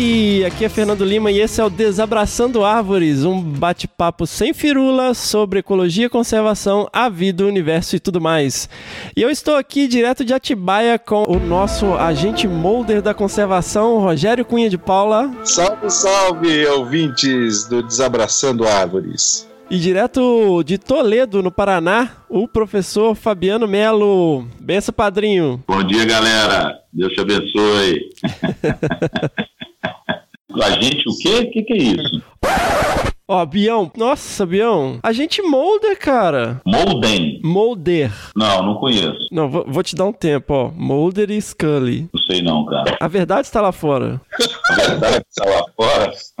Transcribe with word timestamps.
Howdy! 0.00 0.44
Aqui 0.46 0.64
é 0.64 0.68
Fernando 0.70 1.04
Lima 1.04 1.30
e 1.30 1.40
esse 1.40 1.60
é 1.60 1.64
o 1.64 1.68
Desabraçando 1.68 2.64
Árvores, 2.64 3.24
um 3.24 3.38
bate-papo 3.38 4.26
sem 4.26 4.54
firula 4.54 5.12
sobre 5.12 5.58
ecologia, 5.58 6.08
conservação, 6.08 6.88
a 6.90 7.10
vida, 7.10 7.44
o 7.44 7.48
universo 7.48 7.96
e 7.96 8.00
tudo 8.00 8.18
mais. 8.18 8.68
E 9.14 9.20
eu 9.20 9.28
estou 9.28 9.56
aqui 9.56 9.86
direto 9.86 10.24
de 10.24 10.32
Atibaia 10.32 10.98
com 10.98 11.24
o 11.28 11.38
nosso 11.38 11.92
agente 11.94 12.48
molder 12.48 13.02
da 13.02 13.12
conservação, 13.12 13.98
Rogério 13.98 14.44
Cunha 14.44 14.70
de 14.70 14.78
Paula. 14.78 15.30
Salve, 15.44 15.90
salve, 15.90 16.66
ouvintes 16.66 17.68
do 17.68 17.82
Desabraçando 17.82 18.66
Árvores. 18.66 19.46
E 19.70 19.78
direto 19.78 20.64
de 20.64 20.78
Toledo, 20.78 21.42
no 21.42 21.52
Paraná, 21.52 22.24
o 22.28 22.48
professor 22.48 23.14
Fabiano 23.14 23.68
Melo. 23.68 24.46
Benção, 24.58 24.92
padrinho. 24.92 25.62
Bom 25.68 25.84
dia, 25.84 26.04
galera. 26.06 26.80
Deus 26.92 27.12
te 27.12 27.20
abençoe. 27.20 28.10
A 30.54 30.70
gente 30.82 31.08
o 31.08 31.16
quê? 31.16 31.46
O 31.46 31.50
que, 31.50 31.62
que 31.62 31.72
é 31.72 31.76
isso? 31.76 32.22
Ó, 33.32 33.46
Bião, 33.46 33.88
nossa, 33.96 34.44
Bião, 34.44 34.98
a 35.04 35.12
gente 35.12 35.40
molder, 35.40 35.96
cara. 35.96 36.60
Molden? 36.66 37.38
Molder. 37.44 38.10
Não, 38.34 38.60
não 38.60 38.74
conheço. 38.74 39.28
Não, 39.30 39.48
vou, 39.48 39.64
vou 39.68 39.84
te 39.84 39.94
dar 39.94 40.06
um 40.06 40.12
tempo, 40.12 40.52
ó. 40.52 40.72
Molder 40.74 41.30
e 41.30 41.40
Scully. 41.40 42.08
Não 42.12 42.20
sei 42.22 42.42
não, 42.42 42.66
cara. 42.66 42.96
A 42.98 43.06
verdade 43.06 43.42
está 43.42 43.60
lá 43.60 43.70
fora. 43.70 44.20
A 44.68 44.74
verdade 44.74 45.24
está 45.30 45.48
lá 45.48 45.64
fora? 45.76 46.12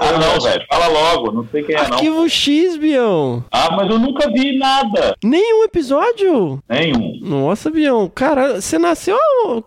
ah, 0.00 0.12
não, 0.12 0.40
velho. 0.40 0.64
Fala 0.66 0.88
logo, 0.88 1.30
não 1.30 1.46
sei 1.48 1.62
quem 1.62 1.74
é 1.74 1.88
não. 1.88 1.92
Arquivo 1.92 2.26
X, 2.26 2.78
Bião. 2.78 3.44
Ah, 3.52 3.76
mas 3.76 3.90
eu 3.90 3.98
nunca 3.98 4.26
vi 4.32 4.56
nada. 4.56 5.14
Nenhum 5.22 5.62
episódio? 5.64 6.58
Nenhum. 6.70 7.20
Nossa, 7.20 7.70
Bião. 7.70 8.10
Cara, 8.14 8.62
você 8.62 8.78
nasceu 8.78 9.18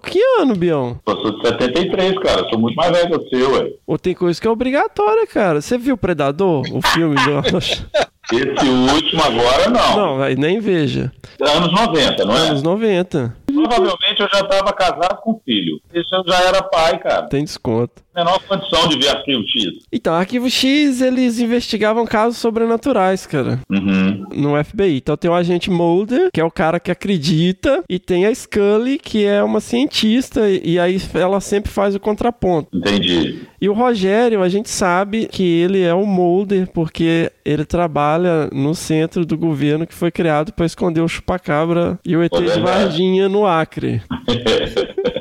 que 0.04 0.20
ano, 0.40 0.56
Bião? 0.56 1.00
Eu 1.06 1.18
sou 1.18 1.40
de 1.40 1.48
73, 1.50 2.18
cara. 2.18 2.50
Sou 2.50 2.58
muito 2.58 2.76
mais 2.76 2.98
velho 2.98 3.20
que 3.20 3.30
você, 3.30 3.44
ué. 3.44 3.74
Ou 3.86 4.00
tem 4.00 4.16
coisa 4.16 4.42
que 4.42 4.48
é 4.48 4.50
obrigatória, 4.50 5.28
cara. 5.28 5.62
Você 5.62 5.78
viu 5.78 5.96
Predador? 5.96 6.47
O 6.72 6.82
filme 6.94 7.16
do... 7.16 7.58
Esse 8.30 8.68
último 8.94 9.24
agora 9.24 9.70
não. 9.70 10.18
Não, 10.18 10.30
nem 10.36 10.60
veja. 10.60 11.12
Anos 11.40 11.72
90, 11.72 12.26
não 12.26 12.36
é? 12.36 12.40
Anos 12.50 12.62
90. 12.62 13.38
Provavelmente 13.46 14.20
eu 14.20 14.28
já 14.34 14.42
estava 14.42 14.74
casado 14.74 15.22
com 15.22 15.40
filho. 15.46 15.80
Isso 15.94 16.14
eu 16.14 16.24
já 16.28 16.42
era 16.42 16.62
pai, 16.62 17.00
cara. 17.00 17.28
Tem 17.28 17.46
desconto. 17.46 18.04
Menor 18.18 18.40
condição 18.48 18.90
de 18.90 18.98
ver 18.98 19.10
Arquivo 19.10 19.44
X. 19.48 19.86
Então, 19.92 20.14
Arquivo 20.16 20.50
X, 20.50 21.02
eles 21.02 21.40
investigavam 21.40 22.04
casos 22.04 22.40
sobrenaturais, 22.40 23.28
cara. 23.28 23.60
Uhum. 23.70 24.26
No 24.34 24.64
FBI. 24.64 24.98
Então 24.98 25.16
tem 25.16 25.30
o 25.30 25.36
agente 25.36 25.70
Mulder, 25.70 26.30
que 26.34 26.42
é 26.42 26.44
o 26.44 26.50
cara 26.50 26.80
que 26.80 26.90
acredita, 26.90 27.84
e 27.88 28.00
tem 28.00 28.26
a 28.26 28.34
Scully, 28.34 28.98
que 28.98 29.24
é 29.24 29.44
uma 29.44 29.60
cientista, 29.60 30.50
e 30.50 30.80
aí 30.80 31.00
ela 31.14 31.40
sempre 31.40 31.72
faz 31.72 31.94
o 31.94 32.00
contraponto. 32.00 32.76
Entendi. 32.76 33.42
E 33.62 33.70
o 33.70 33.74
Rogério, 33.74 34.42
a 34.42 34.50
gente 34.50 34.70
sabe 34.70 35.28
que 35.28 35.44
ele 35.44 35.84
é 35.84 35.94
o 35.94 36.06
Mulder, 36.06 36.68
porque 36.74 37.32
ele 37.46 37.66
trabalha 37.66 38.50
no 38.52 38.74
centro 38.74 39.26
do 39.26 39.38
governo 39.38 39.86
que 39.86 39.94
foi 39.94 40.10
criado 40.10 40.52
para 40.52 40.66
esconder 40.66 41.02
o 41.02 41.08
chupacabra 41.08 42.00
e 42.04 42.18
o 42.18 42.24
ET 42.24 42.32
de 42.32 42.60
Varginha 42.60 43.30
no 43.30 43.46
Acre. 43.46 44.02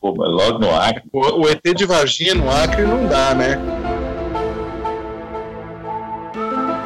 Pô, 0.00 0.12
logo 0.12 0.58
no 0.58 0.74
Acre. 0.74 1.02
O, 1.12 1.42
o 1.42 1.48
ET 1.48 1.62
de 1.76 1.84
Varginha 1.84 2.34
no 2.34 2.50
Acre 2.50 2.82
não 2.82 3.06
dá, 3.06 3.34
né? 3.34 3.58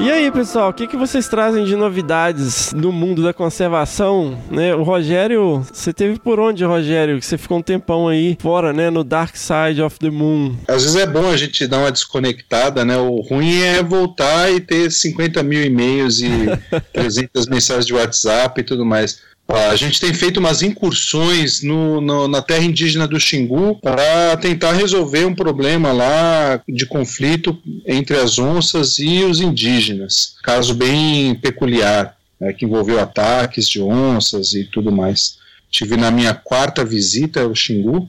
E 0.01 0.11
aí, 0.11 0.31
pessoal, 0.33 0.71
o 0.71 0.73
que, 0.73 0.89
que 0.89 0.97
vocês 0.97 1.29
trazem 1.29 1.65
de 1.65 1.77
novidades 1.77 2.73
no 2.73 2.91
mundo 2.91 3.23
da 3.23 3.33
conservação? 3.33 4.37
Né? 4.51 4.75
O 4.75 4.83
Rogério, 4.83 5.65
você 5.73 5.93
teve 5.93 6.19
por 6.19 6.41
onde, 6.41 6.65
Rogério? 6.65 7.21
Que 7.21 7.25
você 7.25 7.39
ficou 7.39 7.59
um 7.59 7.63
tempão 7.63 8.09
aí 8.09 8.37
fora, 8.41 8.73
né? 8.73 8.91
No 8.91 9.05
Dark 9.05 9.37
Side 9.37 9.81
of 9.81 9.99
the 10.01 10.11
Moon. 10.11 10.57
Às 10.67 10.83
vezes 10.83 10.97
é 10.97 11.07
bom 11.07 11.31
a 11.31 11.37
gente 11.37 11.67
dar 11.69 11.79
uma 11.79 11.93
desconectada, 11.93 12.85
né? 12.85 12.97
O 12.99 13.21
ruim 13.21 13.63
é 13.63 13.83
voltar 13.83 14.53
e 14.53 14.61
ter 14.61 14.91
50 14.91 15.43
mil 15.45 15.65
e-mails 15.65 16.21
e 16.21 16.29
300 16.93 17.47
mensagens 17.47 17.87
de 17.87 17.95
WhatsApp 17.95 18.61
e 18.61 18.65
tudo 18.65 18.85
mais. 18.85 19.23
A 19.47 19.77
gente 19.77 20.01
tem 20.01 20.13
feito 20.15 20.41
umas 20.41 20.63
incursões 20.63 21.63
no, 21.63 22.01
no, 22.01 22.27
na 22.27 22.41
terra 22.41 22.65
indígena 22.65 23.07
do 23.07 23.21
Xingu 23.21 23.79
para 23.81 24.37
tentar 24.39 24.73
resolver 24.73 25.27
um 25.27 25.35
problema 25.35 25.93
lá 25.93 26.63
de 26.67 26.87
conflito 26.87 27.57
entre 27.87 28.17
as 28.17 28.39
onças 28.39 28.99
e 28.99 29.23
os 29.23 29.41
indígenas. 29.41 30.37
Caso 30.43 30.75
bem 30.75 31.35
peculiar, 31.35 32.17
né, 32.41 32.53
que 32.55 32.65
envolveu 32.65 32.99
ataques 32.99 33.69
de 33.69 33.83
onças 33.83 34.55
e 34.55 34.65
tudo 34.65 34.91
mais. 34.91 35.37
Tive 35.71 35.97
na 35.97 36.11
minha 36.11 36.35
quarta 36.35 36.85
visita 36.85 37.43
ao 37.43 37.55
Xingu. 37.55 38.09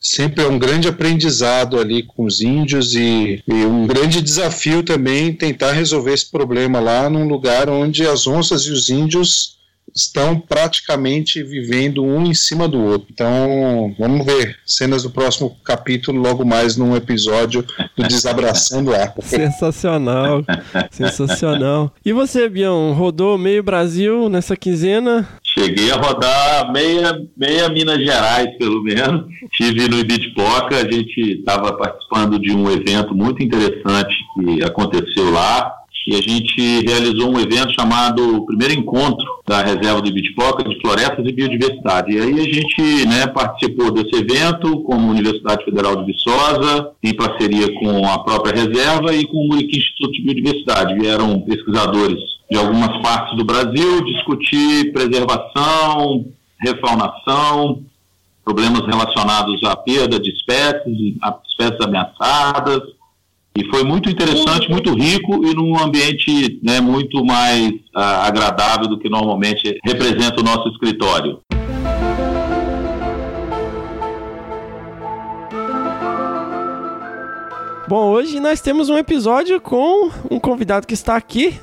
Sempre 0.00 0.44
é 0.44 0.46
um 0.46 0.60
grande 0.60 0.86
aprendizado 0.86 1.80
ali 1.80 2.04
com 2.04 2.24
os 2.24 2.40
índios 2.40 2.94
e, 2.94 3.42
e 3.48 3.52
um 3.52 3.84
grande 3.84 4.22
desafio 4.22 4.84
também 4.84 5.32
tentar 5.32 5.72
resolver 5.72 6.14
esse 6.14 6.30
problema 6.30 6.78
lá 6.78 7.10
num 7.10 7.26
lugar 7.26 7.68
onde 7.68 8.06
as 8.06 8.28
onças 8.28 8.62
e 8.62 8.70
os 8.70 8.88
índios 8.88 9.57
estão 9.98 10.38
praticamente 10.38 11.42
vivendo 11.42 12.04
um 12.04 12.24
em 12.24 12.34
cima 12.34 12.68
do 12.68 12.80
outro. 12.80 13.08
Então, 13.10 13.94
vamos 13.98 14.24
ver 14.24 14.56
cenas 14.64 15.02
do 15.02 15.10
próximo 15.10 15.56
capítulo, 15.64 16.20
logo 16.20 16.44
mais 16.44 16.76
num 16.76 16.94
episódio 16.94 17.64
do 17.96 18.06
Desabraçando 18.06 18.94
a 18.94 19.08
Sensacional, 19.22 20.44
sensacional. 20.90 21.92
E 22.04 22.12
você, 22.12 22.48
Bião, 22.48 22.92
rodou 22.92 23.36
meio 23.36 23.62
Brasil 23.62 24.28
nessa 24.28 24.56
quinzena? 24.56 25.28
Cheguei 25.42 25.90
a 25.90 25.96
rodar 25.96 26.72
meia, 26.72 27.20
meia 27.36 27.68
Minas 27.68 27.98
Gerais, 27.98 28.56
pelo 28.58 28.82
menos. 28.82 29.26
Estive 29.50 29.88
no 29.88 29.98
Ibitipoca, 29.98 30.76
a 30.76 30.92
gente 30.92 31.38
estava 31.38 31.72
participando 31.72 32.38
de 32.38 32.52
um 32.52 32.70
evento 32.70 33.14
muito 33.14 33.42
interessante 33.42 34.14
que 34.34 34.62
aconteceu 34.62 35.30
lá 35.30 35.77
e 36.08 36.16
a 36.16 36.22
gente 36.22 36.86
realizou 36.86 37.30
um 37.30 37.38
evento 37.38 37.74
chamado 37.74 38.42
Primeiro 38.46 38.72
Encontro 38.72 39.26
da 39.46 39.60
Reserva 39.60 40.00
do 40.00 40.08
Ibitipoca 40.08 40.64
de 40.64 40.80
Florestas 40.80 41.26
e 41.26 41.32
Biodiversidade. 41.32 42.12
E 42.12 42.18
aí 42.18 42.40
a 42.40 42.44
gente 42.44 43.06
né, 43.06 43.26
participou 43.26 43.90
desse 43.90 44.16
evento 44.16 44.80
com 44.84 44.94
a 44.94 44.96
Universidade 44.96 45.66
Federal 45.66 45.96
de 45.96 46.10
Viçosa, 46.10 46.92
em 47.04 47.14
parceria 47.14 47.70
com 47.74 48.08
a 48.08 48.20
própria 48.20 48.54
reserva 48.54 49.14
e 49.14 49.26
com 49.26 49.36
o 49.36 49.48
Muriqui 49.48 49.76
Instituto 49.76 50.12
de 50.12 50.22
Biodiversidade. 50.22 50.94
Vieram 50.94 51.42
pesquisadores 51.42 52.18
de 52.50 52.56
algumas 52.56 53.02
partes 53.02 53.36
do 53.36 53.44
Brasil 53.44 54.02
discutir 54.06 54.90
preservação, 54.94 56.24
refaunação, 56.58 57.82
problemas 58.42 58.80
relacionados 58.86 59.62
à 59.62 59.76
perda 59.76 60.18
de 60.18 60.30
espécies, 60.30 61.16
espécies 61.50 61.80
ameaçadas, 61.82 62.80
e 63.58 63.68
foi 63.70 63.82
muito 63.82 64.08
interessante, 64.08 64.70
muito 64.70 64.94
rico 64.94 65.44
e 65.44 65.52
num 65.52 65.76
ambiente 65.76 66.60
né, 66.62 66.80
muito 66.80 67.24
mais 67.24 67.70
uh, 67.70 68.22
agradável 68.22 68.86
do 68.86 68.96
que 68.96 69.08
normalmente 69.08 69.80
representa 69.84 70.40
o 70.40 70.44
nosso 70.44 70.68
escritório. 70.68 71.40
Bom, 77.88 78.10
hoje 78.10 78.38
nós 78.38 78.60
temos 78.60 78.88
um 78.88 78.96
episódio 78.96 79.60
com 79.60 80.08
um 80.30 80.38
convidado 80.38 80.86
que 80.86 80.94
está 80.94 81.16
aqui, 81.16 81.58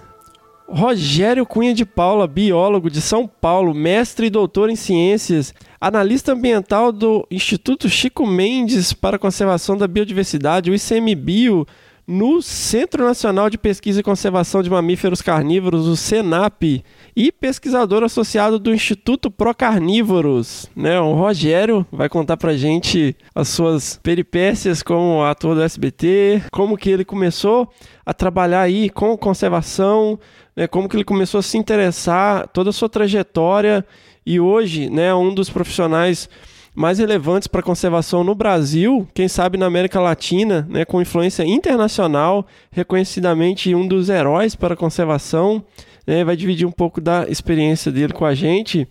Rogério 0.68 1.46
Cunha 1.46 1.74
de 1.74 1.86
Paula, 1.86 2.28
biólogo 2.28 2.90
de 2.90 3.00
São 3.00 3.26
Paulo, 3.26 3.74
mestre 3.74 4.28
e 4.28 4.32
doutor 4.32 4.70
em 4.70 4.76
ciências, 4.76 5.54
analista 5.80 6.34
ambiental 6.34 6.92
do 6.92 7.26
Instituto 7.32 7.88
Chico 7.88 8.26
Mendes 8.26 8.92
para 8.92 9.16
a 9.16 9.20
Conservação 9.20 9.78
da 9.78 9.88
Biodiversidade, 9.88 10.72
o 10.72 10.76
ICMBio, 10.76 11.66
no 12.08 12.42
Centro 12.42 13.04
Nacional 13.04 13.50
de 13.50 13.58
Pesquisa 13.58 14.00
e 14.00 14.04
Conservação 14.04 14.62
de 14.62 14.70
Mamíferos 14.70 15.22
Carnívoros, 15.22 15.88
o 15.88 15.96
SENAP, 15.96 16.84
e 17.16 17.32
pesquisador 17.32 18.04
associado 18.04 18.60
do 18.60 18.74
Instituto 18.74 19.32
Procarnívoros, 19.32 20.70
né? 20.76 21.00
O 21.00 21.14
Rogério 21.14 21.86
vai 21.92 22.08
contar 22.08 22.38
pra 22.38 22.56
gente 22.56 23.16
as 23.34 23.48
suas 23.48 24.00
peripécias 24.04 24.84
como 24.84 25.24
ator 25.24 25.56
do 25.56 25.64
SBT, 25.64 26.44
como 26.52 26.78
que 26.78 26.90
ele 26.90 27.06
começou 27.06 27.70
a 28.06 28.14
trabalhar 28.14 28.62
aí 28.62 28.90
com 28.90 29.18
conservação, 29.18 30.20
né? 30.56 30.68
Como 30.68 30.88
que 30.88 30.96
ele 30.96 31.04
começou 31.04 31.40
a 31.40 31.44
se 31.44 31.58
interessar, 31.58 32.48
toda 32.50 32.70
a 32.70 32.74
sua 32.74 32.90
trajetória 32.90 33.86
e 34.26 34.40
hoje, 34.40 34.90
né, 34.90 35.14
um 35.14 35.34
dos 35.34 35.50
profissionais 35.50 36.28
mais 36.76 37.00
relevantes 37.00 37.48
para 37.48 37.64
conservação 37.64 38.24
no 38.24 38.36
Brasil, 38.36 39.08
quem 39.14 39.28
sabe 39.28 39.58
na 39.58 39.66
América 39.66 40.00
Latina, 40.00 40.68
né, 40.70 40.84
com 40.84 41.02
influência 41.02 41.44
internacional, 41.44 42.46
reconhecidamente 42.70 43.74
um 43.74 43.88
dos 43.88 44.10
heróis 44.10 44.56
para 44.56 44.74
a 44.74 44.78
conservação. 44.78 45.64
né, 46.06 46.24
vai 46.24 46.36
dividir 46.36 46.68
um 46.68 46.72
pouco 46.72 47.02
da 47.02 47.26
experiência 47.28 47.92
dele 47.92 48.14
com 48.14 48.26
a 48.26 48.36
gente 48.36 48.88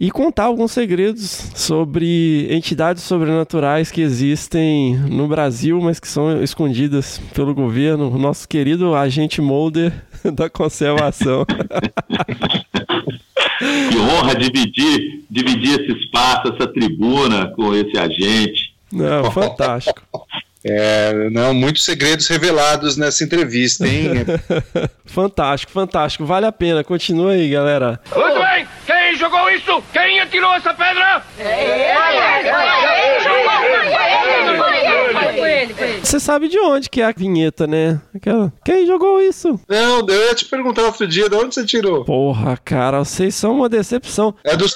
e 0.00 0.10
contar 0.10 0.44
alguns 0.44 0.72
segredos 0.72 1.50
sobre 1.54 2.48
entidades 2.50 3.02
sobrenaturais 3.02 3.90
que 3.90 4.00
existem 4.00 4.96
no 4.96 5.28
Brasil, 5.28 5.78
mas 5.78 6.00
que 6.00 6.08
são 6.08 6.42
escondidas 6.42 7.20
pelo 7.34 7.54
governo. 7.54 8.08
Nosso 8.18 8.48
querido 8.48 8.94
agente 8.94 9.42
Mulder 9.42 9.92
da 10.32 10.48
conservação. 10.48 11.44
que 11.44 11.58
honra 13.98 14.34
dividir, 14.36 15.22
dividir 15.30 15.80
esse 15.80 15.92
espaço, 16.00 16.54
essa 16.54 16.66
tribuna 16.66 17.52
com 17.54 17.74
esse 17.74 17.98
agente. 17.98 18.74
Não, 18.90 19.30
fantástico. 19.30 20.00
É, 20.64 21.28
não, 21.30 21.54
muitos 21.54 21.84
segredos 21.84 22.26
revelados 22.26 22.96
nessa 22.96 23.22
entrevista, 23.24 23.86
hein? 23.86 24.24
fantástico, 25.04 25.72
fantástico. 25.72 26.24
Vale 26.24 26.46
a 26.46 26.52
pena. 26.52 26.82
Continua 26.84 27.32
aí, 27.32 27.50
galera. 27.50 28.00
Muito 28.14 28.38
bem! 28.38 28.66
Quem 28.86 28.99
jogou 29.30 29.50
isso? 29.50 29.82
Quem 29.92 30.20
atirou 30.20 30.52
essa 30.54 30.74
pedra? 30.74 31.22
Você 36.02 36.18
sabe 36.18 36.48
de 36.48 36.58
onde 36.58 36.90
que 36.90 37.00
é 37.00 37.04
a 37.04 37.12
vinheta, 37.12 37.66
né? 37.66 38.00
Aquela... 38.14 38.52
Quem 38.64 38.86
jogou 38.86 39.20
isso? 39.20 39.60
Não, 39.68 40.04
eu 40.08 40.26
ia 40.26 40.34
te 40.34 40.44
perguntar 40.44 40.82
outro 40.82 41.06
dia, 41.06 41.28
de 41.28 41.36
onde 41.36 41.54
você 41.54 41.64
tirou? 41.64 42.04
Porra, 42.04 42.56
cara, 42.56 42.98
vocês 42.98 43.34
são 43.34 43.54
uma 43.54 43.68
decepção. 43.68 44.34
É 44.42 44.56
do... 44.56 44.66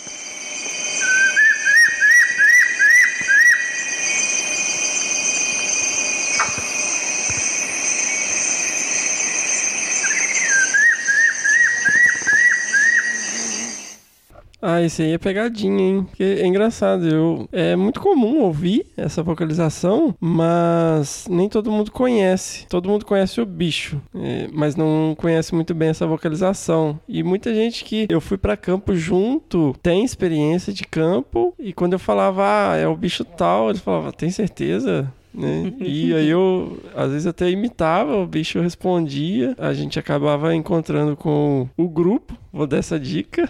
Ah, 14.67 14.81
esse 14.81 15.03
aí 15.03 15.11
é 15.11 15.17
pegadinha, 15.19 15.79
hein? 15.79 16.03
Porque 16.09 16.23
é 16.23 16.47
engraçado. 16.47 17.07
Eu, 17.07 17.47
é 17.51 17.75
muito 17.75 18.01
comum 18.01 18.39
ouvir 18.39 18.87
essa 18.97 19.21
vocalização, 19.21 20.15
mas 20.19 21.27
nem 21.29 21.47
todo 21.47 21.69
mundo 21.69 21.91
conhece. 21.91 22.65
Todo 22.67 22.89
mundo 22.89 23.05
conhece 23.05 23.39
o 23.39 23.45
bicho, 23.45 24.01
é, 24.15 24.49
mas 24.51 24.75
não 24.75 25.13
conhece 25.15 25.53
muito 25.53 25.75
bem 25.75 25.89
essa 25.89 26.07
vocalização. 26.07 26.99
E 27.07 27.21
muita 27.21 27.53
gente 27.53 27.85
que 27.85 28.07
eu 28.09 28.19
fui 28.19 28.39
para 28.39 28.57
campo 28.57 28.95
junto 28.95 29.75
tem 29.83 30.03
experiência 30.03 30.73
de 30.73 30.83
campo. 30.83 31.53
E 31.59 31.71
quando 31.71 31.93
eu 31.93 31.99
falava, 31.99 32.71
ah, 32.71 32.75
é 32.75 32.87
o 32.87 32.97
bicho 32.97 33.23
tal, 33.23 33.69
eles 33.69 33.81
falavam, 33.81 34.11
tem 34.11 34.31
certeza? 34.31 35.13
Né? 35.35 35.73
E 35.79 36.13
aí 36.13 36.29
eu, 36.29 36.77
às 36.95 37.11
vezes, 37.11 37.27
até 37.27 37.49
imitava, 37.49 38.17
o 38.17 38.27
bicho 38.27 38.59
respondia, 38.59 39.55
a 39.57 39.73
gente 39.73 39.99
acabava 39.99 40.55
encontrando 40.55 41.15
com 41.15 41.69
o 41.77 41.89
grupo, 41.89 42.37
vou 42.51 42.67
dar 42.67 42.77
essa 42.77 42.99
dica. 42.99 43.49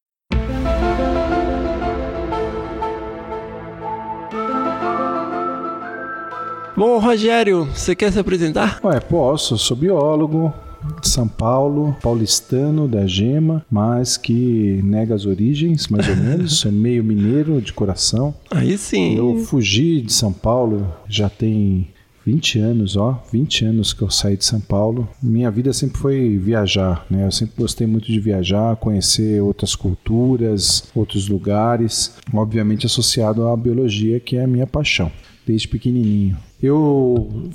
Bom, 6.77 6.99
Rogério, 6.99 7.65
você 7.75 7.97
quer 7.97 8.13
se 8.13 8.19
apresentar? 8.19 8.81
Ué, 8.85 9.01
posso. 9.01 9.57
Sou 9.57 9.75
biólogo 9.75 10.53
de 11.01 11.09
São 11.09 11.27
Paulo, 11.27 11.97
paulistano 12.03 12.87
da 12.87 13.07
Gema, 13.07 13.65
mas 13.71 14.19
que 14.19 14.79
nega 14.85 15.15
as 15.15 15.25
origens, 15.25 15.89
mais 15.89 16.07
ou 16.07 16.15
menos. 16.15 16.59
Sou 16.61 16.71
meio 16.71 17.03
mineiro 17.03 17.63
de 17.63 17.73
coração. 17.73 18.35
Aí 18.51 18.77
sim. 18.77 19.17
Eu 19.17 19.39
fugi 19.39 20.03
de 20.03 20.13
São 20.13 20.35
Paulo 20.35 20.87
já 21.09 21.31
tem 21.31 21.89
20 22.27 22.59
anos, 22.59 22.95
ó, 22.95 23.25
20 23.33 23.65
anos 23.65 23.95
que 23.95 24.03
eu 24.03 24.11
saí 24.11 24.37
de 24.37 24.45
São 24.45 24.61
Paulo. 24.61 25.09
Minha 25.23 25.51
vida 25.51 25.73
sempre 25.73 25.99
foi 25.99 26.37
viajar, 26.37 27.07
né? 27.11 27.25
Eu 27.25 27.33
sempre 27.33 27.55
gostei 27.57 27.87
muito 27.87 28.13
de 28.13 28.21
viajar, 28.21 28.77
conhecer 28.77 29.41
outras 29.41 29.75
culturas, 29.75 30.91
outros 30.95 31.27
lugares, 31.27 32.19
obviamente 32.35 32.85
associado 32.85 33.49
à 33.49 33.57
biologia, 33.57 34.21
que 34.21 34.37
é 34.37 34.45
a 34.45 34.47
minha 34.47 34.67
paixão 34.67 35.11
desde 35.47 35.69
pequenininho. 35.69 36.37
Eu 36.61 37.51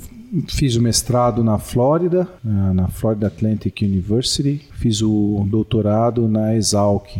fiz 0.48 0.76
o 0.76 0.82
mestrado 0.82 1.44
na 1.44 1.58
Flórida, 1.58 2.26
na 2.42 2.88
Florida 2.88 3.26
Atlantic 3.26 3.82
University, 3.82 4.62
fiz 4.72 5.02
o 5.02 5.46
doutorado 5.48 6.26
na 6.26 6.54
Exalc, 6.56 7.18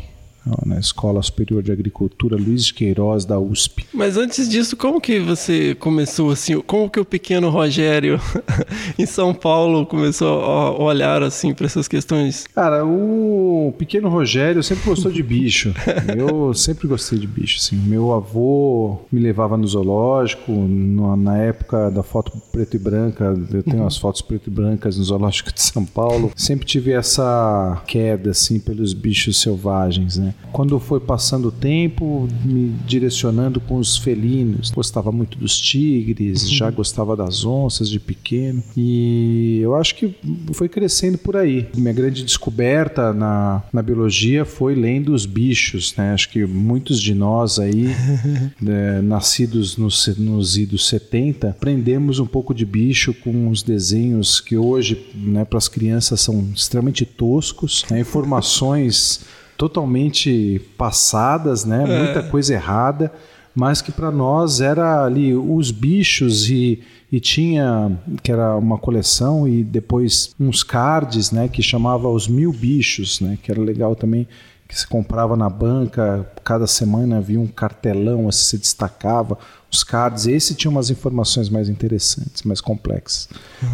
na 0.64 0.78
Escola 0.78 1.22
Superior 1.22 1.62
de 1.62 1.72
Agricultura 1.72 2.36
Luiz 2.36 2.64
de 2.64 2.74
Queiroz 2.74 3.24
da 3.24 3.38
USP. 3.38 3.86
Mas 3.92 4.16
antes 4.16 4.48
disso, 4.48 4.76
como 4.76 5.00
que 5.00 5.18
você 5.18 5.74
começou 5.74 6.30
assim? 6.30 6.60
Como 6.60 6.90
que 6.90 7.00
o 7.00 7.04
pequeno 7.04 7.48
Rogério 7.50 8.20
em 8.98 9.06
São 9.06 9.32
Paulo 9.32 9.86
começou 9.86 10.42
a 10.44 10.82
olhar 10.82 11.22
assim 11.22 11.54
para 11.54 11.66
essas 11.66 11.86
questões? 11.88 12.46
Cara, 12.54 12.84
o 12.84 13.74
pequeno 13.78 14.08
Rogério 14.08 14.62
sempre 14.62 14.84
gostou 14.84 15.10
de 15.10 15.22
bicho. 15.22 15.72
Eu 16.16 16.52
sempre 16.54 16.88
gostei 16.88 17.18
de 17.18 17.26
bicho. 17.26 17.58
Assim. 17.58 17.76
Meu 17.76 18.12
avô 18.12 19.00
me 19.10 19.20
levava 19.20 19.56
no 19.56 19.66
zoológico 19.66 20.52
na 20.52 21.38
época 21.38 21.90
da 21.90 22.02
foto 22.02 22.32
preto 22.50 22.76
e 22.76 22.78
branca. 22.78 23.34
Eu 23.52 23.62
tenho 23.62 23.86
as 23.86 23.96
fotos 23.96 24.22
preto 24.22 24.48
e 24.48 24.50
brancas 24.50 24.96
no 24.96 25.04
zoológico 25.04 25.52
de 25.52 25.62
São 25.62 25.84
Paulo. 25.84 26.32
Sempre 26.36 26.66
tive 26.66 26.92
essa 26.92 27.80
queda 27.86 28.30
assim 28.30 28.58
pelos 28.58 28.92
bichos 28.92 29.40
selvagens, 29.40 30.16
né? 30.16 30.31
Né? 30.32 30.48
Quando 30.52 30.78
foi 30.78 31.00
passando 31.00 31.48
o 31.48 31.52
tempo, 31.52 32.28
me 32.44 32.70
direcionando 32.86 33.60
com 33.60 33.76
os 33.76 33.96
felinos. 33.96 34.70
Gostava 34.70 35.10
muito 35.10 35.38
dos 35.38 35.58
tigres, 35.58 36.50
já 36.50 36.70
gostava 36.70 37.16
das 37.16 37.44
onças 37.44 37.88
de 37.88 37.98
pequeno. 37.98 38.62
E 38.76 39.58
eu 39.62 39.74
acho 39.74 39.94
que 39.94 40.14
foi 40.52 40.68
crescendo 40.68 41.18
por 41.18 41.36
aí. 41.36 41.68
Minha 41.76 41.92
grande 41.92 42.22
descoberta 42.22 43.12
na, 43.12 43.62
na 43.72 43.82
biologia 43.82 44.44
foi 44.44 44.74
lendo 44.74 45.14
os 45.14 45.26
bichos, 45.26 45.94
né? 45.96 46.12
Acho 46.12 46.28
que 46.28 46.44
muitos 46.44 47.00
de 47.00 47.14
nós 47.14 47.58
aí, 47.58 47.88
né, 48.60 49.00
nascidos 49.00 49.76
nos, 49.76 50.06
nos 50.18 50.56
idos 50.56 50.86
70, 50.88 51.50
aprendemos 51.50 52.18
um 52.18 52.26
pouco 52.26 52.54
de 52.54 52.66
bicho 52.66 53.14
com 53.14 53.48
os 53.48 53.62
desenhos 53.62 54.40
que 54.40 54.56
hoje, 54.56 55.06
né, 55.14 55.44
para 55.44 55.58
as 55.58 55.68
crianças 55.68 56.20
são 56.20 56.50
extremamente 56.54 57.04
toscos, 57.04 57.84
né? 57.90 58.00
informações 58.00 59.20
totalmente 59.62 60.60
passadas, 60.76 61.64
né? 61.64 61.86
Muita 61.86 62.20
coisa 62.28 62.52
errada, 62.52 63.12
mas 63.54 63.80
que 63.80 63.92
para 63.92 64.10
nós 64.10 64.60
era 64.60 65.04
ali 65.04 65.36
os 65.36 65.70
bichos 65.70 66.50
e, 66.50 66.82
e 67.12 67.20
tinha 67.20 67.96
que 68.24 68.32
era 68.32 68.56
uma 68.56 68.76
coleção 68.76 69.46
e 69.46 69.62
depois 69.62 70.34
uns 70.40 70.64
cards, 70.64 71.30
né? 71.30 71.46
Que 71.46 71.62
chamava 71.62 72.08
os 72.08 72.26
mil 72.26 72.52
bichos, 72.52 73.20
né? 73.20 73.38
Que 73.40 73.52
era 73.52 73.60
legal 73.60 73.94
também 73.94 74.26
que 74.66 74.76
se 74.76 74.84
comprava 74.84 75.36
na 75.36 75.48
banca, 75.48 76.28
cada 76.42 76.66
semana 76.66 77.18
havia 77.18 77.38
um 77.38 77.46
cartelão, 77.46 78.28
assim, 78.28 78.42
se 78.42 78.58
destacava 78.58 79.38
os 79.70 79.84
cards. 79.84 80.26
Esse 80.26 80.56
tinha 80.56 80.72
umas 80.72 80.90
informações 80.90 81.48
mais 81.48 81.68
interessantes, 81.68 82.42
mais 82.42 82.60
complexas. 82.60 83.28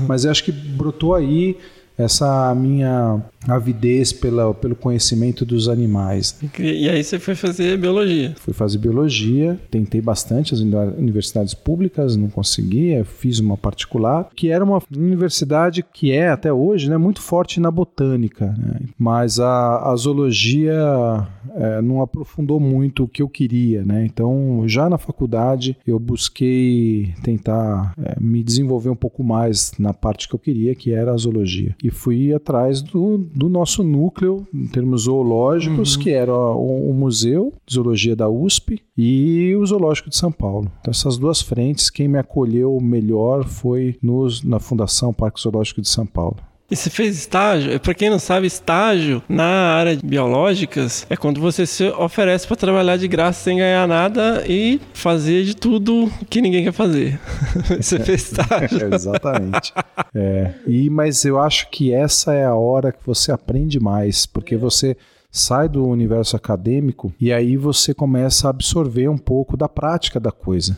Mas 0.07 0.27
eu 0.27 0.31
acho 0.31 0.45
que 0.45 0.53
brotou 0.53 1.15
aí 1.15 1.57
essa 1.97 2.55
minha 2.55 3.23
avidez 3.49 4.13
pela, 4.13 4.53
pelo 4.55 4.75
conhecimento 4.77 5.45
dos 5.45 5.69
animais. 5.69 6.39
E 6.59 6.89
aí 6.89 7.03
você 7.03 7.19
foi 7.19 7.35
fazer 7.35 7.79
biologia. 7.79 8.35
Fui 8.39 8.53
fazer 8.53 8.79
biologia, 8.79 9.59
tentei 9.71 10.01
bastante 10.01 10.55
as 10.55 10.61
uni- 10.61 10.75
universidades 10.99 11.55
públicas, 11.55 12.17
não 12.17 12.29
conseguia, 12.29 13.05
fiz 13.05 13.39
uma 13.39 13.57
particular, 13.57 14.29
que 14.35 14.51
era 14.51 14.65
uma 14.65 14.83
universidade 14.95 15.83
que 15.83 16.13
é 16.13 16.29
até 16.29 16.53
hoje 16.53 16.89
né, 16.91 16.97
muito 16.97 17.21
forte 17.21 17.61
na 17.61 17.71
botânica, 17.71 18.55
né? 18.59 18.81
mas 18.99 19.41
a, 19.41 19.91
a 19.91 19.97
zoologia 19.97 21.27
eh, 21.55 21.83
não 21.83 22.03
aprofundou 22.03 22.61
muito 22.61 23.05
o 23.05 23.09
que 23.09 23.23
eu 23.23 23.29
queria. 23.29 23.85
Né? 23.85 24.05
Então, 24.05 24.65
já 24.67 24.89
na 24.89 24.99
faculdade, 24.99 25.77
eu 25.87 25.99
busquei 25.99 27.15
tentar 27.23 27.95
eh, 27.99 28.17
me 28.21 28.43
desenvolver 28.43 28.91
um 28.91 28.97
pouco 28.97 29.23
mais 29.25 29.73
na 29.79 29.93
parte 29.93 30.29
que 30.29 30.35
eu 30.35 30.39
queria, 30.39 30.75
que 30.75 30.93
era 30.93 31.13
a 31.13 31.17
zoologia. 31.17 31.75
E 31.83 31.91
fui 31.91 32.33
atrás 32.33 32.83
do, 32.83 33.19
do 33.39 33.49
nosso 33.49 33.85
núcleo, 33.85 34.45
em 34.53 34.67
termos 34.67 35.03
zoológicos, 35.03 35.97
que 35.97 36.11
era 36.11 36.35
o, 36.35 36.91
o 36.91 36.93
Museu 36.93 37.53
de 37.65 37.75
Zoologia 37.75 38.17
da 38.17 38.29
USP 38.29 38.83
e 38.97 39.55
o 39.55 39.65
Zoológico 39.65 40.11
de 40.11 40.17
São 40.17 40.33
Paulo. 40.33 40.69
Então, 40.81 40.91
essas 40.91 41.17
duas 41.17 41.41
frentes, 41.41 41.89
quem 41.89 42.09
me 42.09 42.19
acolheu 42.19 42.77
melhor 42.81 43.45
foi 43.45 43.97
nos, 44.03 44.43
na 44.43 44.59
Fundação 44.59 45.13
Parque 45.13 45.41
Zoológico 45.41 45.81
de 45.81 45.89
São 45.89 46.05
Paulo. 46.05 46.37
E 46.71 46.77
você 46.77 46.91
fez 46.91 47.17
estágio? 47.17 47.81
Para 47.81 47.95
quem 47.95 48.11
não 48.11 48.19
sabe, 48.19 48.47
estágio 48.47 49.23
na 49.27 49.73
área 49.75 49.97
de 49.97 50.05
biológicas 50.05 51.07
é 51.09 51.17
quando 51.17 51.41
você 51.41 51.65
se 51.65 51.89
oferece 51.89 52.47
para 52.47 52.57
trabalhar 52.57 52.99
de 52.99 53.09
graça 53.09 53.45
sem 53.45 53.57
ganhar 53.57 53.89
nada 53.89 54.45
e 54.47 54.79
fazer 54.93 55.45
de 55.45 55.57
tudo 55.57 56.13
que 56.29 56.43
ninguém 56.43 56.65
quer 56.65 56.73
fazer. 56.73 57.19
você 57.81 57.99
fez 57.99 58.25
estágio. 58.25 58.93
Exatamente. 58.95 59.73
É, 60.15 60.53
e, 60.67 60.91
mas 60.91 61.25
eu 61.25 61.41
acho 61.41 61.71
que 61.71 61.91
essa 61.91 62.35
é 62.35 62.45
a 62.45 62.55
hora 62.55 62.93
que 62.93 63.07
você 63.07 63.33
aprende 63.33 63.81
mais, 63.81 64.27
porque 64.27 64.55
você 64.55 64.95
sai 65.31 65.71
do 65.71 65.87
universo 65.87 66.37
acadêmico 66.37 67.15
e 67.19 67.33
aí 67.33 67.57
você 67.57 67.95
começa 67.95 68.47
a 68.47 68.51
absorver 68.51 69.09
um 69.09 69.19
pouco 69.19 69.57
da 69.57 69.71
prática 69.71 70.21
da 70.21 70.31
coisa. 70.33 70.77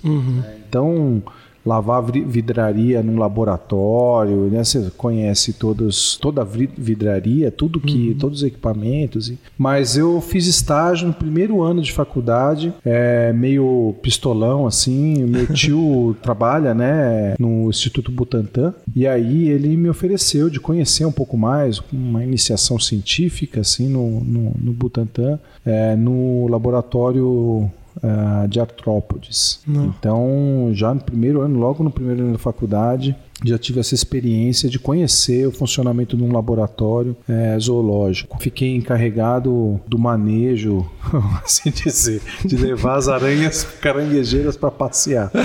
Então, 0.69 1.21
lavar 1.65 2.03
vi- 2.03 2.23
vidraria 2.25 3.03
num 3.03 3.19
laboratório, 3.19 4.49
né? 4.51 4.65
Você 4.65 4.91
conhece 4.97 5.53
todos, 5.53 6.17
toda 6.21 6.43
a 6.43 6.45
vi- 6.45 6.71
vidraria, 6.77 7.51
tudo 7.51 7.81
que, 7.81 8.17
todos 8.19 8.39
os 8.39 8.45
equipamentos. 8.47 9.33
Mas 9.59 9.97
eu 9.97 10.21
fiz 10.21 10.47
estágio 10.47 11.07
no 11.09 11.15
primeiro 11.15 11.63
ano 11.63 11.83
de 11.83 11.93
faculdade, 11.93 12.73
é, 12.85 13.33
meio 13.33 13.95
pistolão 14.03 14.67
assim. 14.67 15.25
Meu 15.25 15.47
tio 15.47 16.17
trabalha, 16.23 16.75
né, 16.75 17.35
no 17.39 17.69
Instituto 17.69 18.11
Butantan 18.11 18.75
e 18.95 19.07
aí 19.07 19.49
ele 19.49 19.77
me 19.77 19.89
ofereceu 19.89 20.49
de 20.51 20.59
conhecer 20.61 21.05
um 21.05 21.13
pouco 21.13 21.37
mais, 21.37 21.81
uma 21.93 22.25
iniciação 22.25 22.79
científica 22.79 23.61
assim 23.61 23.89
no, 23.89 24.21
no, 24.21 24.53
no 24.61 24.73
Butantan, 24.73 25.39
é, 25.65 25.95
no 25.97 26.47
laboratório 26.49 27.71
ah, 28.03 28.47
de 28.49 28.59
artrópodes. 28.59 29.61
Então, 29.69 30.71
já 30.73 30.95
no 30.95 31.01
primeiro 31.01 31.43
ano, 31.43 31.59
logo 31.59 31.85
no 31.85 31.91
primeiro 31.91 32.23
ano 32.23 32.33
da 32.33 32.39
faculdade, 32.39 33.15
já 33.45 33.59
tive 33.59 33.81
essa 33.81 33.95
experiência 33.95 34.69
de 34.69 34.79
conhecer 34.79 35.47
o 35.47 35.53
funcionamento 35.53 36.17
de 36.17 36.23
um 36.23 36.33
laboratório 36.33 37.17
eh, 37.29 37.57
zoológico. 37.59 38.39
Fiquei 38.41 38.75
encarregado 38.77 39.81
do 39.87 39.99
manejo, 39.99 40.87
assim 41.45 41.71
dizer, 41.71 42.23
de 42.45 42.57
levar 42.57 42.97
as 42.97 43.09
aranhas 43.09 43.65
caranguejeiras 43.81 44.57
para 44.57 44.71
passear. 44.71 45.31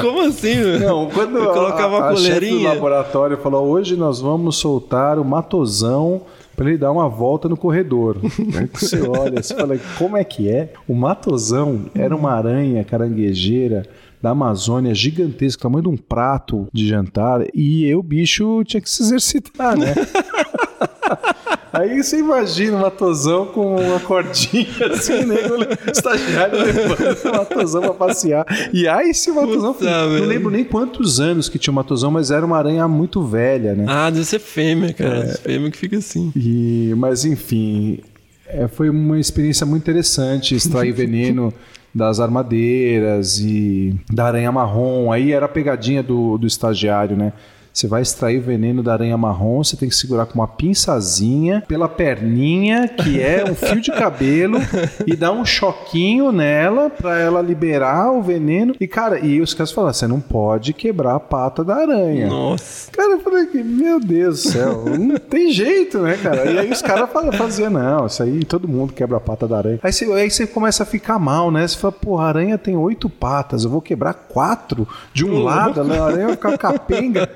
Como 0.00 0.22
assim, 0.22 0.56
meu? 0.56 0.80
Não, 0.80 1.10
quando 1.10 1.38
Eu 1.38 1.52
colocava 1.52 1.98
a, 1.98 2.08
a 2.08 2.10
a 2.10 2.16
chefe 2.16 2.50
do 2.50 2.62
laboratório 2.62 3.36
falou: 3.38 3.66
hoje 3.66 3.96
nós 3.96 4.20
vamos 4.20 4.56
soltar 4.56 5.18
o 5.18 5.24
matosão 5.24 6.22
para 6.56 6.68
ele 6.68 6.78
dar 6.78 6.92
uma 6.92 7.08
volta 7.08 7.48
no 7.48 7.56
corredor. 7.56 8.18
Aí 8.22 8.68
você 8.72 9.00
olha, 9.02 9.42
você 9.42 9.54
fala: 9.54 9.78
como 9.98 10.16
é 10.16 10.24
que 10.24 10.48
é? 10.48 10.72
O 10.88 10.94
matosão 10.94 11.86
era 11.94 12.14
uma 12.14 12.32
aranha 12.32 12.84
caranguejeira 12.84 13.84
da 14.22 14.30
Amazônia 14.30 14.94
gigantesca, 14.94 15.62
tamanho 15.62 15.82
de 15.82 15.88
um 15.90 15.96
prato 15.98 16.66
de 16.72 16.88
jantar, 16.88 17.44
e 17.52 17.84
eu, 17.84 18.02
bicho, 18.02 18.64
tinha 18.64 18.80
que 18.80 18.88
se 18.88 19.02
exercitar, 19.02 19.76
né? 19.76 19.94
Aí 21.74 22.02
você 22.02 22.18
imagina 22.18 22.76
o 22.76 22.80
Matosão 22.80 23.46
com 23.46 23.76
uma 23.76 23.98
cordinha 24.00 24.66
assim, 24.92 25.24
né? 25.24 25.36
O 25.46 25.90
estagiário 25.90 26.58
levando 26.58 27.24
o 27.24 27.36
Matosão 27.36 27.82
pra 27.82 27.94
passear. 27.94 28.46
E 28.72 28.86
aí 28.86 29.10
esse 29.10 29.30
Matosão, 29.32 29.76
não 29.80 30.26
lembro 30.26 30.50
nem 30.50 30.64
quantos 30.64 31.20
anos 31.20 31.48
que 31.48 31.58
tinha 31.58 31.72
o 31.72 31.74
Matosão, 31.74 32.10
mas 32.10 32.30
era 32.30 32.46
uma 32.46 32.56
aranha 32.56 32.86
muito 32.86 33.22
velha, 33.22 33.74
né? 33.74 33.86
Ah, 33.88 34.08
deve 34.08 34.24
ser 34.24 34.38
fêmea, 34.38 34.92
cara. 34.92 35.26
Fêmea 35.42 35.70
que 35.70 35.76
fica 35.76 35.98
assim. 35.98 36.32
E, 36.36 36.94
mas 36.96 37.24
enfim, 37.24 37.98
é, 38.46 38.68
foi 38.68 38.88
uma 38.88 39.18
experiência 39.18 39.66
muito 39.66 39.82
interessante 39.82 40.54
extrair 40.54 40.92
veneno 40.94 41.52
das 41.94 42.18
armadeiras 42.18 43.38
e 43.38 43.94
da 44.12 44.26
aranha 44.26 44.50
marrom. 44.50 45.12
Aí 45.12 45.32
era 45.32 45.46
a 45.46 45.48
pegadinha 45.48 46.02
do, 46.02 46.36
do 46.38 46.46
estagiário, 46.46 47.16
né? 47.16 47.32
Você 47.74 47.88
vai 47.88 48.02
extrair 48.02 48.38
o 48.38 48.42
veneno 48.42 48.84
da 48.84 48.92
aranha 48.92 49.18
marrom, 49.18 49.64
você 49.64 49.76
tem 49.76 49.88
que 49.88 49.96
segurar 49.96 50.26
com 50.26 50.34
uma 50.34 50.46
pinçazinha 50.46 51.62
pela 51.66 51.88
perninha, 51.88 52.86
que 52.86 53.20
é 53.20 53.44
um 53.50 53.54
fio 53.54 53.80
de 53.80 53.90
cabelo, 53.90 54.58
e 55.04 55.16
dar 55.16 55.32
um 55.32 55.44
choquinho 55.44 56.30
nela 56.30 56.88
pra 56.88 57.18
ela 57.18 57.42
liberar 57.42 58.12
o 58.12 58.22
veneno. 58.22 58.76
E, 58.80 58.86
cara, 58.86 59.18
e 59.18 59.40
os 59.40 59.52
caras 59.54 59.72
falaram: 59.72 59.92
você 59.92 60.06
não 60.06 60.20
pode 60.20 60.72
quebrar 60.72 61.16
a 61.16 61.20
pata 61.20 61.64
da 61.64 61.74
aranha. 61.74 62.28
Nossa. 62.28 62.92
Cara, 62.92 63.10
eu 63.14 63.20
falei 63.20 63.48
meu 63.64 63.98
Deus 63.98 64.42
do 64.44 64.48
céu, 64.50 64.84
não 64.98 65.16
tem 65.16 65.50
jeito, 65.50 65.98
né, 65.98 66.16
cara? 66.22 66.44
E 66.50 66.58
aí 66.58 66.70
os 66.70 66.80
caras 66.80 67.10
fa- 67.10 67.32
faziam, 67.32 67.70
não, 67.70 68.06
isso 68.06 68.22
aí 68.22 68.44
todo 68.44 68.68
mundo 68.68 68.92
quebra 68.92 69.16
a 69.16 69.20
pata 69.20 69.48
da 69.48 69.58
aranha. 69.58 69.80
Aí 69.82 69.92
você, 69.92 70.04
aí 70.12 70.30
você 70.30 70.46
começa 70.46 70.84
a 70.84 70.86
ficar 70.86 71.18
mal, 71.18 71.50
né? 71.50 71.66
Você 71.66 71.76
fala, 71.76 71.90
pô, 71.92 72.18
a 72.18 72.26
aranha 72.26 72.56
tem 72.56 72.76
oito 72.76 73.10
patas, 73.10 73.64
eu 73.64 73.70
vou 73.70 73.80
quebrar 73.80 74.14
quatro 74.14 74.86
de 75.12 75.24
um 75.24 75.42
lado, 75.42 75.82
né? 75.82 75.98
a 75.98 76.04
aranha 76.04 76.26
vai 76.26 76.36
ficar 76.36 76.56
capenga. 76.58 77.28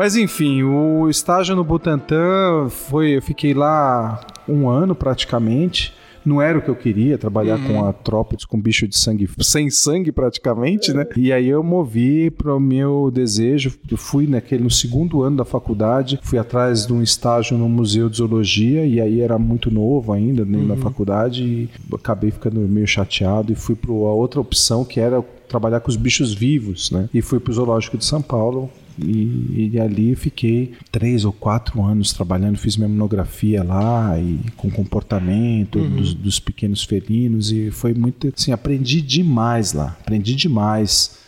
Mas 0.00 0.16
enfim, 0.16 0.62
o 0.62 1.10
estágio 1.10 1.54
no 1.54 1.62
Butantan 1.62 2.70
foi. 2.70 3.18
Eu 3.18 3.20
fiquei 3.20 3.52
lá 3.52 4.18
um 4.48 4.66
ano 4.66 4.94
praticamente. 4.94 5.92
Não 6.24 6.40
era 6.40 6.58
o 6.58 6.62
que 6.62 6.70
eu 6.70 6.74
queria, 6.74 7.18
trabalhar 7.18 7.58
com 7.66 7.84
artrópodes, 7.84 8.46
com 8.46 8.58
bicho 8.58 8.88
de 8.88 8.96
sangue, 8.96 9.28
sem 9.40 9.68
sangue 9.68 10.10
praticamente, 10.10 10.94
né? 10.94 11.06
E 11.14 11.30
aí 11.30 11.48
eu 11.48 11.62
movi 11.62 12.30
para 12.30 12.54
o 12.56 12.58
meu 12.58 13.10
desejo. 13.12 13.74
Eu 13.90 13.98
fui 13.98 14.26
naquele, 14.26 14.64
no 14.64 14.70
segundo 14.70 15.22
ano 15.22 15.36
da 15.36 15.44
faculdade, 15.44 16.18
fui 16.22 16.38
atrás 16.38 16.86
de 16.86 16.94
um 16.94 17.02
estágio 17.02 17.58
no 17.58 17.68
Museu 17.68 18.08
de 18.08 18.16
Zoologia, 18.16 18.86
e 18.86 19.02
aí 19.02 19.20
era 19.20 19.38
muito 19.38 19.70
novo 19.70 20.14
ainda, 20.14 20.46
dentro 20.46 20.68
da 20.68 20.76
faculdade, 20.76 21.42
e 21.42 21.68
acabei 21.94 22.30
ficando 22.30 22.60
meio 22.60 22.86
chateado 22.86 23.52
e 23.52 23.54
fui 23.54 23.74
para 23.74 23.90
a 23.90 23.94
outra 23.94 24.40
opção 24.40 24.82
que 24.82 24.98
era 24.98 25.22
trabalhar 25.46 25.80
com 25.80 25.90
os 25.90 25.96
bichos 25.96 26.32
vivos, 26.32 26.90
né? 26.90 27.06
E 27.12 27.20
fui 27.20 27.38
para 27.38 27.50
o 27.50 27.54
Zoológico 27.54 27.98
de 27.98 28.04
São 28.04 28.22
Paulo, 28.22 28.70
e, 29.04 29.70
e 29.72 29.80
ali 29.80 30.14
fiquei 30.14 30.72
três 30.90 31.24
ou 31.24 31.32
quatro 31.32 31.82
anos 31.82 32.12
trabalhando, 32.12 32.58
fiz 32.58 32.76
minha 32.76 32.88
monografia 32.88 33.62
lá 33.62 34.18
e 34.18 34.38
com 34.56 34.70
comportamento 34.70 35.78
dos, 35.78 36.14
dos 36.14 36.40
pequenos 36.40 36.84
felinos 36.84 37.50
e 37.52 37.70
foi 37.70 37.94
muito 37.94 38.32
assim, 38.34 38.52
aprendi 38.52 39.00
demais 39.00 39.72
lá, 39.72 39.96
aprendi 40.00 40.34
demais. 40.34 41.18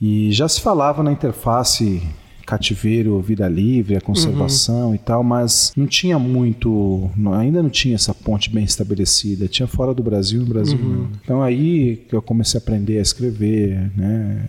E 0.00 0.32
já 0.32 0.48
se 0.48 0.60
falava 0.60 1.02
na 1.02 1.12
interface 1.12 2.02
cativeiro, 2.50 3.20
vida 3.20 3.46
livre, 3.46 3.96
a 3.96 4.00
conservação 4.00 4.88
uhum. 4.88 4.94
e 4.96 4.98
tal, 4.98 5.22
mas 5.22 5.72
não 5.76 5.86
tinha 5.86 6.18
muito, 6.18 7.08
não, 7.16 7.32
ainda 7.32 7.62
não 7.62 7.70
tinha 7.70 7.94
essa 7.94 8.12
ponte 8.12 8.50
bem 8.50 8.64
estabelecida. 8.64 9.46
Tinha 9.46 9.68
fora 9.68 9.94
do 9.94 10.02
Brasil, 10.02 10.40
no 10.40 10.46
Brasil 10.46 10.76
uhum. 10.76 10.88
não. 10.88 11.08
Então 11.22 11.42
aí 11.42 12.04
que 12.08 12.14
eu 12.14 12.20
comecei 12.20 12.58
a 12.58 12.62
aprender 12.62 12.98
a 12.98 13.02
escrever, 13.02 13.92
né, 13.96 14.48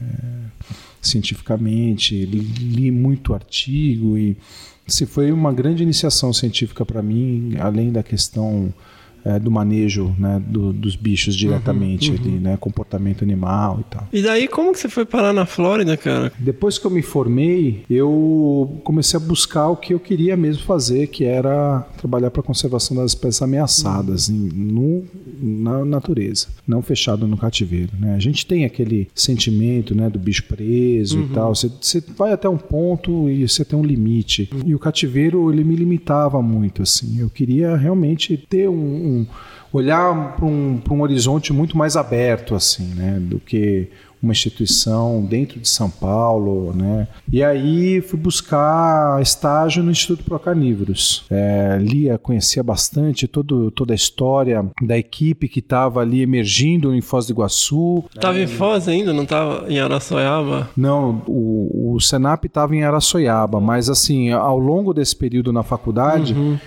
cientificamente, 1.02 2.26
li, 2.26 2.40
li 2.40 2.92
muito 2.92 3.34
artigo 3.34 4.18
e 4.18 4.38
se 4.88 5.06
foi 5.06 5.32
uma 5.32 5.52
grande 5.52 5.84
iniciação 5.84 6.32
científica 6.34 6.86
para 6.86 7.02
mim, 7.02 7.56
além 7.60 7.92
da 7.92 8.04
questão 8.04 8.74
é, 9.26 9.40
do 9.40 9.52
manejo 9.52 10.16
né, 10.18 10.42
do, 10.46 10.74
dos 10.74 10.96
bichos 10.96 11.36
diretamente 11.36 12.12
uhum, 12.12 12.18
uhum. 12.18 12.22
ali, 12.24 12.32
né, 12.40 12.58
comportamento 12.58 13.24
animal 13.24 13.80
e 13.82 13.84
tal. 13.84 14.08
E 14.12 14.22
daí 14.22 14.48
como 14.48 14.72
que 14.72 14.80
você 14.80 14.90
foi 14.90 15.06
parar 15.06 15.34
na 15.34 15.46
Flórida, 15.46 15.96
cara? 15.98 16.32
Depois 16.40 16.78
que 16.78 16.86
eu 16.86 16.92
me 16.92 17.02
formei, 17.02 17.84
eu 17.90 18.82
comecei 18.84 19.18
a 19.18 19.20
buscar 19.20 19.68
o 19.70 19.76
que 19.76 19.94
eu 19.94 20.00
queria 20.00 20.36
mesmo 20.36 20.64
fazer, 20.64 21.08
que 21.08 21.24
era 21.24 21.82
trabalhar 21.98 22.32
para 22.32 22.42
a 22.42 22.44
conservação 22.44 22.98
das 22.98 23.12
espécies 23.12 23.42
ameaçadas 23.42 24.30
uhum. 24.30 24.50
no, 24.54 25.04
na 25.42 25.86
natureza, 25.86 26.48
não 26.68 26.82
fechado 26.82 27.28
no 27.28 27.38
cativeiro. 27.38 27.92
Né? 28.00 28.16
A 28.16 28.20
gente 28.20 28.46
tem 28.46 28.66
aquele 28.66 29.08
sentimento 29.14 29.94
né, 29.96 30.10
do 30.10 30.20
bicho 30.20 30.44
preso 30.46 31.20
e 31.20 31.22
uhum. 31.22 31.30
tal. 31.30 31.56
Você, 31.56 31.72
você 31.80 32.04
vai 32.18 32.34
até 32.34 32.48
um 32.50 32.58
ponto 32.58 33.30
e 33.30 33.48
você 33.48 33.64
tem 33.64 33.78
um 33.78 33.84
limite. 33.84 34.50
E 34.66 34.74
o 34.74 34.80
cativeiro 34.80 35.52
ele 35.52 35.64
me 35.64 35.76
limitava 35.76 36.42
muito 36.42 36.82
assim. 36.82 37.20
Eu 37.20 37.30
queria 37.30 37.76
realmente 37.76 38.38
ter 38.38 38.70
um 38.70 39.11
olhar 39.72 40.36
para 40.36 40.46
um, 40.46 40.82
um 40.90 41.02
horizonte 41.02 41.54
muito 41.54 41.78
mais 41.78 41.96
aberto 41.96 42.56
assim, 42.56 42.94
né, 42.96 43.18
do 43.20 43.40
que 43.40 43.88
uma 44.22 44.32
instituição 44.32 45.24
dentro 45.24 45.60
de 45.60 45.68
São 45.68 45.90
Paulo, 45.90 46.74
né? 46.74 47.08
E 47.32 47.44
aí 47.44 48.02
fui 48.02 48.20
buscar 48.20 49.22
estágio 49.22 49.84
no 49.84 49.92
Instituto 49.92 50.24
Procarnívoros. 50.24 51.26
É, 51.30 51.78
lia, 51.82 52.18
conhecia 52.18 52.62
bastante 52.62 53.28
todo, 53.28 53.72
toda 53.72 53.94
a 53.94 53.96
história 53.96 54.66
da 54.82 54.98
equipe 54.98 55.48
que 55.48 55.60
estava 55.60 56.02
ali 56.02 56.22
emergindo 56.22 56.94
em 56.94 57.02
Foz 57.02 57.26
do 57.28 57.34
Iguaçu. 57.34 58.04
Estava 58.16 58.38
é, 58.38 58.44
em 58.44 58.48
Foz 58.48 58.88
ainda, 58.88 59.14
não 59.14 59.24
estava 59.24 59.72
em 59.72 59.80
Araçoiaba? 59.80 60.70
Não, 60.78 61.22
o, 61.28 61.96
o 61.96 62.00
Senap 62.00 62.46
estava 62.46 62.76
em 62.76 62.84
Araçoiaba, 62.84 63.60
mas 63.60 63.90
assim, 63.90 64.32
ao 64.32 64.60
longo 64.60 64.94
desse 64.94 65.16
período 65.16 65.52
na 65.52 65.64
faculdade, 65.64 66.34
uhum. 66.34 66.58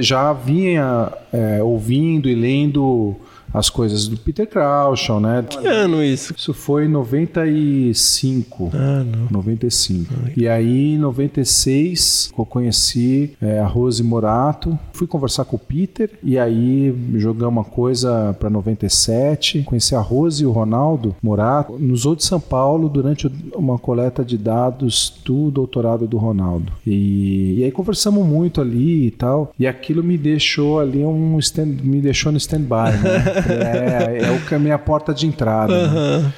já 0.00 0.32
vinha 0.32 1.12
é, 1.32 1.62
ouvindo 1.62 2.28
e 2.28 2.34
lendo 2.34 3.16
as 3.52 3.68
coisas 3.68 4.08
do 4.08 4.16
Peter 4.16 4.46
Crouch, 4.46 5.12
né? 5.20 5.44
Que 5.48 5.66
ano 5.66 6.02
isso? 6.02 6.34
Isso 6.36 6.54
foi 6.54 6.86
em 6.86 6.88
95. 6.88 8.70
Ah, 8.74 9.04
não. 9.04 9.28
95. 9.30 10.14
Ai. 10.24 10.32
E 10.36 10.48
aí, 10.48 10.94
em 10.94 10.98
96, 10.98 12.32
eu 12.36 12.46
conheci 12.46 13.32
é, 13.40 13.58
a 13.58 13.66
Rose 13.66 14.02
Morato. 14.02 14.78
Fui 14.92 15.06
conversar 15.06 15.44
com 15.44 15.56
o 15.56 15.58
Peter 15.58 16.10
e 16.22 16.38
aí 16.38 16.94
jogamos 17.16 17.52
uma 17.52 17.64
coisa 17.64 18.34
para 18.38 18.48
97. 18.48 19.62
Conheci 19.62 19.94
a 19.94 20.00
Rose 20.00 20.42
e 20.42 20.46
o 20.46 20.50
Ronaldo 20.50 21.14
Morato 21.22 21.76
no 21.78 21.96
Zoo 21.96 22.16
de 22.16 22.24
São 22.24 22.40
Paulo 22.40 22.88
durante 22.88 23.30
uma 23.54 23.78
coleta 23.78 24.24
de 24.24 24.38
dados 24.38 25.20
do 25.24 25.50
doutorado 25.50 26.06
do 26.06 26.16
Ronaldo. 26.16 26.72
E, 26.86 27.56
e 27.58 27.64
aí 27.64 27.70
conversamos 27.70 28.26
muito 28.26 28.60
ali 28.60 29.06
e 29.06 29.10
tal. 29.10 29.52
E 29.58 29.66
aquilo 29.66 30.02
me 30.02 30.16
deixou 30.16 30.80
ali 30.80 31.04
um 31.04 31.38
stand, 31.38 31.66
me 31.82 32.00
deixou 32.00 32.32
no 32.32 32.38
stand-by, 32.38 32.96
né? 33.02 33.41
É, 33.48 34.24
é 34.24 34.30
o 34.30 34.54
é 34.54 34.56
a 34.56 34.58
minha 34.58 34.78
porta 34.78 35.12
de 35.12 35.26
entrada. 35.26 35.72
Uhum. 35.72 36.22
Né? 36.22 36.32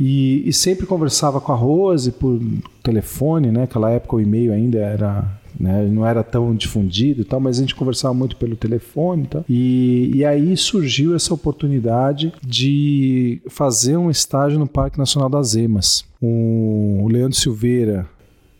E, 0.00 0.48
e, 0.48 0.52
sempre 0.52 0.86
conversava 0.86 1.40
com 1.40 1.52
a 1.52 1.56
Rose 1.56 2.12
por 2.12 2.40
telefone, 2.82 3.50
né? 3.50 3.60
Naquela 3.60 3.90
época 3.90 4.14
o 4.14 4.20
e-mail 4.20 4.52
ainda 4.52 4.78
era, 4.78 5.24
né? 5.58 5.88
não 5.90 6.06
era 6.06 6.22
tão 6.22 6.54
difundido 6.54 7.22
e 7.22 7.24
tal, 7.24 7.40
mas 7.40 7.58
a 7.58 7.60
gente 7.62 7.74
conversava 7.74 8.14
muito 8.14 8.36
pelo 8.36 8.54
telefone 8.54 9.24
e 9.24 9.26
tal. 9.26 9.44
E, 9.48 10.10
e 10.14 10.24
aí 10.24 10.56
surgiu 10.56 11.16
essa 11.16 11.34
oportunidade 11.34 12.32
de 12.46 13.42
fazer 13.48 13.96
um 13.96 14.08
estágio 14.08 14.56
no 14.56 14.68
Parque 14.68 14.98
Nacional 14.98 15.28
das 15.28 15.56
Emas. 15.56 16.04
O 16.22 17.08
Leandro 17.10 17.36
Silveira 17.36 18.06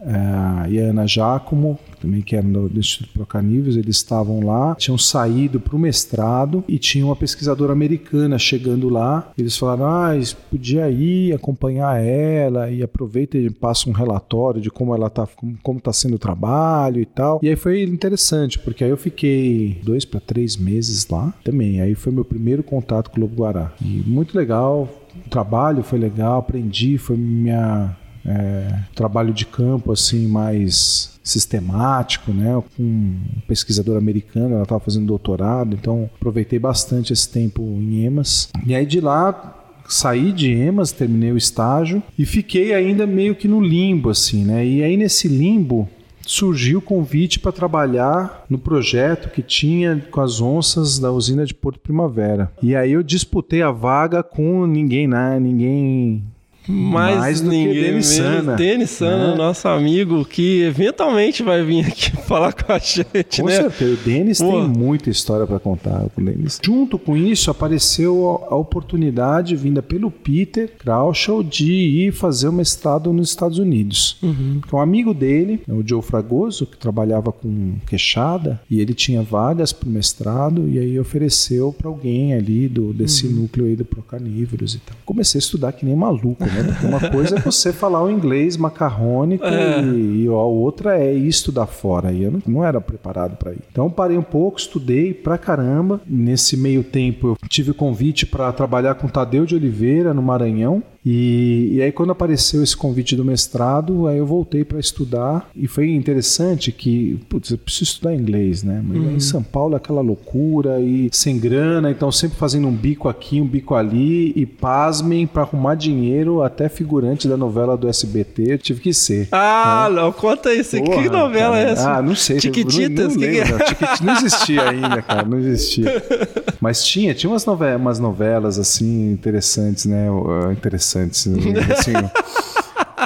é, 0.01 0.71
e 0.71 0.81
a 0.81 0.91
Ana 0.91 1.07
Giacomo, 1.07 1.79
também 2.01 2.23
que 2.23 2.37
eram 2.37 2.51
do, 2.51 2.69
do 2.69 2.79
Instituto 2.79 3.13
Procaníveis, 3.13 3.77
eles 3.77 3.97
estavam 3.97 4.45
lá, 4.45 4.75
tinham 4.77 4.97
saído 4.97 5.59
para 5.59 5.75
o 5.75 5.79
mestrado 5.79 6.65
e 6.69 6.79
tinha 6.79 7.05
uma 7.05 7.17
pesquisadora 7.17 7.73
americana 7.73 8.39
chegando 8.39 8.89
lá. 8.89 9.31
Eles 9.37 9.57
falaram: 9.57 9.87
ah, 9.87 10.11
podia 10.51 10.89
ir 10.91 11.35
acompanhar 11.35 12.01
ela 12.01 12.71
e 12.71 12.83
aproveita 12.83 13.37
e 13.37 13.51
passa 13.51 13.89
um 13.89 13.93
relatório 13.93 14.61
de 14.61 14.71
como 14.71 14.95
ela 14.95 15.11
tá, 15.11 15.27
como, 15.27 15.59
como 15.63 15.81
tá 15.81 15.93
sendo 15.93 16.15
o 16.15 16.19
trabalho 16.19 17.01
e 17.01 17.07
tal. 17.07 17.41
E 17.43 17.49
aí 17.49 17.57
foi 17.57 17.83
interessante, 17.83 18.59
porque 18.59 18.85
aí 18.85 18.91
eu 18.91 18.97
fiquei 18.97 19.81
dois 19.83 20.05
para 20.05 20.21
três 20.21 20.57
meses 20.57 21.09
lá 21.09 21.33
também. 21.45 21.81
Aí 21.81 21.95
foi 21.95 22.13
meu 22.13 22.25
primeiro 22.25 22.63
contato 22.63 23.11
com 23.11 23.19
o 23.19 23.21
Lobo 23.21 23.37
Guará. 23.37 23.73
E 23.81 24.03
muito 24.07 24.37
legal, 24.37 24.89
o 25.27 25.29
trabalho 25.29 25.83
foi 25.83 25.99
legal, 25.99 26.39
aprendi, 26.39 26.99
foi 26.99 27.17
minha 27.17 27.97
é, 28.29 28.81
trabalho 28.95 29.33
de 29.33 29.47
campo 29.47 29.93
assim 29.93 30.27
mais 30.27 31.19
sistemático, 31.23 32.33
né, 32.33 32.63
com 32.77 32.83
um 32.83 33.21
pesquisador 33.47 33.97
americano, 33.97 34.55
ela 34.55 34.63
estava 34.63 34.81
fazendo 34.81 35.07
doutorado, 35.07 35.75
então 35.75 36.09
aproveitei 36.17 36.59
bastante 36.59 37.13
esse 37.13 37.29
tempo 37.29 37.63
em 37.63 38.05
EMAS. 38.05 38.49
E 38.67 38.75
aí 38.75 38.87
de 38.87 39.01
lá 39.01 39.55
saí 39.87 40.33
de 40.33 40.51
EMAS, 40.53 40.93
terminei 40.93 41.33
o 41.33 41.37
estágio 41.37 42.03
e 42.19 42.25
fiquei 42.25 42.75
ainda 42.75 43.07
meio 43.07 43.35
que 43.35 43.49
no 43.49 43.61
limbo 43.61 44.11
assim, 44.11 44.45
né? 44.45 44.65
E 44.67 44.83
aí 44.83 44.97
nesse 44.97 45.29
limbo 45.29 45.89
surgiu 46.23 46.79
o 46.79 46.83
convite 46.83 47.41
para 47.41 47.53
trabalhar 47.53 48.45
no 48.51 48.59
projeto 48.59 49.31
que 49.31 49.43
tinha 49.43 50.05
com 50.11 50.21
as 50.21 50.43
onças 50.43 50.99
da 50.99 51.11
usina 51.11 51.47
de 51.47 51.55
Porto 51.55 51.81
Primavera. 51.81 52.53
E 52.63 52.77
aí 52.77 52.93
eu 52.93 53.03
disputei 53.03 53.63
a 53.63 53.71
vaga 53.71 54.23
com 54.23 54.67
ninguém, 54.67 55.09
né? 55.09 55.41
Ninguém 55.41 56.23
mais, 56.69 57.19
mais 57.19 57.41
do 57.41 57.51
ninguém, 57.51 57.75
que 57.75 57.81
Denis 57.81 58.07
Sana. 58.07 58.57
Denis 58.57 58.91
Sana, 58.91 59.33
é. 59.33 59.37
nosso 59.37 59.69
amigo, 59.69 60.25
que 60.25 60.63
eventualmente 60.63 61.43
vai 61.43 61.65
vir 61.65 61.87
aqui 61.87 62.11
falar 62.27 62.53
com 62.53 62.73
a 62.73 62.79
gente, 62.79 63.41
com 63.41 63.47
né? 63.47 63.57
certeza. 63.57 63.95
O 63.95 63.97
Denis 63.97 64.39
Pô. 64.39 64.51
tem 64.51 64.69
muita 64.69 65.11
história 65.11 65.47
para 65.47 65.59
contar 65.59 66.05
com 66.15 66.21
o 66.21 66.25
Denis. 66.25 66.61
Junto 66.63 66.99
com 66.99 67.17
isso, 67.17 67.51
apareceu 67.51 68.47
a 68.51 68.57
oportunidade 68.57 69.57
vinda 69.57 69.83
pelo 69.83 70.11
Peter 70.11 70.71
Krauschel 70.79 71.43
de 71.43 71.73
ir 71.73 72.13
fazer 72.13 72.49
o 72.49 72.53
mestrado 72.53 73.13
nos 73.13 73.31
Estados 73.31 73.59
Unidos. 73.59 74.19
Uhum. 74.23 74.61
Um 74.73 74.79
amigo 74.79 75.15
dele, 75.15 75.61
o 75.67 75.83
Joe 75.87 76.03
Fragoso, 76.03 76.67
que 76.67 76.77
trabalhava 76.77 77.33
com 77.33 77.77
queixada, 77.87 78.61
e 78.71 78.81
ele 78.81 78.95
tinha 78.95 79.23
vagas 79.23 79.73
para 79.73 79.89
o 79.89 79.93
mestrado, 79.93 80.69
e 80.69 80.79
aí 80.79 81.01
ofereceu 81.01 81.73
para 81.73 81.89
alguém 81.89 82.35
ali 82.35 82.69
do, 82.69 82.93
desse 82.93 83.27
uhum. 83.27 83.43
núcleo 83.43 83.67
aí 83.67 83.77
do 83.77 83.85
Procanívoros 83.85 84.75
e 84.75 84.79
tal. 84.79 84.97
Comecei 85.05 85.39
a 85.39 85.41
estudar 85.41 85.73
que 85.73 85.85
nem 85.87 85.97
maluco, 85.97 86.45
né? 86.45 86.58
Né? 86.63 86.77
Uma 86.83 87.11
coisa 87.11 87.37
é 87.37 87.41
você 87.41 87.73
falar 87.73 88.03
o 88.03 88.11
inglês 88.11 88.57
macarrônico 88.57 89.45
é. 89.45 89.81
e, 89.83 90.25
e, 90.25 90.27
a 90.27 90.31
outra 90.31 90.99
é 90.99 91.15
ir 91.15 91.29
estudar 91.29 91.67
fora. 91.67 92.13
E 92.13 92.23
eu 92.23 92.31
não, 92.31 92.43
não 92.47 92.65
era 92.65 92.81
preparado 92.81 93.37
para 93.37 93.53
ir. 93.53 93.61
Então 93.71 93.91
parei 93.91 94.17
um 94.17 94.23
pouco, 94.23 94.59
estudei 94.59 95.13
pra 95.13 95.39
caramba. 95.39 96.01
Nesse 96.07 96.57
meio 96.57 96.83
tempo 96.83 97.29
eu 97.29 97.37
tive 97.49 97.73
convite 97.73 98.27
para 98.27 98.53
trabalhar 98.53 98.95
com 98.95 99.09
Tadeu 99.09 99.45
de 99.47 99.55
Oliveira 99.55 100.13
no 100.15 100.23
Maranhão. 100.23 100.83
E, 101.11 101.71
e, 101.77 101.83
aí 101.83 101.91
quando 101.91 102.13
apareceu 102.13 102.63
esse 102.63 102.77
convite 102.77 103.17
do 103.17 103.25
mestrado, 103.25 104.07
aí 104.07 104.19
eu 104.19 104.27
voltei 104.27 104.63
para 104.63 104.79
estudar 104.79 105.49
e 105.57 105.67
foi 105.67 105.91
interessante 105.91 106.71
que, 106.71 107.19
putz, 107.31 107.51
eu 107.51 107.57
preciso 107.57 107.85
estudar 107.85 108.15
inglês, 108.15 108.63
né? 108.63 108.83
Mas 108.87 108.99
uhum. 108.99 109.11
em 109.13 109.21
São 109.21 109.43
Paulo 109.43 109.73
é 109.73 109.79
aquela 109.79 110.03
loucura 110.03 110.83
e 110.83 111.09
sem 111.11 111.39
grana, 111.39 111.91
então 111.91 112.13
sempre 112.13 112.37
fazendo 112.37 112.69
um 112.69 112.75
bico 112.75 113.09
aqui, 113.09 113.41
um 113.41 113.47
bico 113.47 113.75
ali 113.75 114.35
e 114.37 114.45
pasmem 114.45 115.27
para 115.27 115.45
arrumar 115.45 115.77
dinheiro, 115.77 116.43
até 116.43 116.69
figurante 116.69 117.27
da 117.27 117.39
novela 117.39 117.75
do 117.75 117.89
SBT, 117.89 118.53
eu 118.53 118.59
tive 118.59 118.83
que 118.83 118.93
ser. 118.93 119.29
Ah, 119.33 119.87
né? 119.89 120.03
não, 120.03 120.13
conta 120.13 120.53
isso. 120.53 120.77
Porra, 120.77 121.03
que 121.03 121.09
novela 121.09 121.57
cara, 121.57 121.69
é 121.71 121.73
essa? 121.73 121.91
Ah, 121.91 122.03
não 122.03 122.15
sei. 122.15 122.39
Chiquititas? 122.39 123.17
Não, 123.17 123.23
não, 123.23 123.33
lembro, 123.33 123.59
não. 123.59 123.67
Chiquititas 123.67 124.01
não 124.03 124.13
existia 124.13 124.69
ainda, 124.69 125.01
cara, 125.01 125.25
não 125.27 125.39
existia. 125.39 126.05
Mas 126.61 126.85
tinha, 126.85 127.15
tinha 127.15 127.31
umas 127.31 127.47
novelas, 127.47 127.81
umas 127.81 127.99
novelas 127.99 128.59
assim 128.59 129.11
interessantes, 129.13 129.87
né? 129.87 130.07
Interessantes 130.53 130.98
interessantes. 131.05 131.27
Assim, 131.71 131.93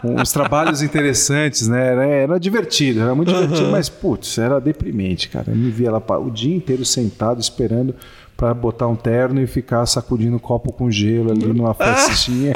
uns 0.05 0.33
trabalhos 0.33 0.83
interessantes, 0.83 1.69
né? 1.69 1.87
Era, 1.87 2.07
era 2.07 2.41
divertido, 2.41 3.01
era 3.01 3.15
muito 3.15 3.33
divertido, 3.33 3.71
mas 3.71 3.89
putz, 3.89 4.39
era 4.39 4.61
deprimente, 4.61 5.29
cara. 5.29 5.51
Eu 5.51 5.57
me 5.57 5.71
via 5.71 5.91
lá 5.91 6.03
o 6.19 6.31
dia 6.31 6.55
inteiro 6.55 6.85
sentado 6.85 7.41
esperando 7.41 7.95
para 8.37 8.53
botar 8.53 8.89
um 8.89 8.97
terno 8.97 9.41
e 9.41 9.47
ficar 9.47 9.87
sacudindo 9.87 10.39
copo 10.41 10.73
com 10.73 10.91
gelo 10.91 11.31
ali 11.31 11.47
numa 11.47 11.75
festinha, 11.75 12.53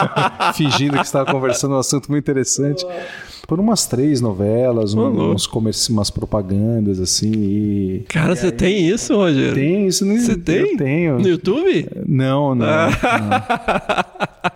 fingindo 0.54 0.96
que 0.96 1.04
estava 1.04 1.30
conversando 1.32 1.74
um 1.74 1.78
assunto 1.78 2.10
muito 2.10 2.24
interessante. 2.24 2.84
Por 3.50 3.58
umas 3.58 3.84
três 3.84 4.20
novelas, 4.20 4.94
um, 4.94 5.32
uns 5.32 5.44
comerci 5.44 5.90
umas 5.90 6.08
propagandas 6.08 7.00
assim. 7.00 7.32
E, 7.32 8.04
Cara, 8.08 8.36
você 8.36 8.52
tem 8.52 8.88
isso, 8.88 9.16
Roger? 9.16 9.52
Tem 9.54 9.88
isso 9.88 10.04
no 10.04 10.16
Você 10.16 10.36
tem? 10.36 10.70
Eu 10.70 10.76
tenho. 10.76 11.18
No 11.18 11.28
YouTube? 11.28 11.88
Não, 12.06 12.54
não. 12.54 12.64
não. 12.64 12.90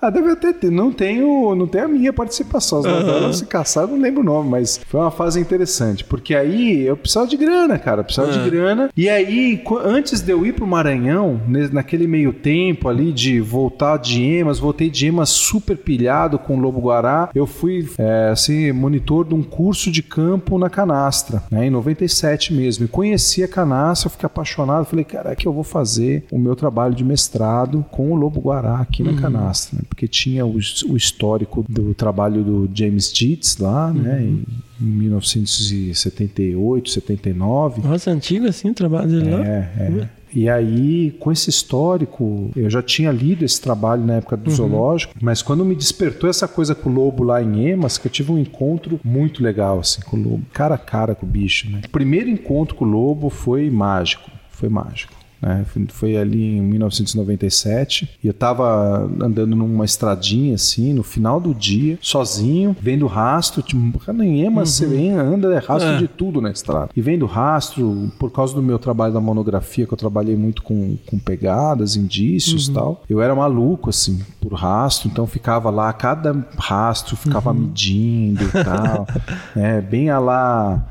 Ah, 0.01 0.11
deve 0.11 0.31
até 0.31 0.53
ter. 0.53 0.71
Não 0.71 0.93
tenho, 0.93 1.55
não 1.55 1.67
tem 1.67 1.81
a 1.81 1.89
minha 1.89 2.13
participação. 2.13 2.79
As 2.81 2.85
novelas 2.85 3.37
se 3.39 3.47
caçar, 3.47 3.87
não 3.87 3.99
lembro 3.99 4.21
o 4.21 4.25
nome, 4.25 4.49
mas 4.49 4.81
foi 4.87 5.01
uma 5.01 5.11
fase 5.11 5.41
interessante. 5.41 6.05
Porque 6.05 6.35
aí 6.35 6.83
eu 6.83 6.97
precisava 6.97 7.27
de 7.27 7.37
grana, 7.37 7.79
cara. 7.79 8.01
Eu 8.01 8.05
precisava 8.05 8.33
de 8.33 8.51
grana. 8.51 8.91
E 8.97 9.09
aí, 9.09 9.63
antes 9.85 10.21
de 10.21 10.31
eu 10.31 10.45
ir 10.47 10.53
pro 10.53 10.67
Maranhão, 10.67 11.41
naquele 11.73 12.07
meio 12.07 12.33
tempo 12.33 12.89
ali 12.89 13.13
de 13.13 13.41
voltar 13.41 13.99
de 13.99 14.23
Emas, 14.23 14.59
voltei 14.59 14.89
de 14.89 15.07
Emas 15.07 15.31
super 15.31 15.77
pilhado 15.77 16.39
com 16.39 16.57
o 16.57 16.61
Lobo 16.61 16.81
Guará. 16.81 17.31
Eu 17.35 17.47
fui 17.47 17.89
é, 17.99 18.31
assim, 18.33 18.73
monitor 18.85 19.27
de 19.27 19.35
um 19.35 19.43
curso 19.43 19.91
de 19.91 20.03
campo 20.03 20.59
na 20.59 20.69
Canastra, 20.69 21.43
né, 21.51 21.67
em 21.67 21.71
97 21.71 22.53
mesmo. 22.53 22.85
E 22.85 22.89
conheci 22.89 23.43
a 23.43 23.49
Canastra, 23.49 24.11
fiquei 24.11 24.27
apaixonado. 24.27 24.85
Falei, 24.85 25.05
cara, 25.05 25.35
que 25.35 25.49
eu 25.49 25.53
vou 25.53 25.65
fazer 25.65 26.27
o 26.31 26.39
meu 26.39 26.55
trabalho 26.55 26.95
de 26.95 27.03
mestrado 27.03 27.83
com 27.91 28.13
o 28.13 28.15
Lobo 28.15 28.41
Guará 28.41 28.81
aqui 28.81 29.03
na 29.03 29.15
Canastra, 29.15 29.79
né, 29.79 29.85
porque 29.89 30.07
tinha 30.07 30.45
o, 30.45 30.59
o 30.89 30.97
histórico 30.97 31.65
do 31.69 31.95
trabalho 31.95 32.45
do 32.45 32.69
James 32.73 33.13
Dietz 33.13 33.57
lá, 33.59 33.93
né, 33.93 34.23
em, 34.23 34.45
em 34.81 34.85
1978, 34.85 36.91
79. 36.91 37.83
Nossa, 37.83 38.11
antigo 38.11 38.47
assim 38.47 38.71
o 38.71 38.75
trabalho 38.75 39.09
dele 39.09 39.31
lá. 39.31 39.47
É, 39.47 39.71
é. 39.79 40.09
E 40.35 40.49
aí, 40.49 41.13
com 41.21 41.31
esse 41.31 41.49
histórico, 41.49 42.51
eu 42.57 42.69
já 42.69 42.83
tinha 42.83 43.13
lido 43.13 43.45
esse 43.45 43.61
trabalho 43.61 44.05
na 44.05 44.15
época 44.15 44.37
do 44.37 44.51
zoológico, 44.51 45.15
mas 45.21 45.43
quando 45.43 45.65
me 45.65 45.75
despertou 45.75 46.29
essa 46.29 46.49
coisa 46.49 46.75
com 46.75 46.91
o 46.91 46.93
lobo 46.93 47.23
lá 47.23 47.43
em 47.43 47.69
Emas, 47.69 47.99
que 47.99 48.09
eu 48.09 48.11
tive 48.11 48.33
um 48.33 48.39
encontro 48.39 49.01
muito 49.05 49.43
legal 49.43 49.79
assim 49.79 50.03
com 50.03 50.17
o 50.17 50.23
lobo, 50.23 50.45
cara 50.53 50.75
a 50.75 50.79
cara 50.79 51.15
com 51.15 51.25
o 51.25 51.29
bicho, 51.29 51.71
né? 51.71 51.83
O 51.87 51.91
primeiro 51.91 52.29
encontro 52.29 52.75
com 52.75 52.85
o 52.85 52.89
lobo 52.89 53.31
foi 53.31 53.71
mágico, 53.71 54.31
foi 54.51 54.69
mágico. 54.69 55.24
Né? 55.45 55.65
Foi- 55.89 56.17
ali 56.17 56.57
em 56.57 56.61
1997 56.63 58.09
e 58.23 58.27
eu 58.27 58.33
tava 58.35 59.05
andando 59.21 59.55
numa 59.57 59.85
estradinha 59.85 60.55
assim, 60.55 60.93
no 60.93 61.03
final 61.03 61.41
do 61.41 61.55
dia, 61.55 61.99
sozinho, 62.01 62.75
vendo 62.81 63.07
rastro, 63.07 63.63
tipo, 63.63 63.99
cara, 63.99 64.25
em 64.25 64.43
Emas 64.43 64.71
você 64.71 64.87
vem, 64.87 65.11
anda, 65.13 65.53
é 65.55 65.59
rastro 65.59 65.91
É. 65.93 65.99
de 65.99 66.09
tudo 66.09 66.41
na 66.41 66.51
estrada. 66.51 66.89
E 66.97 67.01
vendo 67.01 67.27
rastro, 67.27 68.11
por 68.19 68.31
causa 68.31 68.55
do 68.55 68.63
meu 68.63 68.79
trabalho 68.79 69.13
da 69.13 69.21
monografia, 69.21 69.87
que 69.87 69.93
eu 69.93 69.99
trabalhei 69.99 70.37
muito 70.37 70.63
com, 70.63 70.97
com 71.07 71.19
pegadas, 71.19 71.97
indícios 71.97 72.69
e 72.69 72.73
tal, 72.73 73.03
eu 73.09 73.21
era 73.21 73.35
maluco, 73.35 73.91
assim, 73.91 74.21
por 74.41 74.53
rastro, 74.55 75.09
então 75.09 75.27
ficava 75.27 75.71
lá, 75.71 75.93
cada 75.93 76.35
rastro 76.57 77.17
ficava 77.17 77.53
medindo 77.53 78.43
e 78.45 78.65
tal, 78.65 79.07
né? 79.55 79.81
Bem 79.81 80.11
a 80.11 80.19
lá 80.19 80.87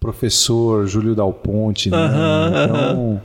professor 0.00 0.86
Júlio 0.86 1.14
Dal 1.14 1.32
Ponte, 1.32 1.90
né? 1.90 1.98
Então, 2.64 3.20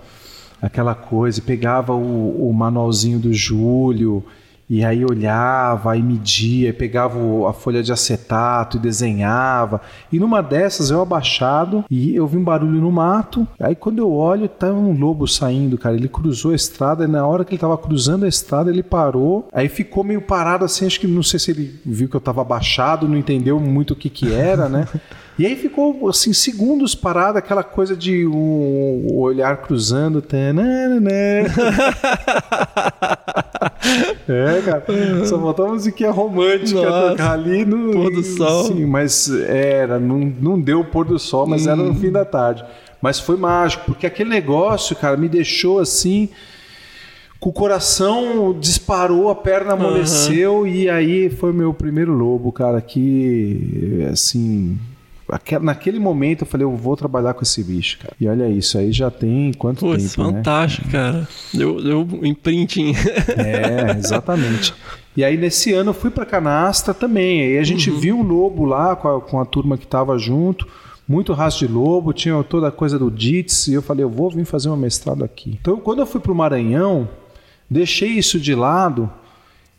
aquela 0.61 0.95
coisa, 0.95 1.41
pegava 1.41 1.93
o, 1.93 2.49
o 2.49 2.53
manualzinho 2.53 3.19
do 3.19 3.33
Júlio 3.33 4.23
e 4.69 4.83
aí 4.83 5.05
olhava 5.05 5.95
e 5.95 6.03
media, 6.03 6.69
e 6.69 6.73
pegava 6.73 7.17
a 7.49 7.53
folha 7.53 7.81
de 7.81 7.91
acetato 7.91 8.75
e 8.75 8.79
desenhava. 8.79 9.79
E 10.11 10.19
numa 10.19 10.41
dessas 10.41 10.89
eu 10.89 11.01
abaixado 11.01 11.85
e 11.89 12.13
eu 12.13 12.27
vi 12.27 12.37
um 12.37 12.43
barulho 12.43 12.81
no 12.81 12.91
mato. 12.91 13.47
Aí 13.59 13.75
quando 13.75 13.99
eu 13.99 14.11
olho, 14.11 14.49
tá 14.49 14.67
um 14.67 14.97
lobo 14.97 15.25
saindo, 15.25 15.77
cara. 15.77 15.95
Ele 15.95 16.09
cruzou 16.09 16.51
a 16.51 16.55
estrada 16.55 17.05
e 17.05 17.07
na 17.07 17.25
hora 17.25 17.45
que 17.45 17.53
ele 17.53 17.61
tava 17.61 17.77
cruzando 17.77 18.25
a 18.25 18.27
estrada, 18.27 18.69
ele 18.69 18.83
parou. 18.83 19.47
Aí 19.53 19.69
ficou 19.69 20.03
meio 20.03 20.21
parado 20.21 20.65
assim, 20.65 20.85
acho 20.85 20.99
que 20.99 21.07
não 21.07 21.23
sei 21.23 21.39
se 21.39 21.51
ele 21.51 21.79
viu 21.85 22.09
que 22.09 22.15
eu 22.15 22.21
tava 22.21 22.41
abaixado, 22.41 23.07
não 23.07 23.17
entendeu 23.17 23.59
muito 23.59 23.91
o 23.91 23.95
que 23.95 24.09
que 24.09 24.33
era, 24.33 24.67
né? 24.67 24.85
E 25.37 25.45
aí 25.45 25.55
ficou 25.55 26.09
assim 26.09 26.33
segundos 26.33 26.95
parado, 26.95 27.37
aquela 27.37 27.63
coisa 27.63 27.95
de 27.95 28.25
o, 28.25 28.33
o 28.33 29.19
olhar 29.19 29.57
cruzando. 29.57 30.19
tananana. 30.19 31.11
é, 34.27 34.61
cara. 34.65 34.83
Só 35.25 35.39
faltou 35.39 35.67
a 35.67 35.73
musiquinha 35.73 36.09
romântica 36.09 36.81
Nossa, 36.81 37.11
tocar 37.11 37.33
ali 37.33 37.63
no 37.63 37.91
pôr 37.91 38.11
do 38.11 38.23
sol. 38.23 38.65
Sim, 38.65 38.85
mas 38.87 39.29
era, 39.29 39.99
não, 39.99 40.17
não 40.17 40.59
deu 40.59 40.79
o 40.79 40.85
pôr 40.85 41.05
do 41.05 41.19
sol, 41.19 41.45
mas 41.45 41.67
era 41.67 41.75
no 41.75 41.93
fim 41.93 42.11
da 42.11 42.25
tarde. 42.25 42.65
Mas 42.99 43.19
foi 43.19 43.37
mágico, 43.37 43.85
porque 43.85 44.07
aquele 44.07 44.31
negócio, 44.31 44.95
cara, 44.95 45.15
me 45.15 45.29
deixou 45.29 45.79
assim 45.79 46.29
com 47.39 47.49
o 47.49 47.53
coração 47.53 48.57
disparou, 48.59 49.29
a 49.29 49.35
perna 49.35 49.73
amoleceu 49.73 50.65
e 50.65 50.89
aí 50.89 51.29
foi 51.29 51.53
meu 51.53 51.71
primeiro 51.71 52.11
lobo, 52.11 52.51
cara, 52.51 52.81
que 52.81 54.07
assim, 54.11 54.77
naquele 55.61 55.99
momento 55.99 56.41
eu 56.41 56.47
falei, 56.47 56.65
eu 56.65 56.75
vou 56.75 56.95
trabalhar 56.95 57.33
com 57.33 57.43
esse 57.43 57.63
bicho, 57.63 57.99
cara. 57.99 58.13
E 58.19 58.27
olha 58.27 58.49
isso, 58.49 58.77
aí 58.77 58.91
já 58.91 59.11
tem 59.11 59.51
quanto 59.53 59.81
Putz, 59.81 60.15
tempo, 60.15 60.31
né? 60.31 60.37
fantástico, 60.37 60.89
cara. 60.89 61.27
Deu, 61.53 61.81
deu 61.81 62.01
um 62.01 62.25
imprinting. 62.25 62.93
É, 63.37 63.97
exatamente. 63.97 64.73
E 65.15 65.23
aí 65.23 65.37
nesse 65.37 65.73
ano 65.73 65.89
eu 65.89 65.93
fui 65.93 66.09
pra 66.09 66.25
Canastra 66.25 66.93
também. 66.93 67.41
Aí 67.41 67.57
a 67.57 67.63
gente 67.63 67.89
viu 67.89 68.17
um 68.17 68.23
lobo 68.23 68.65
lá 68.65 68.95
com 68.95 69.07
a, 69.07 69.21
com 69.21 69.39
a 69.39 69.45
turma 69.45 69.77
que 69.77 69.85
tava 69.85 70.17
junto. 70.17 70.67
Muito 71.07 71.33
rastro 71.33 71.65
de 71.65 71.73
lobo, 71.73 72.11
tinha 72.11 72.41
toda 72.43 72.67
a 72.67 72.71
coisa 72.71 72.99
do 72.99 73.09
DITS, 73.09 73.67
e 73.67 73.73
eu 73.73 73.81
falei, 73.81 74.03
eu 74.03 74.09
vou 74.09 74.29
vir 74.29 74.43
fazer 74.43 74.69
um 74.69 74.75
mestrado 74.75 75.23
aqui. 75.23 75.57
Então, 75.61 75.77
quando 75.77 75.99
eu 75.99 76.05
fui 76.05 76.19
pro 76.19 76.35
Maranhão, 76.35 77.07
deixei 77.69 78.09
isso 78.09 78.37
de 78.37 78.53
lado, 78.53 79.09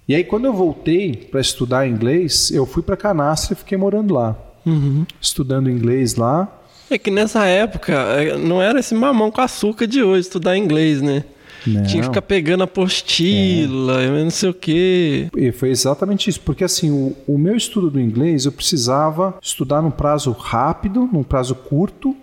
e 0.08 0.14
aí 0.14 0.24
quando 0.24 0.46
eu 0.46 0.54
voltei 0.54 1.14
para 1.14 1.38
estudar 1.38 1.86
inglês, 1.86 2.50
eu 2.50 2.64
fui 2.64 2.82
para 2.82 2.96
Canastra 2.96 3.52
e 3.52 3.56
fiquei 3.56 3.76
morando 3.76 4.14
lá. 4.14 4.34
Estudando 5.20 5.70
inglês 5.70 6.16
lá. 6.16 6.48
É 6.90 6.96
que 6.96 7.10
nessa 7.10 7.44
época 7.44 7.92
é, 7.92 8.36
não 8.36 8.62
era 8.62 8.80
esse 8.80 8.94
mamão 8.94 9.30
com 9.30 9.40
açúcar 9.40 9.86
de 9.86 10.02
hoje 10.02 10.20
estudar 10.20 10.56
inglês, 10.56 11.02
né? 11.02 11.24
Não. 11.66 11.82
Tinha 11.82 12.02
que 12.02 12.08
ficar 12.08 12.22
pegando 12.22 12.62
apostila, 12.62 14.02
eu 14.02 14.24
não 14.24 14.30
sei 14.30 14.48
o 14.48 14.54
quê. 14.54 15.28
E 15.36 15.52
foi 15.52 15.70
exatamente 15.70 16.30
isso, 16.30 16.40
porque 16.40 16.64
assim, 16.64 16.90
o, 16.90 17.14
o 17.26 17.36
meu 17.36 17.56
estudo 17.56 17.90
do 17.90 18.00
inglês 18.00 18.46
eu 18.46 18.52
precisava 18.52 19.36
estudar 19.42 19.82
num 19.82 19.90
prazo 19.90 20.30
rápido, 20.32 21.08
num 21.12 21.22
prazo 21.22 21.54
curto, 21.54 22.16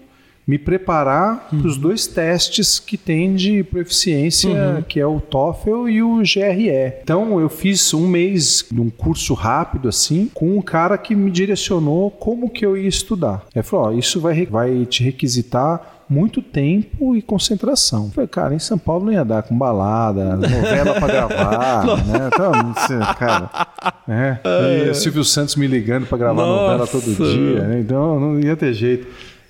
me 0.48 0.60
preparar 0.60 1.48
para 1.50 1.68
os 1.68 1.78
dois 1.78 2.06
testes 2.06 2.78
que 2.80 2.98
tem 2.98 3.34
de 3.34 3.64
proficiência, 3.64 4.86
que 4.88 5.00
é 5.00 5.06
o 5.06 5.20
TOEFL 5.20 5.90
e 5.90 6.04
o 6.04 6.18
GRE. 6.18 6.94
Então 7.02 7.40
eu 7.40 7.50
fiz 7.50 7.94
um 7.94 8.08
mês 8.08 8.66
de 8.72 8.80
um 8.80 8.90
curso 8.90 9.34
rápido 9.34 9.90
assim, 9.90 10.30
com 10.34 10.58
um 10.58 10.62
cara 10.62 10.98
que 10.98 11.16
me 11.16 11.32
direcionou 11.32 12.12
como 12.12 12.50
que 12.50 12.66
eu 12.66 12.78
ia 12.78 12.88
estudar. 12.88 13.44
Ele 13.56 13.64
falou, 13.64 13.88
ó, 13.88 13.92
isso 13.92 14.20
vai, 14.22 14.46
vai 14.46 14.86
te 14.86 15.04
requisitar 15.04 15.96
muito 16.08 16.42
tempo 16.42 17.16
e 17.16 17.22
concentração. 17.22 18.06
Eu 18.06 18.12
falei, 18.12 18.28
cara, 18.28 18.54
em 18.54 18.60
São 18.60 18.78
Paulo 18.78 19.06
não 19.06 19.14
ia 19.14 19.26
dar 19.26 19.42
com 19.42 19.58
balada, 19.58 20.36
novela 20.36 20.94
pra 21.00 21.08
gravar, 21.08 21.86
né? 22.06 22.30
Então, 22.32 23.14
cara. 23.18 23.50
né? 24.08 24.40
E 24.86 24.90
o 24.90 24.96
Silvio 24.96 25.24
Santos 25.24 25.56
me 25.56 25.66
ligando 25.66 26.06
pra 26.06 26.18
gravar 26.18 26.46
novela 26.46 26.86
todo 26.86 27.08
Nossa. 27.08 27.24
dia, 27.24 27.62
né? 27.62 27.80
Então 27.80 28.20
não 28.20 28.40
ia 28.40 28.56
ter 28.56 28.74
jeito. 28.74 29.08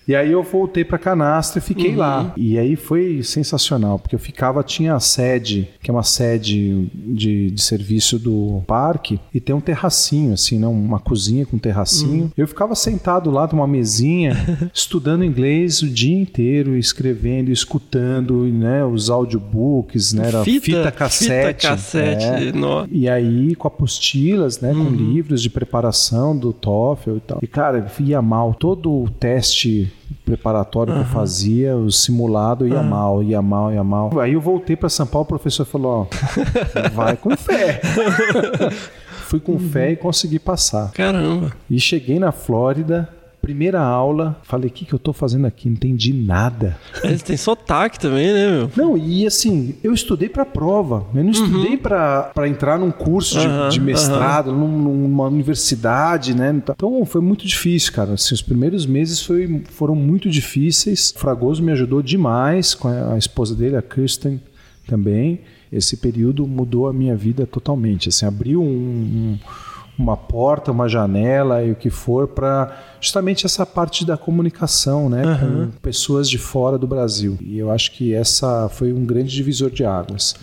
E 0.07 0.15
aí 0.15 0.31
eu 0.31 0.43
voltei 0.43 0.83
pra 0.85 0.97
Canastra 0.97 1.59
e 1.59 1.61
fiquei 1.61 1.95
lá. 1.95 2.33
E 2.37 2.57
aí 2.59 2.75
foi 2.75 3.23
sensacional, 3.23 3.97
porque 3.97 4.15
eu 4.15 4.19
ficava, 4.19 4.63
tinha 4.63 4.93
a 4.95 4.99
sede, 4.99 5.67
que 5.81 5.89
é 5.89 5.93
uma 5.93 6.03
sede 6.03 6.87
de, 6.93 7.49
de 7.51 7.61
serviço 7.61 8.19
do 8.19 8.61
parque, 8.67 9.19
e 9.33 9.39
tem 9.39 9.55
um 9.55 9.59
terracinho, 9.61 10.33
assim, 10.33 10.59
né? 10.59 10.67
uma 10.67 10.99
cozinha 10.99 11.45
com 11.45 11.57
terracinho. 11.57 12.31
Eu 12.37 12.47
ficava 12.47 12.75
sentado 12.75 13.31
lá 13.31 13.47
numa 13.51 13.67
mesinha, 13.67 14.35
estudando 14.73 15.23
inglês 15.23 15.81
o 15.81 15.87
dia 15.89 16.17
inteiro, 16.19 16.75
escrevendo, 16.77 17.49
escutando, 17.51 18.43
né? 18.45 18.85
Os 18.85 19.09
audiobooks, 19.09 20.13
né? 20.13 20.27
Era 20.27 20.43
fita, 20.43 20.91
cassete. 20.91 21.61
Fita 21.61 21.67
cassete. 21.69 22.25
é. 22.25 22.51
nó- 22.51 22.85
E 22.91 23.09
aí, 23.09 23.55
com 23.55 23.67
apostilas, 23.67 24.59
né? 24.59 24.73
Com 24.73 24.83
livros 24.89 25.41
de 25.41 25.49
preparação 25.49 26.37
do 26.37 26.53
TOEFL 26.53 27.17
e 27.17 27.19
tal. 27.21 27.39
E, 27.41 27.47
cara, 27.47 27.91
ia 27.99 28.21
mal. 28.21 28.53
Todo 28.53 28.91
o 28.91 29.09
teste 29.09 29.91
preparatório 30.23 30.93
que 30.93 30.99
eu 30.99 31.05
fazia, 31.05 31.75
o 31.75 31.91
simulado 31.91 32.67
ia 32.67 32.81
mal, 32.81 33.21
ia 33.21 33.41
mal, 33.41 33.71
ia 33.71 33.83
mal. 33.83 34.19
Aí 34.19 34.33
eu 34.33 34.41
voltei 34.41 34.75
para 34.75 34.89
São 34.89 35.05
Paulo, 35.05 35.25
o 35.25 35.27
professor 35.27 35.65
falou, 35.65 36.07
ó, 36.11 36.89
vai 36.93 37.15
com 37.15 37.35
fé. 37.35 37.81
Fui 39.27 39.39
com 39.39 39.57
fé 39.57 39.91
e 39.91 39.95
consegui 39.95 40.37
passar. 40.37 40.91
Caramba. 40.91 41.51
E 41.69 41.79
cheguei 41.79 42.19
na 42.19 42.31
Flórida, 42.31 43.09
primeira 43.45 43.79
aula, 43.79 44.39
falei, 44.41 44.69
o 44.69 44.73
que, 44.73 44.85
que 44.85 44.93
eu 44.93 44.97
tô 44.97 45.13
fazendo 45.13 45.45
aqui? 45.45 45.67
Não 45.69 45.75
entendi 45.75 46.11
nada. 46.11 46.75
Eles 47.03 47.21
têm 47.21 47.37
sotaque 47.37 47.99
também, 47.99 48.33
né, 48.33 48.49
meu? 48.49 48.71
Não, 48.75 48.97
e 48.97 49.27
assim, 49.27 49.75
eu 49.83 49.93
estudei 49.93 50.27
para 50.27 50.43
prova. 50.43 51.05
Eu 51.13 51.23
não 51.23 51.29
estudei 51.29 51.77
para 51.77 52.31
entrar 52.47 52.79
num 52.79 52.89
curso 52.89 53.39
de, 53.39 53.45
Aham, 53.45 53.69
de 53.69 53.79
mestrado, 53.79 54.51
num- 54.51 54.67
numa 55.07 55.27
universidade, 55.27 56.33
né? 56.35 56.49
Então 56.55 57.05
foi 57.05 57.21
muito 57.21 57.45
difícil, 57.45 57.93
cara. 57.93 58.13
Assim, 58.13 58.33
os 58.33 58.41
primeiros 58.41 58.85
meses 58.87 59.21
foi, 59.21 59.61
foram 59.69 59.93
muito 59.95 60.27
difíceis. 60.29 61.13
O 61.15 61.19
Fragoso 61.19 61.61
me 61.61 61.71
ajudou 61.71 62.01
demais, 62.01 62.73
com 62.73 62.87
a, 62.87 63.13
a 63.13 63.17
esposa 63.17 63.53
dele, 63.53 63.75
a 63.75 63.81
Kirsten, 63.83 64.41
também. 64.87 65.41
Esse 65.71 65.97
período 65.97 66.47
mudou 66.47 66.87
a 66.87 66.93
minha 66.93 67.15
vida 67.15 67.45
totalmente. 67.45 68.09
Assim, 68.09 68.25
abriu 68.25 68.61
um- 68.61 68.65
um- 68.65 69.37
uma 69.97 70.17
porta, 70.17 70.71
uma 70.71 70.89
janela 70.89 71.63
e 71.63 71.71
o 71.71 71.75
que 71.75 71.89
for 71.89 72.27
para 72.27 72.77
justamente 72.99 73.45
essa 73.45 73.65
parte 73.65 74.05
da 74.05 74.17
comunicação, 74.17 75.09
né, 75.09 75.23
com 75.39 75.71
pessoas 75.81 76.29
de 76.29 76.37
fora 76.37 76.77
do 76.77 76.87
Brasil. 76.87 77.37
E 77.41 77.57
eu 77.57 77.71
acho 77.71 77.91
que 77.91 78.13
essa 78.13 78.67
foi 78.69 78.91
um 78.91 79.05
grande 79.05 79.33
divisor 79.33 79.69
de 79.69 79.85
águas. 79.85 80.35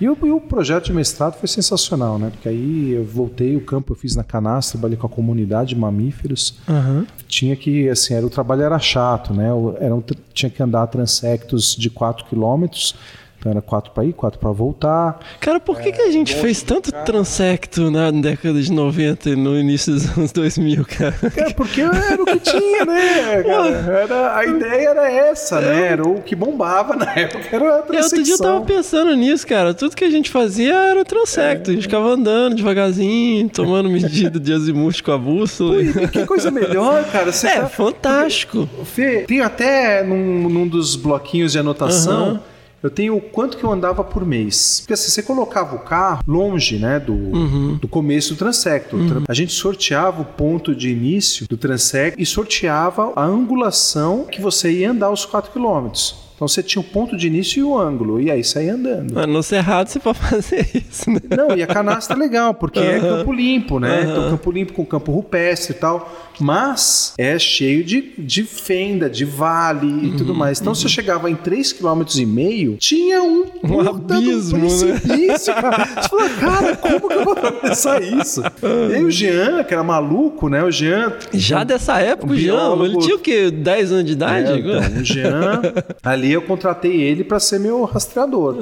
E 0.00 0.08
o, 0.08 0.18
e 0.24 0.32
o 0.32 0.40
projeto 0.40 0.86
de 0.86 0.92
mestrado 0.92 1.34
foi 1.34 1.48
sensacional, 1.48 2.18
né? 2.18 2.30
Porque 2.30 2.48
aí 2.48 2.90
eu 2.90 3.04
voltei, 3.04 3.54
o 3.54 3.60
campo 3.60 3.92
eu 3.92 3.96
fiz 3.96 4.16
na 4.16 4.24
canastra, 4.24 4.72
trabalhei 4.72 4.96
com 4.96 5.06
a 5.06 5.08
comunidade 5.08 5.70
de 5.70 5.76
mamíferos. 5.76 6.58
Aham. 6.68 7.06
Tinha 7.28 7.54
que, 7.54 7.88
assim, 7.88 8.14
era, 8.14 8.26
o 8.26 8.30
trabalho 8.30 8.62
era 8.62 8.80
chato, 8.80 9.32
né? 9.32 9.50
Era 9.78 9.94
um 9.94 10.02
tinha 10.34 10.50
que 10.50 10.60
andar 10.60 10.88
transectos 10.88 11.76
de 11.76 11.88
4 11.88 12.24
quilômetros. 12.26 12.96
Então 13.42 13.50
era 13.50 13.60
4 13.60 13.90
para 13.90 14.04
ir, 14.04 14.12
4 14.12 14.38
para 14.38 14.52
voltar. 14.52 15.18
Cara, 15.40 15.58
por 15.58 15.80
que, 15.80 15.90
que 15.90 16.00
a 16.00 16.12
gente 16.12 16.32
fez 16.36 16.62
tanto 16.62 16.92
transecto 17.04 17.90
na 17.90 18.08
década 18.12 18.62
de 18.62 18.70
90 18.70 19.30
e 19.30 19.34
no 19.34 19.58
início 19.58 19.92
dos 19.94 20.16
anos 20.16 20.30
2000, 20.30 20.84
cara? 20.84 21.12
É, 21.36 21.52
porque 21.52 21.80
era 21.80 22.22
o 22.22 22.24
que 22.24 22.38
tinha, 22.38 22.84
né? 22.84 23.42
cara? 23.42 23.68
Era, 24.00 24.36
a 24.36 24.46
ideia 24.46 24.88
era 24.90 25.10
essa, 25.10 25.60
né? 25.60 25.88
Era 25.88 26.06
o 26.06 26.22
que 26.22 26.36
bombava 26.36 26.94
na 26.94 27.10
época, 27.18 27.44
era 27.50 27.64
a 27.64 27.68
E 27.68 27.72
outro 27.78 27.92
dia 27.92 28.00
eu 28.00 28.08
transecção. 28.10 28.46
tava 28.46 28.64
pensando 28.64 29.16
nisso, 29.16 29.44
cara. 29.44 29.74
Tudo 29.74 29.96
que 29.96 30.04
a 30.04 30.10
gente 30.10 30.30
fazia 30.30 30.74
era 30.74 31.04
transecto. 31.04 31.70
A 31.72 31.74
gente 31.74 31.82
ficava 31.82 32.10
andando 32.10 32.54
devagarzinho, 32.54 33.48
tomando 33.48 33.90
medida 33.90 34.38
de 34.38 34.52
azimuth 34.52 35.02
com 35.02 35.10
a 35.10 35.18
bússola. 35.18 35.74
Pô, 35.74 35.80
e 35.80 36.08
que 36.08 36.24
coisa 36.26 36.48
melhor, 36.52 37.02
cara. 37.10 37.32
Você 37.32 37.48
É, 37.48 37.60
tá- 37.62 37.66
fantástico. 37.66 38.68
Fê, 38.84 39.24
tem 39.26 39.40
até 39.40 40.04
num, 40.04 40.48
num 40.48 40.68
dos 40.68 40.94
bloquinhos 40.94 41.50
de 41.50 41.58
anotação. 41.58 42.22
Aham. 42.22 42.51
Eu 42.82 42.90
tenho 42.90 43.16
o 43.16 43.20
quanto 43.20 43.56
que 43.56 43.64
eu 43.64 43.70
andava 43.70 44.02
por 44.02 44.26
mês. 44.26 44.80
Porque 44.80 44.94
assim, 44.94 45.10
você 45.10 45.22
colocava 45.22 45.76
o 45.76 45.80
carro 45.80 46.22
longe, 46.26 46.78
né, 46.78 46.98
do, 46.98 47.12
Uhum. 47.12 47.78
do 47.80 47.86
começo 47.86 48.34
do 48.34 48.38
transecto. 48.38 48.96
A 49.28 49.34
gente 49.34 49.52
sorteava 49.52 50.20
o 50.22 50.24
ponto 50.24 50.74
de 50.74 50.90
início 50.90 51.46
do 51.48 51.56
transecto 51.56 52.20
e 52.20 52.26
sorteava 52.26 53.12
a 53.14 53.22
angulação 53.24 54.24
que 54.30 54.40
você 54.40 54.70
ia 54.72 54.90
andar 54.90 55.10
os 55.10 55.24
4 55.24 55.52
quilômetros. 55.52 56.20
Então 56.34 56.48
você 56.48 56.60
tinha 56.60 56.80
o 56.82 56.84
ponto 56.84 57.16
de 57.16 57.28
início 57.28 57.60
e 57.60 57.62
o 57.62 57.78
ângulo, 57.78 58.20
e 58.20 58.28
aí 58.28 58.42
saía 58.42 58.74
andando. 58.74 59.14
Mas 59.14 59.28
no 59.28 59.42
Cerrado 59.44 59.86
você 59.88 60.00
pode 60.00 60.18
fazer 60.28 60.68
isso, 60.74 61.08
né? 61.08 61.20
Não, 61.36 61.56
e 61.56 61.62
a 61.62 61.68
canastra 61.68 62.16
é 62.16 62.18
legal, 62.18 62.52
porque 62.52 62.80
é 62.80 62.96
Aham. 62.96 63.18
campo 63.18 63.32
limpo, 63.32 63.78
né? 63.78 64.02
Então, 64.10 64.28
campo 64.28 64.50
limpo 64.50 64.72
com 64.72 64.84
campo 64.84 65.12
rupestre 65.12 65.72
e 65.76 65.78
tal. 65.78 66.12
Mas 66.42 67.14
é 67.16 67.38
cheio 67.38 67.84
de, 67.84 68.12
de 68.18 68.42
fenda, 68.42 69.08
de 69.08 69.24
vale 69.24 69.86
e 69.86 70.10
Uhum, 70.10 70.16
tudo 70.16 70.34
mais. 70.34 70.60
Então, 70.60 70.74
você 70.74 70.88
chegava 70.88 71.30
em 71.30 71.36
3,5 71.36 71.78
km, 71.78 72.76
tinha 72.78 73.22
um, 73.22 73.44
do 73.62 73.80
abismo, 73.88 74.58
né? 74.58 74.66
precipício, 74.66 75.54
cara. 75.54 75.84
Você 75.84 76.08
fala, 76.08 76.28
cara, 76.30 76.76
como 76.76 77.08
que 77.08 77.14
eu 77.14 77.24
vou 77.24 77.32
atravessar 77.32 78.02
isso? 78.02 78.42
E 78.90 78.94
aí 78.94 79.04
o 79.04 79.10
Jean, 79.10 79.62
que 79.64 79.72
era 79.72 79.82
maluco, 79.82 80.48
né? 80.48 80.62
O 80.64 80.70
Jean... 80.70 81.12
Já 81.32 81.62
dessa 81.64 82.00
época, 82.00 82.32
o 82.32 82.36
Jean, 82.36 82.76
ele 82.84 82.98
tinha 82.98 83.16
o 83.16 83.18
quê? 83.18 83.50
10 83.50 83.92
anos 83.92 84.04
de 84.04 84.12
idade? 84.12 84.52
É, 84.52 84.58
então, 84.58 85.00
o 85.00 85.04
Jean, 85.04 85.62
ali 86.02 86.32
eu 86.32 86.42
contratei 86.42 87.00
ele 87.00 87.22
para 87.22 87.38
ser 87.38 87.60
meu 87.60 87.84
rastreador, 87.84 88.56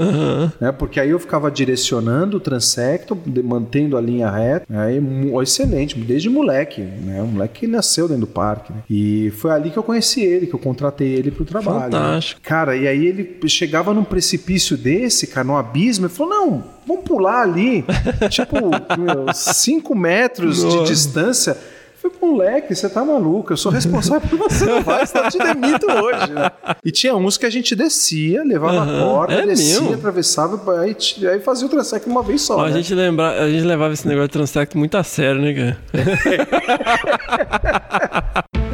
né? 0.61 0.73
Porque 0.73 1.01
aí 1.01 1.11
eu 1.11 1.19
ficava 1.19 1.51
direcionando 1.51 2.37
o 2.37 2.40
transecto, 2.40 3.16
mantendo 3.43 3.97
a 3.97 4.01
linha 4.01 4.31
reta, 4.31 4.66
aí 4.71 5.01
excelente, 5.43 5.99
desde 5.99 6.29
moleque, 6.29 6.81
né? 6.81 7.23
Um 7.23 7.27
moleque 7.27 7.61
que 7.61 7.66
nasceu 7.71 8.07
dentro 8.07 8.23
do 8.23 8.27
parque, 8.27 8.73
né? 8.73 8.81
E 8.91 9.33
foi 9.39 9.51
ali 9.51 9.71
que 9.71 9.77
eu 9.79 9.83
conheci 9.83 10.21
ele, 10.21 10.47
que 10.47 10.55
eu 10.55 10.59
contratei 10.59 11.09
ele 11.15 11.31
pro 11.31 11.45
trabalho. 11.45 11.79
né? 11.79 11.85
Fantástico. 11.85 12.41
Cara, 12.43 12.77
e 12.77 12.87
aí 12.87 13.07
ele 13.07 13.39
chegava 13.49 13.95
num 13.95 14.05
precipício 14.05 14.77
desse, 14.77 15.27
cara, 15.27 15.47
num 15.47 15.57
abismo, 15.57 16.07
ele 16.07 16.13
falou: 16.13 16.31
"Não, 16.33 16.65
vamos 16.87 17.05
pular 17.05 17.43
ali". 17.43 17.85
tipo, 18.29 18.57
5 19.33 19.95
metros 19.95 20.59
de 20.59 20.65
Nossa. 20.65 20.85
distância. 20.93 21.57
Eu 22.03 22.11
Falei, 22.11 22.33
moleque, 22.33 22.75
você 22.75 22.89
tá 22.89 23.05
maluco, 23.05 23.53
eu 23.53 23.57
sou 23.59 23.71
responsável 23.71 24.27
por 24.29 24.39
você, 24.39 24.65
não 24.65 24.83
vai, 24.83 25.07
senão 25.07 25.25
eu 25.25 25.31
te 25.31 25.39
demito 25.39 25.87
hoje. 25.91 26.33
né? 26.33 26.51
E 26.83 26.91
tinha 26.91 27.15
uns 27.15 27.37
que 27.37 27.45
a 27.45 27.51
gente 27.51 27.77
descia, 27.77 28.43
levava 28.43 28.79
a 28.79 28.83
Aham, 28.85 29.05
corda, 29.05 29.35
é 29.35 29.47
descia, 29.47 29.81
mesmo? 29.83 29.95
atravessava, 29.95 30.81
aí, 30.81 30.97
aí 31.31 31.41
fazia 31.41 31.67
o 31.67 31.71
transecto 31.71 32.09
uma 32.09 32.23
vez 32.23 32.41
só. 32.41 32.57
Ó, 32.57 32.65
a, 32.65 32.69
né? 32.71 32.77
gente 32.77 32.95
lembra, 32.95 33.43
a 33.43 33.51
gente 33.51 33.65
levava 33.65 33.93
esse 33.93 34.09
negócio 34.09 34.29
de 34.29 34.33
transecto 34.33 34.79
muito 34.79 34.97
a 34.97 35.03
sério, 35.05 35.43
né, 35.43 35.53
cara? 35.53 35.77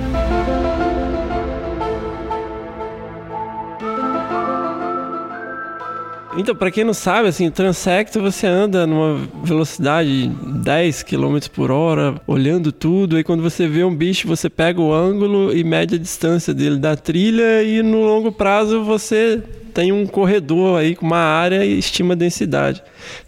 Então, 6.39 6.55
pra 6.55 6.71
quem 6.71 6.85
não 6.85 6.93
sabe, 6.93 7.29
assim, 7.29 7.51
transecto 7.51 8.21
você 8.21 8.47
anda 8.47 8.87
numa 8.87 9.27
velocidade 9.43 10.29
de 10.29 10.59
10 10.63 11.03
km 11.03 11.39
por 11.53 11.71
hora, 11.71 12.21
olhando 12.27 12.71
tudo, 12.71 13.17
aí 13.17 13.25
quando 13.25 13.43
você 13.43 13.67
vê 13.67 13.83
um 13.83 13.95
bicho, 13.95 14.29
você 14.29 14.51
pega 14.51 14.79
o 14.79 14.93
ângulo 14.93 15.57
e 15.57 15.65
mede 15.65 15.95
a 15.95 15.99
distância 15.99 16.53
dele 16.53 16.77
da 16.77 16.95
trilha 16.95 17.63
e 17.63 17.83
no 17.83 18.03
longo 18.03 18.31
prazo 18.31 18.85
você 18.85 19.43
tem 19.73 19.93
um 19.93 20.07
corredor 20.07 20.79
aí 20.79 20.95
com 20.95 21.07
uma 21.07 21.19
área 21.19 21.65
e 21.65 21.79
estima 21.79 22.15
a 22.15 22.17
densidade. 22.17 22.83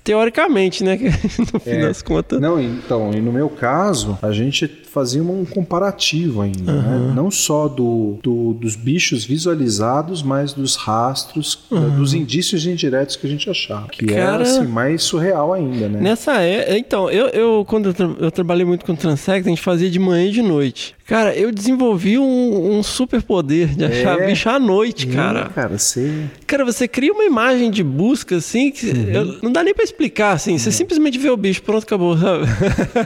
Teoricamente, 0.09 0.83
né? 0.83 0.99
no 1.53 1.61
fim 1.61 1.71
É. 1.71 1.83
das 1.83 2.01
contas. 2.03 2.41
Não, 2.41 2.59
então, 2.61 3.11
e 3.13 3.21
no 3.21 3.31
meu 3.33 3.49
caso, 3.49 4.19
a 4.23 4.33
gente 4.33 4.67
fazia 4.91 5.23
um 5.23 5.45
comparativo 5.45 6.41
ainda, 6.41 6.73
né? 6.73 7.13
Não 7.15 7.31
só 7.31 7.69
do, 7.69 8.19
do- 8.23 8.55
dos 8.55 8.75
bichos 8.75 9.23
visualizados, 9.25 10.23
mas 10.23 10.53
dos 10.55 10.77
rastros, 10.77 11.59
da- 11.71 11.79
dos 11.81 12.15
indícios 12.15 12.67
indiretos 12.67 13.15
que 13.17 13.27
a 13.27 13.31
gente 13.31 13.51
achava. 13.51 13.89
Que 13.89 14.13
era 14.13 14.25
Cara- 14.33 14.43
assim, 14.45 14.67
mais 14.67 15.03
surreal 15.03 15.53
ainda, 15.53 15.89
né? 15.89 16.01
Nessa 16.01 16.43
é, 16.43 16.77
então, 16.79 17.11
eu, 17.11 17.27
eu 17.29 17.65
quando 17.69 17.91
eu, 17.91 17.95
tra- 17.95 18.11
eu 18.19 18.31
trabalhei 18.31 18.65
muito 18.65 18.85
com 18.85 18.97
transect, 18.97 19.47
a 19.47 19.51
gente 19.51 19.61
fazia 19.63 19.91
de 19.91 19.99
manhã 19.99 20.27
e 20.27 20.31
de 20.33 20.43
noite. 20.43 20.95
Cara, 21.07 21.35
eu 21.35 21.51
desenvolvi 21.51 22.19
um, 22.19 22.79
um 22.79 22.83
super 22.83 23.23
poder 23.23 23.69
de 23.69 23.85
achar 23.85 24.21
É. 24.21 24.27
bicho 24.27 24.49
à 24.49 24.59
noite, 24.59 25.07
cara. 25.07 25.49
cara, 25.55 25.79
você. 25.79 26.13
Cara, 26.47 26.65
você 26.67 26.87
cria 26.87 27.13
uma 27.13 27.25
imagem 27.25 27.71
de 27.71 27.83
busca 27.83 28.37
assim 28.37 28.71
que 28.71 28.87
Uhum. 28.91 29.11
eu- 29.11 29.39
não 29.43 29.51
dá 29.53 29.63
nem 29.65 29.73
pra 29.75 29.85
explicar, 29.85 29.98
assim. 30.33 30.59
Você 30.59 30.71
simplesmente 30.71 31.19
vê 31.19 31.29
o 31.31 31.37
bicho, 31.37 31.63
pronto, 31.63 31.83
acabou, 31.83 32.17
sabe? 32.17 32.45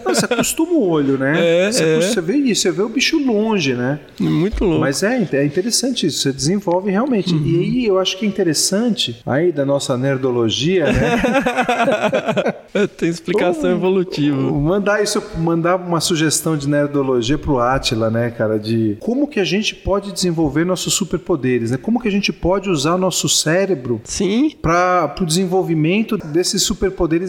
Não, 0.04 0.14
você 0.14 0.24
acostuma 0.26 0.72
o 0.72 0.88
olho, 0.88 1.16
né? 1.18 1.66
É, 1.66 1.72
você, 1.72 1.84
é. 1.84 2.00
você 2.00 2.20
vê 2.20 2.36
isso, 2.36 2.62
você 2.62 2.70
vê 2.70 2.82
o 2.82 2.88
bicho 2.88 3.18
longe, 3.18 3.74
né? 3.74 4.00
Muito 4.20 4.64
louco. 4.64 4.80
Mas 4.80 5.02
é, 5.02 5.26
é 5.32 5.44
interessante 5.44 6.06
isso, 6.06 6.18
você 6.20 6.32
desenvolve 6.32 6.90
realmente. 6.90 7.34
Uhum. 7.34 7.42
E 7.46 7.58
aí 7.58 7.86
eu 7.86 7.98
acho 7.98 8.16
que 8.18 8.24
é 8.24 8.28
interessante, 8.28 9.20
aí 9.24 9.50
da 9.52 9.64
nossa 9.64 9.96
nerdologia, 9.96 10.92
né? 10.92 11.22
Tem 12.96 13.08
explicação 13.08 13.70
Oh. 13.70 13.74
evolutiva. 13.74 14.36
mandar 14.36 15.02
isso, 15.02 15.22
mandar 15.38 15.76
uma 15.76 16.00
sugestão 16.00 16.56
de 16.56 16.68
nerdologia 16.68 17.36
pro 17.38 17.58
Atila, 17.58 18.10
né, 18.10 18.30
cara? 18.30 18.58
De 18.58 18.96
como 19.00 19.26
que 19.26 19.40
a 19.40 19.44
gente 19.44 19.74
pode 19.74 20.12
desenvolver 20.12 20.64
nossos 20.64 20.94
superpoderes, 20.94 21.70
né? 21.70 21.76
Como 21.76 22.00
que 22.00 22.08
a 22.08 22.10
gente 22.10 22.32
pode 22.32 22.70
usar 22.70 22.96
nosso 22.96 23.28
cérebro 23.28 24.00
Sim, 24.04 24.52
para 24.60 25.14
o 25.20 25.26
desenvolvimento 25.26 26.16
desses 26.16 26.62
superpoderes, 26.62 26.81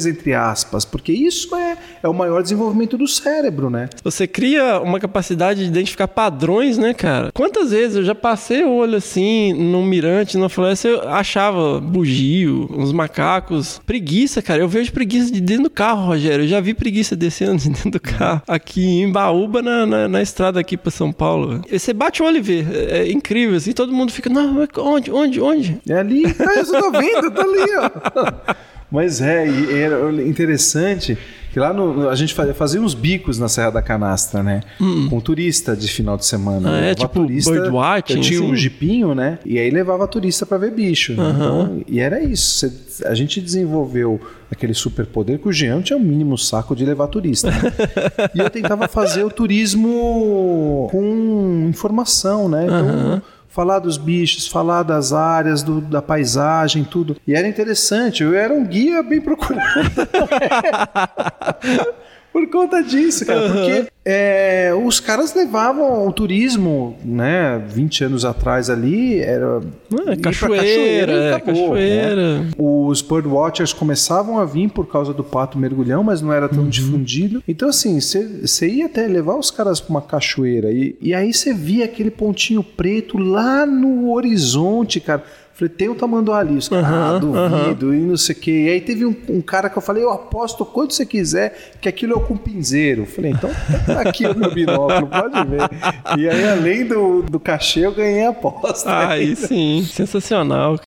entre 0.06 0.34
aspas. 0.34 0.86
Porque 0.86 1.12
isso 1.12 1.56
é, 1.56 1.78
é 2.02 2.08
o 2.08 2.14
maior 2.14 2.42
desenvolvimento 2.42 2.98
do 2.98 3.08
cérebro, 3.08 3.70
né? 3.70 3.90
Você 4.04 4.28
cria 4.28 4.80
uma 4.80 5.00
capacidade 5.00 5.62
de 5.62 5.68
identificar 5.68 6.08
padrões, 6.08 6.78
né, 6.78 6.94
cara? 6.94 7.32
Quantas 7.34 7.72
vezes 7.72 7.98
eu 7.98 8.04
já 8.04 8.16
passei 8.16 8.64
o 8.64 8.72
olho 8.72 8.98
assim, 8.98 9.54
num 9.54 9.86
mirante, 9.86 10.38
numa 10.38 10.50
floresta, 10.50 10.88
eu 10.88 11.10
achava 11.10 11.80
bugio, 11.80 12.70
uns 12.72 12.92
macacos, 12.92 13.82
preguiça, 13.86 14.42
cara. 14.42 14.62
Eu 14.62 14.68
vejo 14.68 14.92
preguiça 14.92 15.32
de 15.32 15.42
dentro 15.42 15.64
do 15.64 15.70
carro, 15.70 16.08
Rogério. 16.08 16.46
Eu 16.46 16.48
já 16.48 16.60
vi 16.60 16.74
preguiça 16.74 17.16
descendo 17.16 17.58
de 17.58 17.70
dentro 17.70 17.92
do 17.92 18.00
carro. 18.00 18.42
Aqui 18.48 19.02
em 19.02 19.12
Baúba, 19.12 19.62
na, 19.62 19.86
na, 19.86 20.08
na 20.08 20.22
estrada 20.22 20.60
aqui 20.60 20.78
pra 20.78 20.92
São 20.92 21.12
Paulo. 21.12 21.62
E 21.70 21.80
Você 21.80 21.94
bate 21.94 22.22
o 22.22 22.26
olho 22.26 22.38
e 22.38 22.42
vê. 22.42 22.66
É, 22.72 23.00
é 23.00 23.12
incrível, 23.12 23.56
assim. 23.58 23.72
Todo 23.72 23.94
mundo 23.94 24.12
fica, 24.12 24.30
não, 24.30 24.68
onde, 24.78 25.12
onde, 25.12 25.42
onde? 25.42 25.82
É 25.88 26.00
ali, 26.00 26.24
ah, 26.26 26.60
eu 26.60 26.66
tô 26.66 26.92
vendo, 26.92 27.32
tá 27.32 27.42
ali, 27.42 27.76
ó. 27.78 28.64
Mas 28.94 29.20
é, 29.22 29.48
e 29.48 29.74
era 29.74 30.12
interessante 30.24 31.18
que 31.52 31.60
lá 31.60 31.72
no, 31.74 32.10
a 32.10 32.16
gente 32.16 32.34
fazia, 32.34 32.54
fazia 32.54 32.82
uns 32.82 32.94
bicos 32.94 33.38
na 33.40 33.48
Serra 33.48 33.72
da 33.72 33.82
Canastra, 33.82 34.42
né? 34.42 34.62
Com 35.10 35.20
turista 35.20 35.76
de 35.76 35.88
final 35.88 36.16
de 36.18 36.26
semana. 36.26 36.70
Hum. 36.70 36.74
Ah, 36.74 36.80
é? 36.82 36.96
Tipo 36.96 37.26
birdwatching, 37.26 38.16
Eu 38.18 38.22
tinha 38.22 38.42
um 38.42 38.46
assim? 38.46 38.56
jipinho, 38.56 39.14
né? 39.16 39.38
E 39.46 39.58
aí 39.60 39.70
levava 39.70 40.08
turista 40.08 40.46
pra 40.46 40.58
ver 40.60 40.72
bicho. 40.72 41.14
né? 41.14 41.32
Então, 41.36 41.82
e 41.88 42.00
era 42.00 42.24
isso. 42.24 42.68
Cê- 42.88 43.08
a 43.08 43.14
gente 43.16 43.42
desenvolveu 43.42 44.20
aquele 44.52 44.74
superpoder 44.76 45.38
que 45.40 45.48
o 45.48 45.52
Jean 45.52 45.82
tinha 45.82 45.98
o 45.98 46.00
mínimo 46.02 46.38
saco 46.38 46.76
de 46.76 46.86
levar 46.86 47.08
turista. 47.08 47.50
né? 47.52 47.62
e 48.34 48.40
eu 48.40 48.50
tentava 48.50 48.88
fazer 48.88 49.24
o 49.24 49.30
turismo 49.30 50.88
com 50.92 51.68
informação, 51.70 52.48
né? 52.50 52.66
Então, 52.66 53.22
falar 53.54 53.78
dos 53.80 53.98
bichos, 53.98 54.48
falar 54.48 54.82
das 54.82 55.14
áreas, 55.14 55.62
do- 55.62 55.80
da 55.80 56.02
paisagem, 56.02 56.84
tudo. 56.84 57.16
E 57.28 57.36
era 57.36 57.48
interessante, 57.48 58.24
eu 58.24 58.34
era 58.34 58.52
um 58.52 58.66
guia 58.66 59.04
bem 59.04 59.22
procurado. 59.22 59.64
Por 62.34 62.48
conta 62.50 62.82
disso, 62.82 63.24
cara, 63.28 63.48
porque 63.48 63.86
é, 64.04 64.72
os 64.84 65.00
caras 65.00 65.36
levavam 65.36 66.08
o 66.08 66.12
turismo, 66.12 66.98
né, 67.06 67.62
20 67.70 68.06
anos 68.06 68.26
atrás 68.26 68.72
ali, 68.72 69.20
era 69.20 69.62
Ah, 70.08 70.18
cachoeira, 70.20 71.12
e 71.14 71.16
é, 71.16 71.34
acabou, 71.36 71.70
cachoeira. 71.70 72.40
né? 72.40 72.50
Os 72.58 73.04
birdwatchers 73.04 73.72
começavam 73.72 74.40
a 74.40 74.46
vir 74.46 74.70
por 74.70 74.88
causa 74.88 75.14
do 75.14 75.24
pato 75.24 75.60
mergulhão, 75.60 76.04
mas 76.04 76.22
não 76.22 76.34
era 76.34 76.48
Uhum. 76.48 76.52
tão 76.56 76.68
difundido. 76.70 77.44
Então, 77.48 77.70
assim, 77.70 78.00
você 78.02 78.68
ia 78.68 78.88
até 78.88 79.06
levar 79.08 79.36
os 79.38 79.52
caras 79.52 79.80
pra 79.80 79.92
uma 79.92 80.02
cachoeira 80.02 80.72
e, 80.72 80.96
e 81.00 81.14
aí 81.14 81.32
você 81.32 81.54
via 81.54 81.86
aquele 81.86 82.10
pontinho 82.10 82.64
preto 82.64 83.18
lá 83.20 83.64
no 83.66 84.12
horizonte, 84.12 85.00
cara. 85.00 85.24
Falei, 85.54 85.70
tem 85.70 85.88
o 85.88 85.94
tamanduá 85.94 86.40
ali. 86.40 86.58
Os 86.58 86.68
caras, 86.68 86.86
ah, 86.88 87.20
duvido, 87.20 87.94
e 87.94 88.00
não 88.00 88.18
sei 88.18 88.36
o 88.36 88.40
quê. 88.40 88.52
E 88.66 88.70
aí 88.70 88.82
teve 88.82 89.06
um, 89.06 89.16
um, 89.30 89.40
cara 89.40 89.70
que 89.70 89.78
eu 89.78 89.82
falei, 89.82 90.04
eu 90.04 90.12
aposto 90.12 90.66
quanto 90.66 90.96
você 90.96 91.06
quiser, 91.06 91.76
que 91.80 91.88
aquilo 91.88 92.14
é 92.14 92.16
o 92.16 92.22
cumpinzeiro. 92.22 93.06
Falei, 93.06 93.32
então 93.32 93.52
tá 93.86 94.02
aqui 94.02 94.26
o 94.26 94.36
meu 94.36 94.52
binóculo, 94.52 95.08
pode 95.08 95.48
ver. 95.48 95.70
E 96.18 96.28
aí, 96.28 96.50
além 96.50 96.88
do, 96.88 97.22
do 97.22 97.40
cachê, 97.40 97.82
eu 97.82 97.94
ganhei 97.94 98.26
a 98.26 98.30
aposta. 98.30 98.90
Aí 99.08 99.36
sim, 99.36 99.86
sensacional. 99.88 100.80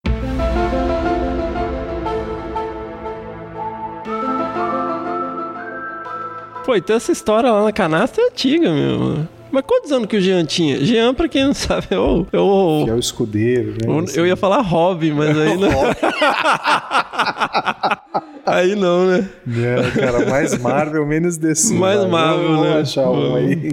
Pô, 6.64 6.74
então 6.74 6.96
essa 6.96 7.12
história 7.12 7.52
lá 7.52 7.62
na 7.62 7.72
canastra 7.72 8.24
é 8.24 8.26
antiga, 8.26 8.72
meu. 8.72 9.35
Mas 9.56 9.64
quantos 9.66 9.90
anos 9.90 10.06
que 10.06 10.18
o 10.18 10.20
Jean 10.20 10.44
tinha? 10.44 10.84
Jean, 10.84 11.14
pra 11.14 11.30
quem 11.30 11.46
não 11.46 11.54
sabe, 11.54 11.86
é 11.90 11.98
o. 11.98 12.26
É 12.30 12.38
o, 12.38 12.82
que 12.84 12.90
é 12.90 12.92
o 12.92 12.98
escudeiro, 12.98 13.70
né? 13.70 13.88
O, 13.88 14.04
eu 14.14 14.26
ia 14.26 14.36
falar 14.36 14.60
Robin, 14.60 15.12
mas 15.12 15.34
aí 15.34 15.56
não. 15.56 15.70
aí 18.46 18.74
não, 18.74 19.06
né? 19.06 19.28
Não, 19.46 19.90
cara, 19.90 20.30
mais 20.30 20.56
Marvel, 20.58 21.04
menos 21.06 21.36
DC. 21.36 21.74
Mais 21.76 22.00
vai. 22.00 22.08
Marvel, 22.08 22.48
Vamos 22.48 22.62
né? 22.62 22.80
achar 22.80 23.10
um 23.10 23.34
aí. 23.34 23.72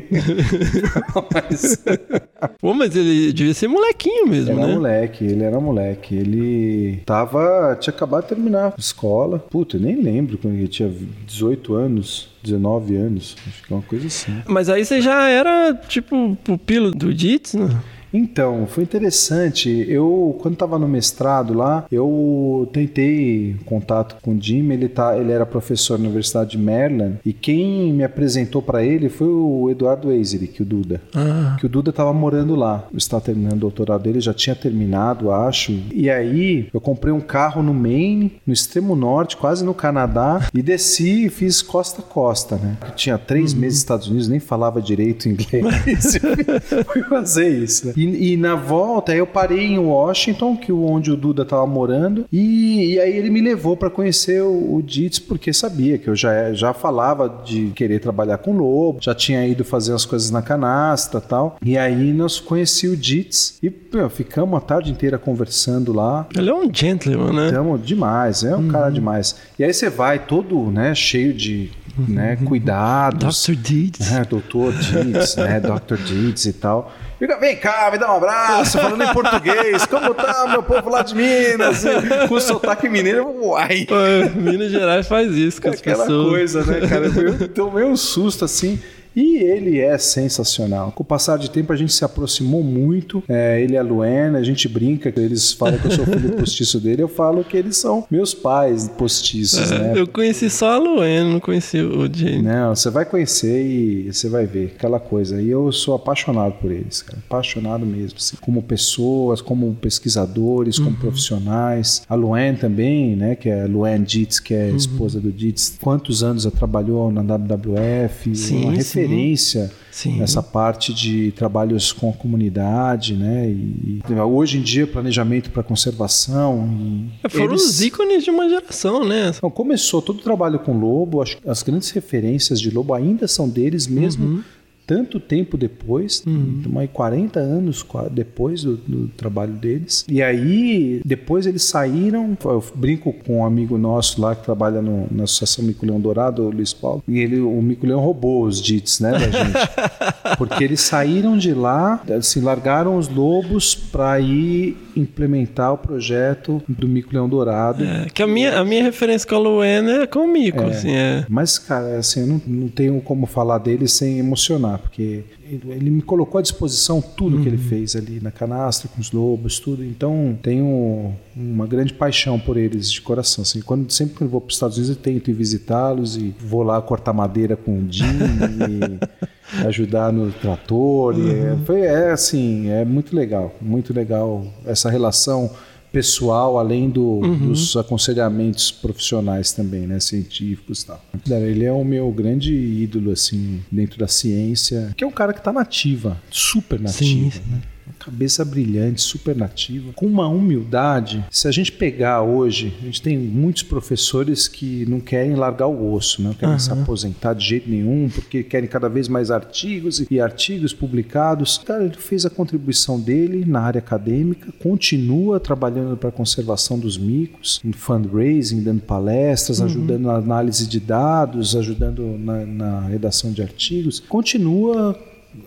mas... 1.34 1.84
Pô, 2.60 2.74
mas 2.74 2.96
ele 2.96 3.32
devia 3.32 3.54
ser 3.54 3.68
molequinho 3.68 4.28
mesmo, 4.28 4.52
ele 4.52 4.60
né? 4.60 4.64
Era 4.64 4.74
moleque, 4.74 5.26
ele 5.26 5.44
era 5.44 5.60
moleque. 5.60 6.16
Ele 6.16 7.02
tava. 7.06 7.78
Tinha 7.80 7.94
acabado 7.94 8.24
de 8.24 8.30
terminar 8.30 8.68
a 8.68 8.74
escola. 8.78 9.40
Puta, 9.40 9.78
eu 9.78 9.82
nem 9.82 10.02
lembro 10.02 10.38
quando 10.38 10.56
ele 10.56 10.68
tinha 10.68 10.92
18 11.26 11.74
anos. 11.76 12.34
19 12.44 12.98
anos, 12.98 13.38
acho 13.48 13.64
que 13.64 13.72
é 13.72 13.76
uma 13.78 13.82
coisa 13.84 14.06
assim. 14.06 14.42
Mas 14.46 14.68
aí 14.68 14.84
você 14.84 15.00
já 15.00 15.30
era, 15.30 15.74
tipo, 15.88 16.38
pupilo 16.44 16.92
do 16.92 17.10
Jits, 17.18 17.54
né? 17.54 17.70
Então, 18.14 18.68
foi 18.68 18.84
interessante. 18.84 19.86
Eu, 19.90 20.38
quando 20.42 20.54
estava 20.54 20.78
no 20.78 20.88
mestrado 20.88 21.54
lá, 21.54 21.86
eu 21.92 22.70
tentei 22.72 23.56
contato 23.66 24.18
com 24.22 24.36
o 24.36 24.42
Jim. 24.42 24.72
Ele, 24.72 24.88
tá, 24.88 25.18
ele 25.18 25.32
era 25.32 25.46
professor 25.46 25.98
na 25.98 26.06
Universidade 26.06 26.52
de 26.52 26.58
Maryland. 26.58 27.18
E 27.26 27.34
quem 27.34 27.92
me 27.92 28.04
apresentou 28.04 28.62
para 28.62 28.84
ele 28.84 29.10
foi 29.10 29.28
o 29.28 29.70
Eduardo 29.70 30.12
Eiserick, 30.12 30.62
o 30.62 30.66
Duda. 30.66 31.02
Ah. 31.16 31.56
Que 31.60 31.66
o 31.66 31.70
Duda 31.70 31.90
estava 31.90 32.14
morando 32.14 32.56
lá. 32.56 32.88
Estava 32.94 33.24
terminando 33.24 33.58
o 33.58 33.62
doutorado 33.62 34.04
dele, 34.04 34.22
já 34.22 34.34
tinha 34.34 34.56
terminado, 34.56 35.32
acho. 35.32 35.74
E 35.92 36.10
aí, 36.10 36.68
eu 36.74 36.80
comprei 36.80 37.14
um 37.14 37.22
carro 37.22 37.64
no 37.64 37.74
Maine, 37.74 38.34
no 38.46 38.54
extremo 38.54 38.96
norte, 38.96 39.38
quase 39.38 39.66
no 39.66 39.74
Canadá. 39.74 40.48
E 40.54 40.62
desci 40.62 41.26
e 41.26 41.30
fiz 41.30 41.62
costa 41.62 42.02
a 42.02 42.04
costa, 42.04 42.58
né? 42.58 42.78
Eu 42.86 42.92
tinha 42.96 43.18
três 43.18 43.54
uhum. 43.54 43.60
meses 43.60 43.78
nos 43.78 43.84
Estados 43.84 44.08
Unidos, 44.08 44.28
nem 44.28 44.40
falava 44.40 44.82
direito 44.82 45.28
inglês. 45.28 46.20
Fui 46.92 47.04
fazer 47.04 47.50
isso, 47.50 47.88
né? 47.88 47.94
E, 47.96 48.03
e, 48.04 48.38
na 48.38 48.56
volta 48.56 49.16
eu 49.16 49.26
parei 49.26 49.66
em 49.66 49.80
Washington, 49.80 50.56
que 50.56 50.72
onde 50.72 51.12
o 51.12 51.18
Duda 51.18 51.44
estava 51.44 51.66
morando, 51.66 52.26
e, 52.32 52.94
e, 52.94 53.00
aí 53.00 53.16
ele 53.16 53.30
me 53.30 53.42
levou 53.42 53.76
para 53.78 53.90
conhecer 53.90 54.42
o, 54.42 54.76
o 54.76 54.82
Dits, 54.82 55.20
porque 55.20 55.54
sabia 55.54 55.98
que 55.98 56.10
eu 56.10 56.16
já, 56.16 56.54
já 56.54 56.74
falava 56.74 57.44
de 57.44 57.68
querer 57.76 58.00
trabalhar 58.00 58.38
com 58.38 58.56
lobo, 58.56 59.00
já 59.02 59.14
tinha 59.14 59.46
ido 59.48 59.64
fazer 59.64 59.94
as 59.94 60.06
coisas 60.06 60.32
na 60.32 60.42
canastra 60.42 61.22
tal. 61.22 61.58
E 61.64 61.78
aí 61.78 62.14
nós 62.14 62.40
conheci 62.40 62.88
o 62.88 62.98
Dits 62.98 63.58
e 63.62 63.72
meu, 63.94 64.10
ficamos 64.10 64.58
a 64.58 64.62
tarde 64.62 64.92
inteira 64.92 65.18
conversando 65.18 65.94
lá. 65.94 66.28
Ele 66.36 66.50
é 66.50 66.54
um 66.54 66.70
gentleman, 66.74 67.34
né? 67.34 67.48
Então, 67.50 67.78
demais, 67.78 68.44
é 68.44 68.56
um 68.56 68.62
uhum. 68.62 68.68
cara 68.70 68.90
demais. 68.90 69.36
E 69.58 69.64
aí 69.64 69.74
você 69.74 69.90
vai 69.90 70.20
todo, 70.20 70.72
né, 70.72 70.96
cheio 70.96 71.34
de 71.34 71.72
né, 71.98 72.38
uhum. 72.40 72.46
cuidados. 72.46 73.46
Dr. 73.46 73.56
Deeds. 73.56 74.12
É, 74.12 74.26
Doutor 74.26 74.74
Deeds, 74.74 75.36
né, 75.36 75.60
Dr. 75.62 75.98
Deeds 75.98 76.46
e 76.46 76.54
tal. 76.54 76.92
Fica, 77.24 77.38
vem 77.38 77.56
cá, 77.56 77.90
me 77.90 77.98
dá 77.98 78.12
um 78.12 78.18
abraço, 78.18 78.78
falando 78.78 79.02
em 79.02 79.14
português. 79.14 79.86
Como 79.86 80.14
tá, 80.14 80.46
meu 80.50 80.62
povo 80.62 80.90
lá 80.90 81.02
de 81.04 81.16
Minas? 81.16 81.82
Com 82.28 82.38
sotaque 82.38 82.90
mineiro, 82.90 83.26
uai. 83.42 83.88
Minas 84.36 84.70
Gerais 84.70 85.08
faz 85.08 85.32
isso 85.32 85.62
com 85.62 85.70
é 85.70 85.72
as 85.72 85.80
aquela 85.80 86.04
pessoas. 86.04 86.30
coisa, 86.30 86.66
né, 86.66 86.86
cara? 86.86 87.06
Eu 87.06 87.48
tomei 87.48 87.86
um 87.86 87.96
susto 87.96 88.44
assim. 88.44 88.78
E 89.16 89.38
ele 89.38 89.80
é 89.80 89.98
sensacional. 89.98 90.92
Com 90.92 91.04
o 91.04 91.06
passar 91.06 91.38
de 91.38 91.50
tempo, 91.50 91.72
a 91.72 91.76
gente 91.76 91.94
se 91.94 92.04
aproximou 92.04 92.64
muito. 92.64 93.24
É, 93.28 93.62
ele 93.62 93.74
e 93.74 93.78
a 93.78 93.84
Luana, 93.84 94.40
a 94.40 94.44
gente 94.44 94.68
brinca, 94.68 95.12
eles 95.16 95.54
falam 95.54 95.78
que 95.78 95.88
eu 95.88 95.92
sou 95.92 96.06
filho 96.06 96.34
postiço 96.34 96.80
dele, 96.80 97.02
eu 97.02 97.08
falo 97.08 97.44
que 97.44 97.58
eles 97.58 97.78
são 97.78 98.06
meus 98.10 98.34
pais 98.34 98.88
postiços, 98.90 99.72
é, 99.72 99.80
né? 99.80 99.94
Eu 99.96 100.08
conheci 100.08 100.50
só 100.50 100.74
a 100.74 100.78
Luana, 100.78 101.34
não 101.34 101.40
conheci 101.40 101.80
o 101.80 102.10
Jane. 102.12 102.42
Não, 102.42 102.76
você 102.76 102.90
vai 102.90 103.06
conhecer 103.06 103.66
e 103.66 104.12
você 104.12 104.30
vai 104.30 104.46
ver 104.46 104.74
aquela 104.76 105.00
coisa. 105.00 105.42
E 105.42 105.50
eu 105.50 105.72
sou 105.72 105.96
apaixonado 105.96 106.54
por 106.54 106.72
eles, 106.72 107.02
cara. 107.02 107.20
Apaixonado 107.28 107.86
mesmo. 107.86 108.18
Assim. 108.18 108.36
Como 108.40 108.62
pessoas, 108.62 109.42
como 109.42 109.74
pesquisadores, 109.76 110.78
como 110.78 110.92
uhum. 110.92 110.96
profissionais. 110.96 112.04
A 112.08 112.16
Luana 112.16 112.58
também, 112.58 113.16
né? 113.16 113.36
Que 113.36 113.50
é 113.50 113.64
a 113.64 113.68
Luana 113.68 114.04
Dietz, 114.06 114.40
que 114.40 114.54
é 114.54 114.68
a 114.68 114.70
uhum. 114.70 114.76
esposa 114.76 115.20
do 115.20 115.32
Dietz. 115.32 115.78
Quantos 115.82 116.24
anos 116.24 116.46
ela 116.46 116.56
trabalhou 116.56 117.12
na 117.12 117.22
WWF? 117.22 118.36
Sim, 118.36 118.66
uma 118.66 118.82
sim 118.82 119.03
referência 119.04 119.72
Sim. 119.92 120.18
nessa 120.18 120.42
parte 120.42 120.94
de 120.94 121.32
trabalhos 121.32 121.92
com 121.92 122.10
a 122.10 122.14
comunidade, 122.14 123.16
né? 123.16 123.50
E, 123.50 124.02
hoje 124.24 124.58
em 124.58 124.62
dia 124.62 124.88
planejamento 124.88 125.52
para 125.52 125.64
conservação. 125.64 126.70
E 126.72 127.10
é, 127.24 127.30
Foram 127.30 127.52
eles... 127.52 127.64
os 127.64 127.82
ícones 127.82 128.24
de 128.24 128.30
uma 128.30 128.50
geração, 128.50 129.06
né? 129.06 129.32
Então, 129.36 129.50
começou 129.50 130.02
todo 130.02 130.20
o 130.20 130.24
trabalho 130.24 130.60
com 130.60 130.78
lobo. 130.78 131.22
Acho 131.22 131.38
que 131.38 131.50
as 131.50 131.64
grandes 131.64 131.90
referências 131.92 132.60
de 132.60 132.70
lobo 132.70 132.94
ainda 132.94 133.28
são 133.28 133.48
deles 133.48 133.88
mesmo. 133.88 134.26
Uhum 134.26 134.44
tanto 134.86 135.20
tempo 135.20 135.58
depois, 135.58 136.24
uhum. 136.26 136.64
mais 136.68 136.90
40 136.92 137.40
anos 137.40 137.86
depois 138.12 138.64
do, 138.64 138.78
do, 138.78 139.08
trabalho 139.10 139.54
deles. 139.54 140.06
E 140.10 140.22
aí, 140.22 141.02
depois 141.06 141.46
eles 141.46 141.64
saíram. 141.64 142.38
Eu 142.44 142.64
brinco 142.76 143.14
com 143.14 143.40
um 143.40 143.46
amigo 143.46 143.78
nosso 143.78 144.22
lá 144.22 144.36
que 144.36 144.44
trabalha 144.44 144.82
no, 144.82 145.08
na 145.12 145.24
Associação 145.24 145.64
Mico 145.64 145.86
Leão 145.86 146.00
Dourado, 146.00 146.44
o 146.44 146.50
Luiz 146.50 146.74
Paulo, 146.74 147.04
e 147.08 147.20
ele, 147.20 147.40
o 147.40 147.62
Mico 147.62 147.86
Leão 147.86 148.00
roubou 148.00 148.46
os 148.46 148.62
dits, 148.62 149.00
né, 149.00 149.12
da 149.12 149.30
gente. 149.30 149.54
Porque 150.38 150.64
eles 150.64 150.82
saíram 150.82 151.38
de 151.38 151.54
lá, 151.54 152.02
assim, 152.18 152.42
largaram 152.42 152.98
os 152.98 153.08
lobos 153.08 153.76
para 153.76 154.20
ir 154.20 154.78
implementar 154.96 155.74
o 155.74 155.78
projeto 155.78 156.62
do 156.68 156.88
Mico 156.88 157.14
Leão 157.14 157.28
Dourado. 157.28 157.84
É, 157.84 158.08
que 158.14 158.22
a 158.22 158.28
minha, 158.28 158.60
a 158.60 158.66
minha 158.66 158.84
referência 158.84 159.28
com 159.28 159.36
a 159.36 159.40
Luana 159.40 160.04
é 160.04 160.08
com 160.08 160.20
o 160.20 160.28
Mico, 160.28 160.62
é, 160.62 160.68
assim, 160.68 160.92
é. 160.92 161.26
Mas, 161.30 161.58
cara, 161.58 161.98
assim, 161.98 162.22
eu 162.22 162.28
não, 162.28 162.42
não 162.46 162.68
tenho 162.68 163.00
como 163.02 163.26
falar 163.26 163.58
dele 163.58 163.88
sem 163.88 164.20
emocionar, 164.20 164.80
porque 164.80 165.24
ele 165.46 165.90
me 165.90 166.02
colocou 166.02 166.40
à 166.40 166.42
disposição 166.42 167.02
tudo 167.02 167.38
uhum. 167.38 167.44
que 167.44 167.50
ele 167.50 167.58
uhum. 167.58 167.64
fez 167.64 167.96
ali 167.96 168.20
na 168.22 168.32
canastra, 168.32 168.90
com 168.94 169.02
os 169.02 169.12
lobos, 169.12 169.60
tudo. 169.60 169.84
Então, 169.84 170.38
tenho 170.42 171.14
uma 171.36 171.68
grande 171.68 171.94
paixão 171.94 172.40
por 172.40 172.58
eles 172.58 172.92
de 172.92 173.02
coração. 173.02 173.44
Assim, 173.44 173.62
quando, 173.62 173.92
sempre 173.92 174.16
que 174.16 174.24
eu 174.24 174.28
vou 174.28 174.42
para 174.42 174.50
os 174.50 174.56
Estados 174.56 174.78
Unidos, 174.78 174.96
eu 174.96 175.02
tento 175.02 175.30
ir 175.30 175.34
visitá-los 175.34 176.16
e 176.16 176.34
vou 176.40 176.64
lá 176.64 176.82
cortar 176.82 177.14
madeira 177.14 177.56
com 177.56 177.78
o 177.78 177.88
Jim 177.90 178.06
e 178.06 179.24
ajudar 179.66 180.12
no 180.12 180.32
trator. 180.32 181.16
Uhum. 181.16 181.28
E 181.28 181.32
é, 181.32 181.58
foi, 181.66 181.82
é 181.82 182.12
assim, 182.12 182.70
é 182.70 182.84
muito 182.86 183.16
legal, 183.16 183.56
muito 183.62 183.94
legal 183.94 184.46
essa 184.66 184.90
relação 184.90 185.52
pessoal, 185.92 186.58
além 186.58 186.90
do, 186.90 187.04
uhum. 187.04 187.50
dos 187.50 187.78
aconselhamentos 187.78 188.72
profissionais 188.72 189.52
também, 189.52 189.86
né, 189.86 190.00
científicos 190.00 190.82
e 190.82 190.88
tal. 190.88 191.06
Ele 191.30 191.64
é 191.64 191.72
o 191.72 191.84
meu 191.84 192.12
grande 192.12 192.52
ídolo, 192.52 193.12
assim, 193.12 193.62
dentro 193.72 194.00
da 194.00 194.08
ciência, 194.08 194.92
que 194.98 195.04
é 195.04 195.08
um 195.08 195.12
cara 195.12 195.32
que 195.34 195.40
está 195.40 195.54
nativa, 195.54 196.20
super 196.32 196.80
nativa, 196.80 197.32
sim. 197.32 197.42
Né? 197.48 197.62
Cabeça 198.06 198.44
brilhante, 198.44 199.02
super 199.02 199.36
nativa, 199.36 199.94
com 199.94 200.06
uma 200.06 200.28
humildade. 200.28 201.24
Se 201.30 201.48
a 201.48 201.52
gente 201.52 201.72
pegar 201.72 202.22
hoje, 202.22 202.74
a 202.82 202.86
gente 202.86 203.02
tem 203.02 203.18
muitos 203.18 203.64
professores 203.64 204.48
que 204.48 204.86
não 204.88 205.00
querem 205.00 205.36
largar 205.36 205.68
o 205.68 205.94
osso, 205.94 206.22
não 206.22 206.34
querem 206.34 206.54
uhum. 206.54 206.60
se 206.60 206.72
aposentar 206.72 207.34
de 207.34 207.46
jeito 207.46 207.70
nenhum, 207.70 208.10
porque 208.10 208.44
querem 208.44 208.70
cada 208.70 208.90
vez 208.90 209.08
mais 209.08 209.32
artigos 209.32 210.06
e 210.10 210.20
artigos 210.20 210.74
publicados. 210.74 211.58
Cara, 211.66 211.86
ele 211.86 211.96
fez 211.98 212.26
a 212.26 212.30
contribuição 212.30 213.00
dele 213.00 213.46
na 213.46 213.62
área 213.62 213.80
acadêmica, 213.80 214.52
continua 214.60 215.40
trabalhando 215.40 215.96
para 215.96 216.10
a 216.10 216.12
conservação 216.12 216.78
dos 216.78 216.98
micos, 216.98 217.62
em 217.64 217.72
fundraising, 217.72 218.62
dando 218.62 218.82
palestras, 218.82 219.60
uhum. 219.60 219.66
ajudando 219.66 220.04
na 220.04 220.16
análise 220.16 220.68
de 220.68 220.80
dados, 220.80 221.56
ajudando 221.56 222.18
na, 222.18 222.46
na 222.46 222.82
redação 222.82 223.32
de 223.32 223.42
artigos, 223.42 224.00
continua 224.00 224.98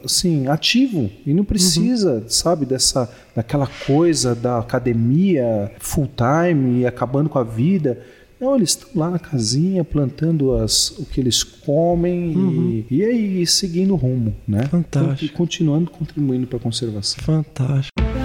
assim, 0.05 0.47
ativo 0.49 1.11
e 1.25 1.33
não 1.33 1.45
precisa, 1.45 2.15
uhum. 2.15 2.29
sabe, 2.29 2.67
dessa 2.67 3.11
daquela 3.35 3.67
coisa 3.87 4.35
da 4.35 4.59
academia 4.59 5.73
full 5.79 6.09
time 6.17 6.81
e 6.81 6.87
acabando 6.87 7.29
com 7.29 7.39
a 7.39 7.45
vida. 7.45 8.01
Não, 8.41 8.55
eles 8.55 8.71
estão 8.71 8.89
lá 8.95 9.11
na 9.11 9.19
casinha 9.19 9.83
plantando 9.83 10.55
as, 10.55 10.91
o 10.91 11.07
que 11.07 11.21
eles 11.21 11.43
comem 11.43 12.37
uhum. 12.37 12.85
e, 12.91 12.97
e 12.97 13.05
aí 13.05 13.47
seguindo 13.47 13.95
o 13.95 13.97
rumo, 13.97 14.35
né? 14.47 14.65
Fantástico. 14.67 15.25
E 15.25 15.29
continuando 15.29 15.91
contribuindo 15.91 16.47
para 16.47 16.59
a 16.59 16.61
conservação. 16.61 17.25
Fantástico. 17.25 18.16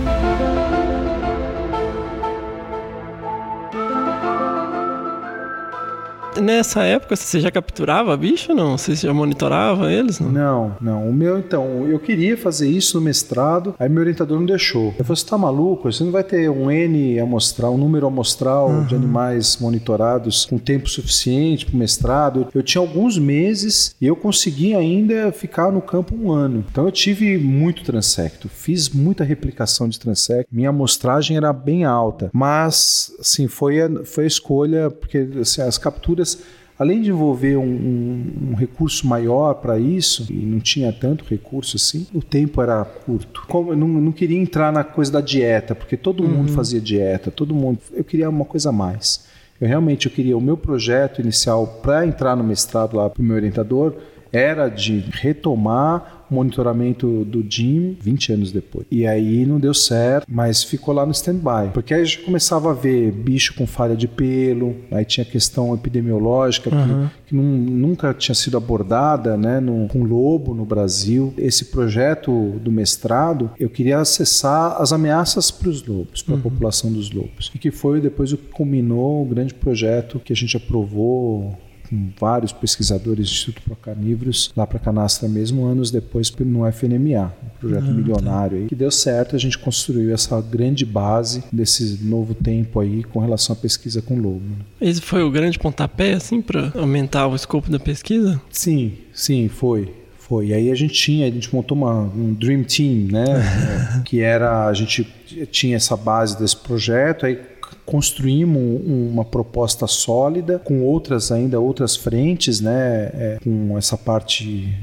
Nessa 6.41 6.83
época 6.83 7.15
você 7.15 7.39
já 7.39 7.51
capturava 7.51 8.15
bicho 8.17 8.53
não? 8.53 8.77
Você 8.77 8.95
já 8.95 9.13
monitorava 9.13 9.91
eles? 9.91 10.19
Não, 10.19 10.31
não. 10.31 10.75
não. 10.81 11.09
O 11.09 11.13
meu, 11.13 11.39
então, 11.39 11.87
eu 11.87 11.99
queria 11.99 12.37
fazer 12.37 12.69
isso 12.69 12.97
no 12.97 13.03
mestrado, 13.03 13.75
aí 13.79 13.89
meu 13.89 14.01
orientador 14.01 14.39
não 14.39 14.45
deixou. 14.45 14.93
Eu 14.97 15.05
falei, 15.05 15.15
você 15.17 15.25
tá 15.25 15.37
maluco? 15.37 15.91
Você 15.91 16.03
não 16.03 16.11
vai 16.11 16.23
ter 16.23 16.49
um 16.49 16.69
N 16.69 17.19
amostral, 17.19 17.73
um 17.73 17.77
número 17.77 18.07
amostral 18.07 18.69
uhum. 18.69 18.85
de 18.85 18.95
animais 18.95 19.57
monitorados 19.59 20.45
com 20.45 20.57
tempo 20.57 20.89
suficiente 20.89 21.65
para 21.65 21.75
o 21.75 21.77
mestrado. 21.77 22.47
Eu 22.53 22.63
tinha 22.63 22.81
alguns 22.81 23.17
meses 23.17 23.95
e 23.99 24.07
eu 24.07 24.15
consegui 24.15 24.75
ainda 24.75 25.31
ficar 25.31 25.71
no 25.71 25.81
campo 25.81 26.15
um 26.15 26.31
ano. 26.31 26.63
Então 26.71 26.85
eu 26.85 26.91
tive 26.91 27.37
muito 27.37 27.83
transecto, 27.83 28.49
fiz 28.49 28.89
muita 28.89 29.23
replicação 29.23 29.87
de 29.87 29.99
transecto, 29.99 30.47
minha 30.51 30.69
amostragem 30.69 31.37
era 31.37 31.51
bem 31.53 31.85
alta, 31.85 32.29
mas 32.33 33.13
assim, 33.19 33.47
foi 33.47 33.81
a, 33.81 33.89
foi 34.05 34.23
a 34.25 34.27
escolha, 34.27 34.89
porque 34.89 35.27
assim, 35.39 35.61
as 35.61 35.77
capturas 35.77 36.30
além 36.77 37.01
de 37.01 37.09
envolver 37.09 37.57
um, 37.57 37.63
um, 37.63 38.49
um 38.51 38.55
recurso 38.55 39.05
maior 39.07 39.53
para 39.55 39.77
isso, 39.77 40.25
e 40.31 40.33
não 40.33 40.59
tinha 40.59 40.91
tanto 40.91 41.23
recurso 41.23 41.77
assim, 41.77 42.07
o 42.13 42.21
tempo 42.21 42.61
era 42.61 42.83
curto. 42.83 43.45
Como 43.47 43.71
eu 43.71 43.77
não, 43.77 43.87
não 43.87 44.11
queria 44.11 44.39
entrar 44.39 44.73
na 44.73 44.83
coisa 44.83 45.11
da 45.11 45.21
dieta, 45.21 45.75
porque 45.75 45.95
todo 45.95 46.23
uhum. 46.23 46.29
mundo 46.29 46.51
fazia 46.53 46.81
dieta, 46.81 47.29
todo 47.29 47.53
mundo. 47.53 47.79
Eu 47.93 48.03
queria 48.03 48.29
uma 48.29 48.45
coisa 48.45 48.69
a 48.69 48.71
mais. 48.71 49.25
Eu 49.59 49.67
realmente 49.67 50.07
eu 50.07 50.11
queria 50.11 50.35
o 50.35 50.41
meu 50.41 50.57
projeto 50.57 51.21
inicial 51.21 51.67
para 51.83 52.03
entrar 52.03 52.35
no 52.35 52.43
mestrado 52.43 52.97
lá 52.97 53.07
para 53.07 53.21
o 53.21 53.23
meu 53.23 53.35
orientador 53.35 53.93
era 54.31 54.69
de 54.69 54.99
retomar 55.11 56.20
monitoramento 56.33 57.25
do 57.25 57.45
Jim 57.47 57.97
20 58.01 58.33
anos 58.33 58.51
depois. 58.51 58.85
E 58.89 59.05
aí 59.05 59.45
não 59.45 59.59
deu 59.59 59.73
certo, 59.73 60.25
mas 60.29 60.63
ficou 60.63 60.93
lá 60.93 61.05
no 61.05 61.11
stand-by. 61.11 61.71
Porque 61.73 61.93
aí 61.93 62.01
a 62.01 62.05
gente 62.05 62.19
começava 62.19 62.71
a 62.71 62.73
ver 62.73 63.11
bicho 63.11 63.53
com 63.55 63.67
falha 63.67 63.95
de 63.95 64.07
pelo, 64.07 64.75
aí 64.91 65.05
tinha 65.05 65.25
questão 65.25 65.73
epidemiológica 65.73 66.73
uhum. 66.73 67.07
que, 67.25 67.27
que 67.27 67.35
nunca 67.35 68.13
tinha 68.13 68.35
sido 68.35 68.57
abordada 68.57 69.37
né, 69.37 69.59
no, 69.59 69.87
com 69.87 70.03
lobo 70.03 70.53
no 70.53 70.65
Brasil. 70.65 71.33
Esse 71.37 71.65
projeto 71.65 72.59
do 72.61 72.71
mestrado, 72.71 73.51
eu 73.59 73.69
queria 73.69 73.99
acessar 73.99 74.81
as 74.81 74.91
ameaças 74.91 75.51
para 75.51 75.69
os 75.69 75.85
lobos, 75.85 76.21
para 76.21 76.33
a 76.33 76.37
uhum. 76.37 76.43
população 76.43 76.91
dos 76.91 77.11
lobos. 77.11 77.51
E 77.53 77.59
que 77.59 77.71
foi 77.71 77.99
depois 77.99 78.31
o 78.31 78.37
que 78.37 78.47
culminou 78.51 79.23
o 79.23 79.25
grande 79.25 79.53
projeto 79.53 80.19
que 80.19 80.33
a 80.33 80.35
gente 80.35 80.55
aprovou 80.57 81.57
com 81.91 82.09
vários 82.17 82.53
pesquisadores 82.53 83.27
do 83.27 83.31
Instituto 83.33 83.61
Procarnívoros 83.63 84.51
lá 84.55 84.65
para 84.65 84.79
Canastra 84.79 85.27
mesmo, 85.27 85.65
anos 85.65 85.91
depois 85.91 86.31
no 86.39 86.65
FNMA, 86.71 87.33
um 87.43 87.59
projeto 87.59 87.83
ah, 87.83 87.87
tá. 87.87 87.93
milionário 87.93 88.57
aí, 88.57 88.67
que 88.67 88.75
deu 88.75 88.89
certo, 88.89 89.35
a 89.35 89.39
gente 89.39 89.57
construiu 89.57 90.13
essa 90.13 90.39
grande 90.39 90.85
base 90.85 91.43
desse 91.51 91.99
novo 92.01 92.33
tempo 92.33 92.79
aí 92.79 93.03
com 93.03 93.19
relação 93.19 93.53
à 93.53 93.57
pesquisa 93.57 94.01
com 94.01 94.15
lobo. 94.15 94.39
Né? 94.39 94.55
Esse 94.79 95.01
foi 95.01 95.21
o 95.21 95.29
grande 95.29 95.59
pontapé, 95.59 96.13
assim, 96.13 96.41
para 96.41 96.71
aumentar 96.75 97.27
o 97.27 97.35
escopo 97.35 97.69
da 97.69 97.79
pesquisa? 97.79 98.41
Sim, 98.49 98.93
sim, 99.13 99.49
foi. 99.49 99.93
Foi. 100.17 100.47
E 100.47 100.53
aí 100.53 100.71
a 100.71 100.75
gente 100.75 100.93
tinha, 100.93 101.27
a 101.27 101.29
gente 101.29 101.53
montou 101.53 101.77
uma, 101.77 102.03
um 102.03 102.33
Dream 102.33 102.63
Team, 102.63 103.09
né? 103.11 103.25
que 104.05 104.21
era, 104.21 104.65
a 104.65 104.73
gente 104.73 105.03
tinha 105.51 105.75
essa 105.75 105.97
base 105.97 106.39
desse 106.39 106.55
projeto, 106.55 107.25
aí 107.25 107.50
construímos 107.91 108.81
uma 108.87 109.25
proposta 109.25 109.85
sólida 109.85 110.57
com 110.57 110.81
outras 110.81 111.29
ainda 111.29 111.59
outras 111.59 111.93
frentes, 111.93 112.61
né, 112.61 113.11
é, 113.13 113.37
com 113.43 113.77
essa 113.77 113.97
parte 113.97 114.73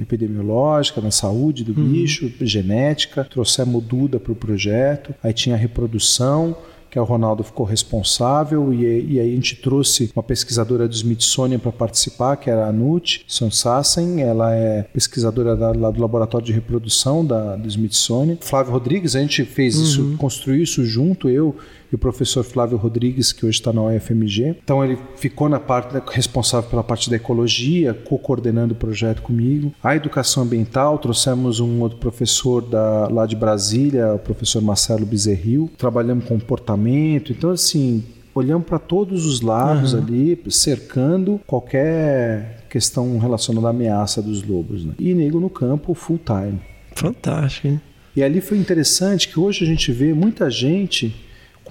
epidemiológica, 0.00 1.00
na 1.00 1.10
saúde 1.10 1.64
do 1.64 1.78
uhum. 1.78 1.88
bicho, 1.88 2.32
genética, 2.40 3.24
trouxemos 3.24 3.82
Duda 3.82 4.20
para 4.20 4.30
o 4.30 4.36
projeto, 4.36 5.12
aí 5.20 5.32
tinha 5.32 5.56
a 5.56 5.58
reprodução, 5.58 6.56
que 6.88 6.98
o 6.98 7.04
Ronaldo 7.04 7.42
ficou 7.42 7.66
responsável, 7.66 8.72
e, 8.72 9.14
e, 9.14 9.18
aí 9.18 9.32
a 9.32 9.34
gente 9.34 9.56
trouxe 9.56 10.12
uma 10.14 10.22
pesquisadora 10.22 10.86
do 10.86 10.94
Smithsonian 10.94 11.58
para 11.58 11.72
participar, 11.72 12.36
que 12.36 12.48
era 12.48 12.66
a 12.66 12.72
Nut 12.72 13.24
Sonsassen, 13.26 14.22
ela 14.22 14.54
é 14.54 14.82
pesquisadora 14.82 15.56
da, 15.56 15.72
lá 15.72 15.90
do 15.90 16.00
Laboratório 16.00 16.46
de 16.46 16.52
Reprodução 16.52 17.24
da, 17.24 17.56
do 17.56 17.66
Smithsonian. 17.66 18.36
Flávio 18.40 18.72
Rodrigues, 18.72 19.16
a 19.16 19.20
gente 19.20 19.42
fez 19.44 19.76
uhum. 19.76 19.82
isso, 19.82 20.16
construiu 20.18 20.62
isso 20.62 20.84
junto, 20.84 21.28
eu 21.28 21.56
e 21.92 21.94
o 21.94 21.98
professor 21.98 22.42
Flávio 22.42 22.78
Rodrigues, 22.78 23.32
que 23.32 23.44
hoje 23.44 23.58
está 23.58 23.72
na 23.72 23.82
UFMG. 23.82 24.56
Então 24.64 24.82
ele 24.82 24.98
ficou 25.16 25.48
na 25.48 25.60
parte 25.60 26.00
responsável 26.10 26.70
pela 26.70 26.82
parte 26.82 27.10
da 27.10 27.16
ecologia, 27.16 27.92
co-coordenando 27.92 28.72
o 28.72 28.76
projeto 28.76 29.20
comigo. 29.20 29.72
A 29.82 29.94
educação 29.94 30.42
ambiental, 30.42 30.98
trouxemos 30.98 31.60
um 31.60 31.80
outro 31.80 31.98
professor 31.98 32.62
da, 32.62 33.08
lá 33.08 33.26
de 33.26 33.36
Brasília, 33.36 34.14
o 34.14 34.18
professor 34.18 34.62
Marcelo 34.62 35.04
Bezerril. 35.04 35.70
Trabalhamos 35.76 36.24
comportamento. 36.24 37.32
Então, 37.32 37.50
assim, 37.50 38.02
olhamos 38.34 38.66
para 38.66 38.78
todos 38.78 39.26
os 39.26 39.42
lados 39.42 39.92
uhum. 39.92 40.00
ali, 40.00 40.42
cercando 40.48 41.40
qualquer 41.46 42.66
questão 42.70 43.18
relacionada 43.18 43.66
à 43.66 43.70
ameaça 43.70 44.22
dos 44.22 44.42
lobos. 44.42 44.84
Né? 44.84 44.94
E 44.98 45.12
nego 45.12 45.38
no 45.38 45.50
campo 45.50 45.92
full 45.92 46.18
time. 46.24 46.58
Fantástico, 46.94 47.66
hein? 47.68 47.80
E 48.14 48.22
ali 48.22 48.40
foi 48.40 48.58
interessante 48.58 49.28
que 49.28 49.40
hoje 49.40 49.64
a 49.64 49.66
gente 49.66 49.90
vê 49.90 50.12
muita 50.12 50.50
gente 50.50 51.14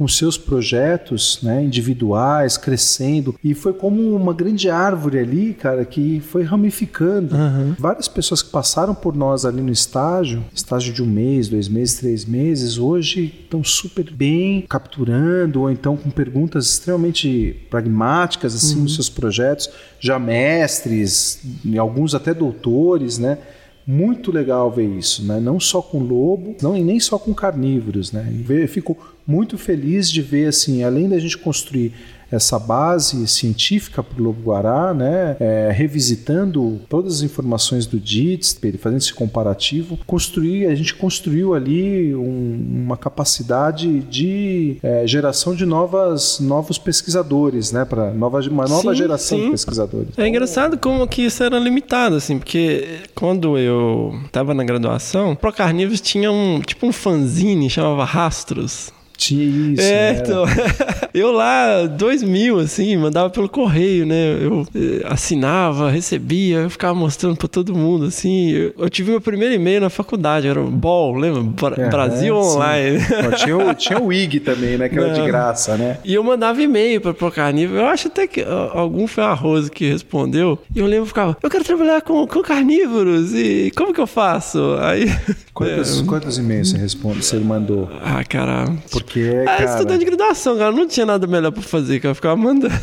com 0.02 0.08
seus 0.08 0.36
projetos 0.36 1.38
né, 1.44 1.64
individuais, 1.64 2.58
crescendo. 2.58 3.36
E 3.44 3.54
foi 3.54 3.72
como 3.72 4.16
uma 4.16 4.34
grande 4.34 4.68
árvore 4.68 5.20
ali, 5.20 5.54
cara, 5.54 5.86
que 5.86 6.20
foi 6.22 6.42
ramificando. 6.42 7.36
Uhum. 7.36 7.76
Várias 7.78 8.08
pessoas 8.08 8.42
que 8.42 8.50
passaram 8.50 8.96
por 8.96 9.16
nós 9.16 9.46
ali 9.46 9.62
no 9.62 9.72
estágio, 9.72 10.44
estágio 10.56 10.92
de 10.92 11.04
um 11.04 11.06
mês, 11.06 11.50
dois 11.50 11.68
meses, 11.68 12.00
três 12.00 12.26
meses, 12.26 12.80
hoje 12.80 13.32
estão 13.44 13.64
super 13.64 14.12
bem 14.12 14.66
capturando, 14.68 15.62
ou 15.62 15.70
então 15.70 15.96
com 15.96 16.10
perguntas 16.10 16.66
extremamente 16.66 17.64
pragmáticas 17.70 18.56
assim 18.56 18.78
uhum. 18.78 18.84
nos 18.84 18.96
seus 18.96 19.08
projetos, 19.08 19.70
já 20.00 20.18
mestres, 20.18 21.44
alguns 21.78 22.16
até 22.16 22.34
doutores, 22.34 23.20
né? 23.20 23.38
Muito 23.86 24.32
legal 24.32 24.72
ver 24.72 24.88
isso, 24.98 25.24
né? 25.26 25.40
Não 25.40 25.60
só 25.60 25.80
com 25.80 26.00
lobo, 26.00 26.56
não 26.60 26.76
e 26.76 26.84
nem 26.84 27.00
só 27.00 27.20
com 27.20 27.36
carnívoros, 27.36 28.12
né? 28.12 28.28
Eu 28.50 28.68
fico 28.68 29.11
muito 29.26 29.58
feliz 29.58 30.10
de 30.10 30.22
ver 30.22 30.48
assim, 30.48 30.84
além 30.84 31.10
da 31.10 31.20
gente 31.20 31.38
construir 31.38 31.94
essa 32.32 32.58
base 32.58 33.28
científica 33.28 34.02
para 34.02 34.20
o 34.20 34.24
lobo-guará, 34.24 34.94
né, 34.94 35.36
é, 35.40 35.72
revisitando 35.72 36.80
todas 36.88 37.16
as 37.16 37.22
informações 37.22 37.86
do 37.86 38.00
DITS, 38.00 38.58
fazendo 38.80 39.00
esse 39.00 39.14
comparativo, 39.14 40.00
construir, 40.08 40.68
a 40.68 40.74
gente 40.74 40.96
construiu 40.96 41.54
ali 41.54 42.16
um, 42.16 42.84
uma 42.86 42.96
capacidade 42.96 44.00
de 44.00 44.78
é, 44.82 45.06
geração 45.06 45.54
de 45.54 45.66
novas, 45.66 46.40
novos 46.40 46.78
pesquisadores, 46.78 47.72
né, 47.72 47.84
para 47.84 48.12
nova, 48.12 48.40
uma 48.50 48.66
nova 48.66 48.92
sim, 48.92 48.98
geração 48.98 49.38
sim. 49.38 49.46
de 49.46 49.52
pesquisadores. 49.52 50.18
É 50.18 50.28
engraçado 50.28 50.78
como 50.78 51.06
que 51.08 51.24
isso 51.24 51.44
era 51.44 51.60
limitado, 51.60 52.16
assim, 52.16 52.38
porque 52.38 53.00
quando 53.14 53.58
eu 53.58 54.18
estava 54.26 54.54
na 54.54 54.64
graduação, 54.64 55.36
Pro 55.36 55.52
Carnívoros 55.52 56.00
tinha 56.00 56.32
um 56.32 56.62
tipo 56.62 56.88
um 56.88 56.94
fanzine 56.94 57.70
chamava 57.70 58.06
Rastros. 58.06 58.92
Tinha 59.22 59.74
isso. 59.74 59.84
É, 59.84 60.14
então. 60.14 60.46
eu 61.14 61.32
lá, 61.32 61.86
dois 61.86 62.24
mil, 62.24 62.58
assim, 62.58 62.98
mandava 62.98 63.30
pelo 63.30 63.48
correio, 63.48 64.04
né? 64.04 64.34
Eu 64.42 64.66
eh, 64.74 65.06
assinava, 65.06 65.92
recebia, 65.92 66.62
eu 66.62 66.70
ficava 66.72 66.96
mostrando 66.96 67.36
pra 67.36 67.48
todo 67.48 67.76
mundo, 67.76 68.06
assim. 68.06 68.50
Eu, 68.50 68.74
eu 68.80 68.90
tive 68.90 69.12
meu 69.12 69.22
primeiro 69.22 69.54
e-mail 69.54 69.80
na 69.80 69.92
faculdade, 69.92 70.48
era 70.48 70.60
o 70.60 70.72
BOL, 70.72 71.14
lembra? 71.14 71.44
Bra 71.44 71.76
é, 71.78 71.88
Brasil 71.88 72.36
é, 72.36 72.40
Online. 72.40 73.00
tinha, 73.38 73.58
o, 73.58 73.74
tinha 73.76 74.02
o 74.02 74.12
IG 74.12 74.40
também, 74.40 74.76
né? 74.76 74.90
Que 74.90 74.98
era 74.98 75.14
de 75.14 75.22
graça, 75.22 75.78
né? 75.78 76.00
E 76.04 76.16
eu 76.16 76.24
mandava 76.24 76.60
e-mail 76.60 77.00
pra 77.00 77.14
Procarnível. 77.14 77.78
Eu 77.78 77.86
acho 77.86 78.08
até 78.08 78.26
que 78.26 78.44
algum 78.74 79.06
foi 79.06 79.24
a 79.24 79.34
Rose 79.34 79.70
que 79.70 79.88
respondeu. 79.88 80.58
E 80.76 80.80
eu 80.80 80.88
lembro, 80.88 81.06
ficava, 81.06 81.38
eu 81.44 81.50
quero 81.50 81.64
trabalhar 81.64 82.02
com, 82.02 82.26
com 82.26 82.42
carnívoros, 82.42 83.36
e 83.36 83.72
como 83.78 83.94
que 83.94 84.02
eu 84.02 84.08
faço? 84.08 84.78
Aí. 84.80 85.06
Quantos, 85.54 86.02
é, 86.02 86.06
quantos 86.06 86.38
e-mails 86.40 86.72
você 86.72 86.78
responde, 86.78 87.24
você 87.24 87.38
mandou? 87.38 87.88
Ah, 88.04 88.24
cara. 88.24 88.66
Porque, 89.12 89.20
é, 89.20 89.44
cara... 89.44 89.66
estudante 89.66 90.00
de 90.00 90.06
graduação, 90.06 90.58
cara. 90.58 90.72
Não 90.72 90.88
tinha 90.88 91.06
nada 91.06 91.28
melhor 91.28 91.52
pra 91.52 91.62
fazer, 91.62 92.00
cara. 92.00 92.12
Eu 92.12 92.16
ficava 92.16 92.38
mandando. 92.38 92.74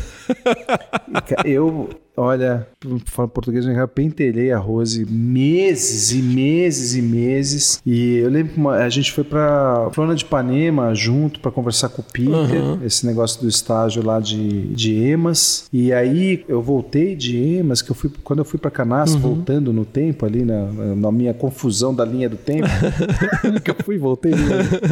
Eu, 1.43 1.89
Olha, 2.21 2.67
falo 3.05 3.29
português, 3.29 3.65
eu 3.65 3.87
pentelhei 3.87 4.51
a 4.51 4.57
Rose 4.57 5.05
meses 5.09 6.11
e 6.11 6.21
meses 6.21 6.93
e 6.93 7.01
meses. 7.01 7.81
E 7.85 8.17
eu 8.17 8.29
lembro 8.29 8.55
que 8.55 8.67
a 8.67 8.89
gente 8.89 9.13
foi 9.13 9.23
pra 9.23 9.89
Flona 9.93 10.13
de 10.13 10.25
Ipanema 10.25 10.93
junto 10.93 11.39
para 11.39 11.49
conversar 11.49 11.87
com 11.87 12.01
o 12.01 12.05
Peter, 12.05 12.61
uhum. 12.61 12.79
esse 12.83 13.05
negócio 13.05 13.41
do 13.41 13.47
estágio 13.47 14.05
lá 14.05 14.19
de, 14.19 14.67
de 14.73 14.95
EMAS. 14.95 15.69
E 15.71 15.93
aí 15.93 16.43
eu 16.49 16.61
voltei 16.61 17.15
de 17.15 17.37
EMAS, 17.37 17.81
que 17.81 17.89
eu 17.89 17.95
fui, 17.95 18.11
quando 18.21 18.39
eu 18.39 18.45
fui 18.45 18.59
para 18.59 18.69
Canastra, 18.69 19.15
uhum. 19.15 19.35
voltando 19.35 19.71
no 19.71 19.85
tempo 19.85 20.25
ali, 20.25 20.43
na, 20.43 20.65
na 20.97 21.11
minha 21.13 21.33
confusão 21.33 21.95
da 21.95 22.03
linha 22.03 22.27
do 22.27 22.35
tempo, 22.35 22.67
que 23.63 23.71
eu 23.71 23.75
fui 23.85 23.95
e 23.95 23.97
voltei. 23.97 24.33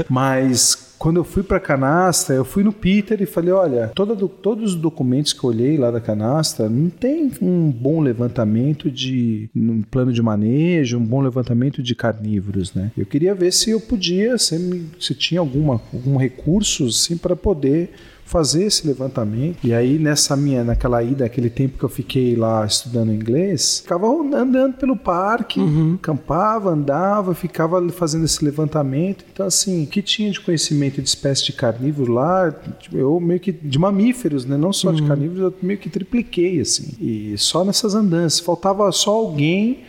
Mas 0.08 0.88
quando 0.98 1.18
eu 1.18 1.24
fui 1.24 1.44
para 1.44 1.60
Canastra, 1.60 2.36
eu 2.36 2.44
fui 2.44 2.64
no 2.64 2.74
Peter 2.74 3.22
e 3.22 3.26
falei: 3.26 3.54
olha, 3.54 3.92
todo, 3.94 4.28
todos 4.28 4.74
os 4.74 4.76
documentos 4.76 5.34
que 5.34 5.44
eu 5.44 5.50
olhei 5.50 5.78
lá 5.78 5.92
da 5.92 6.02
Canastra 6.02 6.68
não 6.68 6.90
tem 6.90 7.17
tem 7.18 7.32
um 7.42 7.72
bom 7.72 8.00
levantamento 8.00 8.92
de 8.92 9.50
um 9.56 9.82
plano 9.82 10.14
de 10.14 10.22
manejo, 10.22 10.98
um 10.98 11.06
bom 11.06 11.22
levantamento 11.22 11.82
de 11.82 11.96
carnívoros, 11.96 12.74
né? 12.74 12.92
Eu 12.96 13.06
queria 13.06 13.34
ver 13.34 13.52
se 13.52 13.72
eu 13.72 13.82
podia, 13.82 14.38
se, 14.38 14.86
se 15.00 15.16
tinha 15.16 15.40
alguma, 15.40 15.82
algum 15.94 16.18
recurso 16.18 16.86
assim 16.86 17.18
para 17.18 17.36
poder 17.36 17.92
fazer 18.28 18.66
esse 18.66 18.86
levantamento. 18.86 19.58
E 19.64 19.74
aí 19.74 19.98
nessa 19.98 20.36
minha, 20.36 20.64
naquela 20.64 21.02
ida, 21.02 21.26
aquele 21.26 21.50
tempo 21.50 21.78
que 21.78 21.84
eu 21.86 21.90
fiquei 21.90 22.36
lá 22.36 22.66
estudando 22.66 23.12
inglês, 23.14 23.80
ficava 23.80 24.06
andando 24.08 24.74
pelo 24.76 24.96
parque, 24.98 25.60
Uhum. 25.60 25.98
campava, 26.02 26.70
andava, 26.72 27.34
ficava 27.34 27.82
fazendo 27.90 28.26
esse 28.26 28.44
levantamento. 28.44 29.24
Então 29.32 29.46
assim, 29.46 29.84
o 29.84 29.88
que 29.88 30.02
tinha 30.02 30.30
de 30.30 30.40
conhecimento 30.42 31.02
de 31.02 31.08
espécie 31.08 31.46
de 31.46 31.54
carnívoro 31.54 32.12
lá, 32.12 32.54
eu 32.94 33.20
meio 33.20 33.40
que 33.40 33.52
de 33.52 33.80
mamíferos, 33.80 34.46
né? 34.46 34.58
Não 34.58 34.74
só 34.74 34.92
de 34.92 35.02
Uhum. 35.02 35.08
carnívoros, 35.08 35.42
eu 35.44 35.54
meio 35.62 35.80
que 35.80 35.90
tripliquei 35.90 36.60
assim. 36.60 36.94
E 37.00 37.34
só 37.38 37.64
nessas 37.64 37.96
andanças, 37.96 38.40
faltava 38.42 38.92
só 38.92 39.12
alguém 39.12 39.80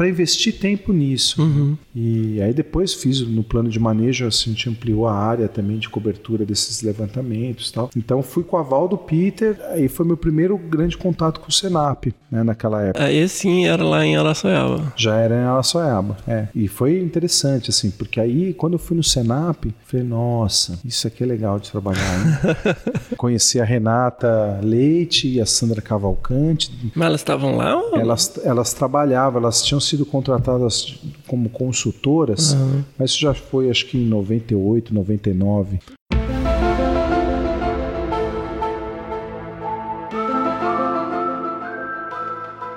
para 0.00 0.08
investir 0.08 0.58
tempo 0.58 0.94
nisso. 0.94 1.42
Uhum. 1.42 1.76
E 1.94 2.40
aí 2.40 2.54
depois 2.54 2.94
fiz 2.94 3.20
no 3.20 3.42
plano 3.44 3.68
de 3.68 3.78
manejo, 3.78 4.26
assim, 4.26 4.48
a 4.48 4.52
gente 4.54 4.70
ampliou 4.70 5.06
a 5.06 5.12
área 5.14 5.46
também 5.46 5.78
de 5.78 5.90
cobertura 5.90 6.46
desses 6.46 6.80
levantamentos 6.80 7.68
e 7.68 7.72
tal. 7.74 7.90
Então 7.94 8.22
fui 8.22 8.42
com 8.42 8.56
o 8.56 8.58
aval 8.58 8.88
do 8.88 8.96
Peter, 8.96 9.58
aí 9.72 9.88
foi 9.88 10.06
meu 10.06 10.16
primeiro 10.16 10.56
grande 10.56 10.96
contato 10.96 11.38
com 11.38 11.50
o 11.50 11.52
Senap, 11.52 12.06
né, 12.32 12.42
naquela 12.42 12.80
época. 12.82 13.04
Aí 13.04 13.28
sim 13.28 13.66
era 13.66 13.84
lá 13.84 14.02
em 14.06 14.16
Araçoiaba. 14.16 14.90
Já 14.96 15.16
era 15.16 15.34
em 15.34 15.44
Araçoiaba, 15.44 16.16
é. 16.26 16.48
E 16.54 16.66
foi 16.66 16.98
interessante, 16.98 17.68
assim, 17.68 17.90
porque 17.90 18.18
aí 18.18 18.54
quando 18.54 18.72
eu 18.74 18.78
fui 18.78 18.96
no 18.96 19.04
Senap, 19.04 19.66
falei, 19.84 20.06
nossa, 20.06 20.78
isso 20.82 21.06
aqui 21.06 21.24
é 21.24 21.26
legal 21.26 21.58
de 21.60 21.70
trabalhar, 21.70 22.00
hein? 22.00 22.74
Conheci 23.18 23.60
a 23.60 23.64
Renata 23.66 24.60
Leite 24.62 25.28
e 25.28 25.42
a 25.42 25.44
Sandra 25.44 25.82
Cavalcante, 25.82 26.72
Mas 26.94 27.06
elas 27.06 27.20
estavam 27.20 27.54
lá? 27.54 27.76
ou- 27.76 27.98
elas, 27.98 28.40
elas 28.42 28.72
trabalhavam, 28.72 29.42
elas 29.42 29.62
tinham 29.62 29.89
sido 29.90 30.06
contratadas 30.06 31.00
como 31.26 31.48
consultoras, 31.48 32.56
mas 32.98 33.10
isso 33.10 33.20
já 33.20 33.34
foi 33.34 33.68
acho 33.70 33.86
que 33.86 33.98
em 33.98 34.06
98, 34.06 34.94
99. 34.94 35.80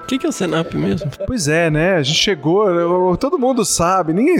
O 0.01 0.05
que, 0.05 0.17
que 0.19 0.25
é 0.27 0.29
o 0.29 0.33
Senap 0.33 0.75
mesmo? 0.75 1.09
Pois 1.25 1.47
é, 1.47 1.71
né? 1.71 1.95
A 1.95 2.03
gente 2.03 2.19
chegou, 2.19 3.17
todo 3.17 3.39
mundo 3.39 3.65
sabe, 3.65 4.13
ninguém, 4.13 4.37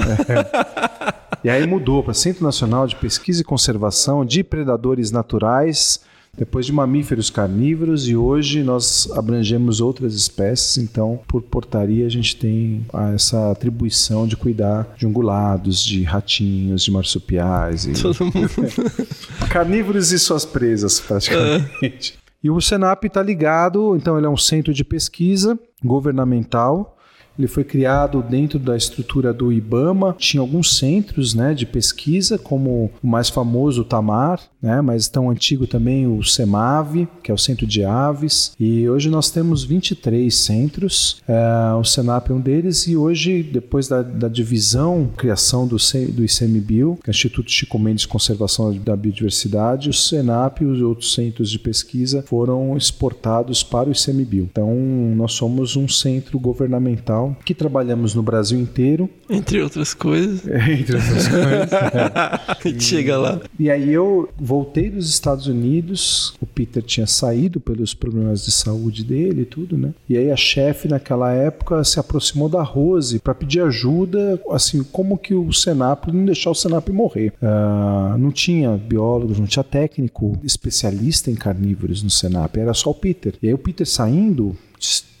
E 1.43 1.49
aí 1.49 1.67
mudou 1.67 2.01
para 2.01 2.13
Centro 2.13 2.43
Nacional 2.43 2.87
de 2.87 2.95
Pesquisa 2.95 3.41
e 3.41 3.43
Conservação 3.43 4.23
de 4.23 4.43
Predadores 4.43 5.11
Naturais, 5.11 5.99
depois 6.35 6.65
de 6.65 6.73
mamíferos 6.73 7.29
carnívoros, 7.29 8.07
e 8.07 8.15
hoje 8.15 8.63
nós 8.63 9.07
abrangemos 9.11 9.79
outras 9.79 10.15
espécies, 10.15 10.79
então, 10.79 11.19
por 11.27 11.43
portaria, 11.43 12.07
a 12.07 12.09
gente 12.09 12.35
tem 12.35 12.83
ah, 12.91 13.11
essa 13.11 13.51
atribuição 13.51 14.27
de 14.27 14.35
cuidar 14.35 14.95
de 14.97 15.05
ungulados, 15.05 15.83
de 15.83 16.01
ratinhos, 16.03 16.83
de 16.83 16.91
marsupiais. 16.91 17.85
E... 17.85 17.93
Todo 18.01 18.25
mundo. 18.25 18.49
Carnívoros 19.49 20.11
e 20.11 20.17
suas 20.17 20.43
presas, 20.43 20.99
praticamente. 20.99 22.17
E 22.43 22.49
o 22.49 22.59
Senap 22.59 23.05
está 23.05 23.21
ligado, 23.21 23.95
então 23.95 24.17
ele 24.17 24.25
é 24.25 24.29
um 24.29 24.35
centro 24.35 24.73
de 24.73 24.83
pesquisa 24.83 25.57
governamental. 25.83 26.97
Ele 27.37 27.47
foi 27.47 27.63
criado 27.63 28.21
dentro 28.21 28.59
da 28.59 28.75
estrutura 28.75 29.33
do 29.33 29.51
IBAMA. 29.51 30.15
Tinha 30.17 30.41
alguns 30.41 30.77
centros 30.77 31.33
né, 31.33 31.53
de 31.53 31.65
pesquisa, 31.65 32.37
como 32.37 32.91
o 33.01 33.07
mais 33.07 33.29
famoso, 33.29 33.81
o 33.81 33.85
TAMAR, 33.85 34.39
né, 34.63 34.81
mas 34.81 35.09
tão 35.09 35.29
antigo 35.29 35.67
também 35.67 36.07
o 36.07 36.23
CEMAV, 36.23 37.05
que 37.21 37.29
é 37.29 37.33
o 37.33 37.37
Centro 37.37 37.67
de 37.67 37.83
Aves. 37.83 38.53
E 38.57 38.87
hoje 38.87 39.09
nós 39.09 39.29
temos 39.29 39.65
23 39.65 40.33
centros. 40.33 41.21
É, 41.27 41.73
o 41.73 41.83
Senap 41.83 42.29
é 42.29 42.33
um 42.33 42.39
deles. 42.39 42.87
E 42.87 42.95
hoje, 42.95 43.43
depois 43.43 43.89
da, 43.89 44.01
da 44.01 44.29
divisão, 44.29 45.09
criação 45.17 45.67
do, 45.67 45.75
do 46.13 46.23
ICMBio, 46.23 46.97
que 47.03 47.09
é 47.09 47.11
o 47.11 47.11
Instituto 47.11 47.51
Chico 47.51 47.77
Mendes 47.77 48.03
de 48.03 48.07
Conservação 48.07 48.73
da 48.73 48.95
Biodiversidade, 48.95 49.89
o 49.89 49.93
Senap 49.93 50.61
e 50.61 50.65
os 50.65 50.81
outros 50.81 51.13
centros 51.13 51.51
de 51.51 51.59
pesquisa 51.59 52.23
foram 52.25 52.77
exportados 52.77 53.63
para 53.63 53.89
o 53.89 53.91
ICMBio. 53.91 54.47
Então, 54.49 54.73
nós 55.15 55.33
somos 55.33 55.75
um 55.75 55.89
centro 55.89 56.39
governamental 56.39 57.35
que 57.43 57.53
trabalhamos 57.53 58.15
no 58.15 58.23
Brasil 58.23 58.57
inteiro, 58.57 59.09
Entre 59.29 59.61
outras 59.61 59.93
coisas. 59.93 60.45
entre 60.47 60.95
outras 60.95 61.27
coisas. 61.27 61.73
A 61.73 62.57
gente 62.63 62.83
chega 62.83 63.17
lá. 63.17 63.41
E 63.59 63.69
aí 63.69 63.91
eu 63.91 64.29
voltei 64.53 64.87
dos 64.87 65.09
Estados 65.09 65.47
Unidos, 65.47 66.35
o 66.39 66.45
Peter 66.45 66.83
tinha 66.83 67.07
saído 67.07 67.59
pelos 67.59 67.95
problemas 67.95 68.45
de 68.45 68.51
saúde 68.51 69.03
dele 69.03 69.41
e 69.41 69.45
tudo, 69.45 69.75
né? 69.75 69.95
E 70.07 70.15
aí 70.15 70.29
a 70.29 70.35
chefe 70.35 70.87
naquela 70.87 71.33
época 71.33 71.83
se 71.83 71.99
aproximou 71.99 72.47
da 72.47 72.61
Rose 72.61 73.17
para 73.17 73.33
pedir 73.33 73.61
ajuda, 73.61 74.39
assim, 74.51 74.83
como 74.83 75.17
que 75.17 75.33
o 75.33 75.51
Senap, 75.51 76.07
não 76.07 76.23
deixar 76.23 76.51
o 76.51 76.55
Senap 76.55 76.87
morrer. 76.89 77.33
Ah, 77.41 78.15
não 78.19 78.31
tinha 78.31 78.77
biólogos, 78.77 79.39
não 79.39 79.47
tinha 79.47 79.63
técnico 79.63 80.37
especialista 80.43 81.31
em 81.31 81.35
carnívoros 81.35 82.03
no 82.03 82.11
Senap, 82.11 82.55
era 82.55 82.75
só 82.75 82.91
o 82.91 82.95
Peter. 82.95 83.33
E 83.41 83.47
aí 83.47 83.53
o 83.55 83.57
Peter 83.57 83.87
saindo, 83.87 84.55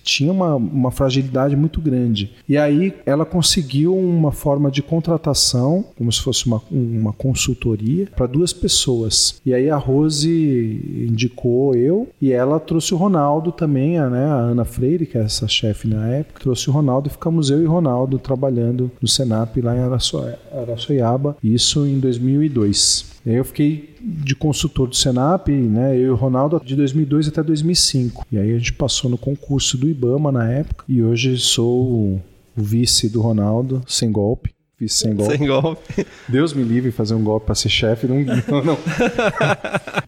tinha 0.03 0.31
uma, 0.31 0.55
uma 0.55 0.91
fragilidade 0.91 1.55
muito 1.55 1.81
grande. 1.81 2.31
E 2.47 2.57
aí 2.57 2.93
ela 3.05 3.25
conseguiu 3.25 3.95
uma 3.97 4.31
forma 4.31 4.69
de 4.69 4.81
contratação, 4.83 5.85
como 5.97 6.11
se 6.11 6.21
fosse 6.21 6.45
uma, 6.45 6.61
uma 6.69 7.13
consultoria, 7.13 8.07
para 8.15 8.27
duas 8.27 8.51
pessoas. 8.53 9.41
E 9.45 9.53
aí 9.53 9.69
a 9.69 9.77
Rose 9.77 11.07
indicou 11.09 11.75
eu 11.75 12.07
e 12.21 12.31
ela 12.31 12.59
trouxe 12.59 12.93
o 12.93 12.97
Ronaldo 12.97 13.51
também, 13.51 13.97
a, 13.97 14.09
né, 14.09 14.25
a 14.25 14.35
Ana 14.35 14.65
Freire, 14.65 15.05
que 15.05 15.17
é 15.17 15.21
essa 15.21 15.47
chefe 15.47 15.87
na 15.87 16.07
época, 16.09 16.41
trouxe 16.41 16.69
o 16.69 16.73
Ronaldo 16.73 17.07
e 17.07 17.11
ficamos 17.11 17.49
eu 17.49 17.61
e 17.61 17.65
Ronaldo 17.65 18.19
trabalhando 18.19 18.91
no 19.01 19.07
Senap 19.07 19.55
lá 19.61 19.75
em 19.75 19.79
Araço- 19.79 20.23
Araçoiaba, 20.51 21.37
isso 21.43 21.85
em 21.85 21.99
2002. 21.99 23.12
E 23.25 23.29
aí 23.29 23.35
eu 23.35 23.45
fiquei 23.45 23.95
de 24.01 24.35
consultor 24.35 24.87
do 24.87 24.95
Senap, 24.95 25.47
né, 25.49 25.95
eu 25.97 26.01
e 26.01 26.09
o 26.09 26.15
Ronaldo, 26.15 26.61
de 26.63 26.75
2002 26.75 27.29
até 27.29 27.41
2005. 27.41 28.25
E 28.31 28.37
aí 28.37 28.53
a 28.53 28.57
gente 28.57 28.73
passou 28.73 29.09
no 29.09 29.17
concurso 29.17 29.77
do 29.77 29.89
IBAMA 29.89 30.31
na 30.31 30.49
época 30.51 30.83
e 30.87 31.01
hoje 31.01 31.37
sou 31.37 32.15
o 32.15 32.21
vice 32.55 33.09
do 33.09 33.21
Ronaldo, 33.21 33.81
sem 33.87 34.11
golpe. 34.11 34.53
Sem 34.89 35.15
golpe. 35.15 35.37
Sem 35.37 35.47
golpe. 35.47 36.07
Deus 36.27 36.53
me 36.53 36.63
livre 36.63 36.91
fazer 36.91 37.13
um 37.13 37.23
golpe 37.23 37.45
para 37.47 37.55
ser 37.55 37.69
chefe. 37.69 38.07
Não, 38.07 38.17
não, 38.19 38.63
não. 38.63 38.77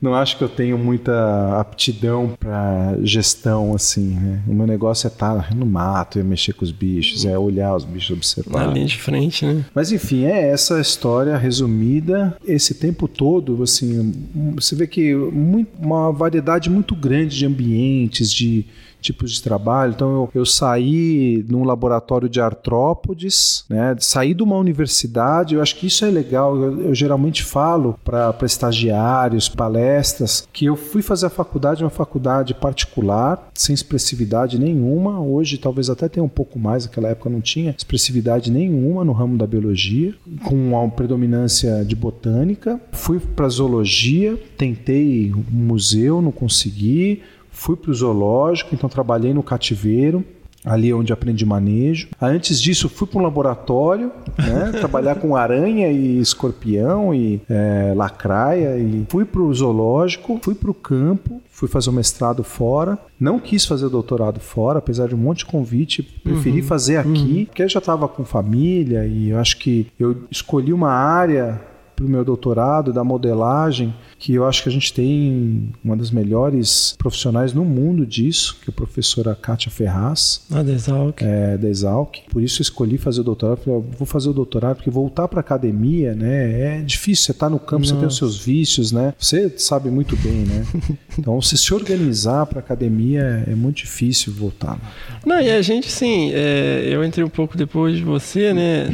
Não 0.01 0.13
acho 0.13 0.37
que 0.37 0.43
eu 0.43 0.49
tenho 0.49 0.77
muita 0.77 1.59
aptidão 1.59 2.35
para 2.39 2.95
gestão 3.01 3.73
assim. 3.73 4.11
Né? 4.11 4.41
O 4.47 4.53
meu 4.53 4.67
negócio 4.67 5.07
é 5.07 5.09
estar 5.09 5.55
no 5.55 5.65
mato, 5.65 6.19
é 6.19 6.23
mexer 6.23 6.53
com 6.53 6.63
os 6.63 6.71
bichos, 6.71 7.25
é 7.25 7.37
olhar 7.37 7.75
os 7.75 7.85
bichos, 7.85 8.09
Na 8.11 8.15
observar. 8.15 8.73
linha 8.73 8.85
de 8.85 8.97
frente, 8.97 9.45
né? 9.45 9.65
Mas 9.73 9.91
enfim, 9.91 10.25
é 10.25 10.49
essa 10.49 10.79
história 10.79 11.35
resumida. 11.37 12.37
Esse 12.45 12.75
tempo 12.75 13.07
todo, 13.07 13.63
assim, 13.63 14.13
você 14.55 14.75
vê 14.75 14.85
que 14.85 15.15
uma 15.15 16.11
variedade 16.11 16.69
muito 16.69 16.95
grande 16.95 17.35
de 17.35 17.45
ambientes, 17.45 18.31
de 18.31 18.65
tipos 19.05 19.31
de 19.31 19.43
trabalho. 19.43 19.93
Então 19.95 20.13
eu, 20.13 20.29
eu 20.41 20.45
saí 20.45 21.45
num 21.47 21.63
laboratório 21.63 22.27
de 22.27 22.41
artrópodes, 22.41 23.65
né? 23.69 23.95
Saí 23.99 24.33
de 24.33 24.43
uma 24.43 24.57
universidade. 24.57 25.55
Eu 25.55 25.61
acho 25.61 25.75
que 25.75 25.87
isso 25.87 26.03
é 26.03 26.09
legal. 26.09 26.55
Eu, 26.55 26.87
eu 26.87 26.95
geralmente 26.95 27.43
falo 27.43 27.99
para 28.03 28.35
estagiários, 28.43 29.47
palestras, 29.47 30.47
que 30.51 30.65
eu 30.65 30.75
fui 30.75 31.01
fazer 31.01 31.27
a 31.27 31.29
faculdade, 31.29 31.83
uma 31.83 31.89
faculdade 31.89 32.53
particular, 32.53 33.49
sem 33.53 33.73
expressividade 33.73 34.59
nenhuma. 34.59 35.21
Hoje 35.21 35.57
talvez 35.57 35.89
até 35.89 36.09
tenha 36.09 36.23
um 36.23 36.29
pouco 36.29 36.57
mais. 36.57 36.85
Naquela 36.85 37.09
época 37.09 37.29
não 37.29 37.41
tinha 37.41 37.75
expressividade 37.77 38.51
nenhuma 38.51 39.05
no 39.05 39.13
ramo 39.13 39.37
da 39.37 39.45
biologia, 39.45 40.13
com 40.43 40.55
uma 40.55 40.89
predominância 40.89 41.85
de 41.85 41.95
botânica. 41.95 42.79
Fui 42.91 43.19
para 43.19 43.47
zoologia, 43.49 44.37
tentei 44.57 45.31
um 45.33 45.43
museu, 45.51 46.21
não 46.21 46.31
consegui. 46.31 47.21
Fui 47.65 47.75
para 47.75 47.89
o 47.89 47.93
zoológico, 47.95 48.75
então 48.75 48.87
trabalhei 48.87 49.33
no 49.33 49.41
cativeiro, 49.41 50.23
ali 50.63 50.93
onde 50.93 51.11
aprendi 51.11 51.43
manejo. 51.47 52.09
Antes 52.21 52.61
disso, 52.61 52.87
fui 52.87 53.07
para 53.07 53.19
um 53.19 53.23
laboratório, 53.23 54.11
né, 54.37 54.71
trabalhar 54.77 55.15
com 55.15 55.35
aranha 55.35 55.91
e 55.91 56.19
escorpião 56.19 57.11
e 57.11 57.41
é, 57.49 57.91
lacraia. 57.95 58.77
E 58.77 59.03
fui 59.09 59.25
para 59.25 59.41
o 59.41 59.51
zoológico, 59.51 60.39
fui 60.43 60.53
para 60.53 60.69
o 60.69 60.75
campo, 60.75 61.41
fui 61.49 61.67
fazer 61.67 61.89
o 61.89 61.93
mestrado 61.93 62.43
fora. 62.43 62.99
Não 63.19 63.39
quis 63.39 63.65
fazer 63.65 63.87
o 63.87 63.89
doutorado 63.89 64.39
fora, 64.39 64.77
apesar 64.77 65.07
de 65.07 65.15
um 65.15 65.17
monte 65.17 65.39
de 65.39 65.45
convite. 65.47 66.03
Preferi 66.03 66.61
fazer 66.61 66.97
aqui, 66.97 67.45
porque 67.47 67.63
eu 67.63 67.69
já 67.69 67.79
estava 67.79 68.07
com 68.07 68.23
família 68.23 69.07
e 69.07 69.31
eu 69.31 69.39
acho 69.39 69.57
que 69.57 69.87
eu 69.99 70.17
escolhi 70.29 70.71
uma 70.71 70.91
área 70.91 71.59
para 71.95 72.05
o 72.05 72.09
meu 72.09 72.23
doutorado 72.25 72.91
da 72.91 73.03
modelagem, 73.03 73.93
que 74.17 74.33
eu 74.33 74.45
acho 74.45 74.63
que 74.63 74.69
a 74.69 74.71
gente 74.71 74.93
tem 74.93 75.69
uma 75.83 75.95
das 75.95 76.11
melhores 76.11 76.95
profissionais 76.97 77.53
no 77.53 77.63
mundo 77.63 78.05
disso, 78.05 78.57
que 78.61 78.69
é 78.69 78.71
a 78.71 78.75
professora 78.75 79.35
Kátia 79.35 79.71
Ferraz. 79.71 80.45
Ah, 80.51 80.63
da 80.63 80.71
Exalc. 80.71 81.21
É, 81.21 81.57
da 81.57 81.67
Exalc. 81.67 82.17
Por 82.29 82.41
isso 82.41 82.61
eu 82.61 82.63
escolhi 82.63 82.97
fazer 82.97 83.21
o 83.21 83.23
doutorado. 83.23 83.59
Falei, 83.59 83.83
vou 83.97 84.05
fazer 84.05 84.29
o 84.29 84.33
doutorado, 84.33 84.77
porque 84.77 84.89
voltar 84.89 85.27
para 85.27 85.39
academia, 85.39 86.13
né, 86.13 86.79
é 86.79 86.81
difícil. 86.81 87.25
Você 87.25 87.31
está 87.31 87.49
no 87.49 87.59
campo, 87.59 87.81
Nossa. 87.81 87.93
você 87.93 87.99
tem 87.99 88.07
os 88.07 88.17
seus 88.17 88.37
vícios, 88.37 88.91
né? 88.91 89.13
Você 89.17 89.53
sabe 89.57 89.89
muito 89.89 90.15
bem, 90.17 90.45
né? 90.45 90.65
Então, 91.17 91.41
se 91.41 91.57
se 91.57 91.73
organizar 91.73 92.45
para 92.45 92.59
academia 92.59 93.45
é 93.47 93.55
muito 93.55 93.77
difícil 93.77 94.33
voltar. 94.33 94.77
Não, 95.25 95.39
e 95.39 95.49
a 95.49 95.61
gente, 95.61 95.89
sim, 95.89 96.31
é, 96.33 96.83
eu 96.85 97.05
entrei 97.05 97.23
um 97.23 97.29
pouco 97.29 97.57
depois 97.57 97.95
de 97.95 98.03
você, 98.03 98.53
né? 98.53 98.89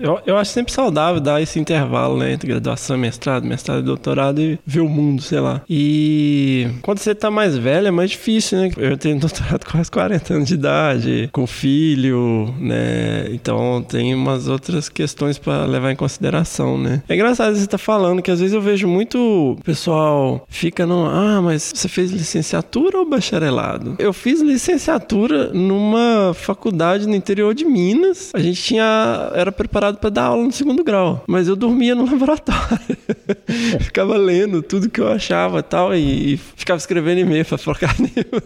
Eu, 0.00 0.18
eu 0.24 0.36
acho 0.38 0.52
sempre 0.52 0.72
saudável 0.72 1.20
dar 1.20 1.42
esse 1.42 1.60
intervalo, 1.60 2.16
né? 2.16 2.29
Entre 2.32 2.48
graduação, 2.48 2.96
mestrado, 2.96 3.44
mestrado 3.44 3.80
e 3.80 3.82
doutorado 3.82 4.40
e 4.40 4.58
ver 4.66 4.80
o 4.80 4.88
mundo, 4.88 5.22
sei 5.22 5.40
lá. 5.40 5.62
E 5.68 6.68
quando 6.82 6.98
você 6.98 7.14
tá 7.14 7.30
mais 7.30 7.56
velho 7.56 7.88
é 7.88 7.90
mais 7.90 8.10
difícil, 8.10 8.58
né? 8.58 8.70
Eu 8.76 8.96
tenho 8.96 9.18
doutorado 9.18 9.64
com 9.64 9.72
quase 9.72 9.90
40 9.90 10.34
anos 10.34 10.48
de 10.48 10.54
idade, 10.54 11.28
com 11.32 11.46
filho, 11.46 12.54
né? 12.58 13.28
Então 13.30 13.84
tem 13.86 14.14
umas 14.14 14.48
outras 14.48 14.88
questões 14.88 15.38
para 15.38 15.64
levar 15.64 15.92
em 15.92 15.96
consideração, 15.96 16.78
né? 16.78 17.02
É 17.08 17.14
engraçado 17.14 17.56
você 17.56 17.66
tá 17.66 17.78
falando 17.78 18.22
que 18.22 18.30
às 18.30 18.40
vezes 18.40 18.54
eu 18.54 18.60
vejo 18.60 18.86
muito 18.86 19.56
pessoal 19.64 20.46
fica 20.48 20.86
no, 20.86 21.06
ah, 21.06 21.40
mas 21.42 21.72
você 21.74 21.88
fez 21.88 22.10
licenciatura 22.10 22.98
ou 22.98 23.08
bacharelado? 23.08 23.96
Eu 23.98 24.12
fiz 24.12 24.40
licenciatura 24.40 25.52
numa 25.52 26.32
faculdade 26.34 27.06
no 27.06 27.14
interior 27.14 27.54
de 27.54 27.64
Minas. 27.64 28.30
A 28.34 28.40
gente 28.40 28.62
tinha 28.62 29.30
era 29.34 29.52
preparado 29.52 29.98
para 29.98 30.10
dar 30.10 30.24
aula 30.24 30.44
no 30.44 30.52
segundo 30.52 30.82
grau, 30.84 31.24
mas 31.26 31.48
eu 31.48 31.56
dormia 31.56 31.94
no 31.94 32.04
laboratório. 32.20 32.96
Ficava 33.80 34.16
lendo 34.16 34.62
tudo 34.62 34.90
que 34.90 35.00
eu 35.00 35.08
achava 35.08 35.62
tal, 35.62 35.94
e, 35.94 36.34
e 36.34 36.36
ficava 36.36 36.78
escrevendo 36.78 37.20
e-mail 37.20 37.44
pra 37.44 37.58
focar 37.58 37.94
nenhuma. 37.98 38.42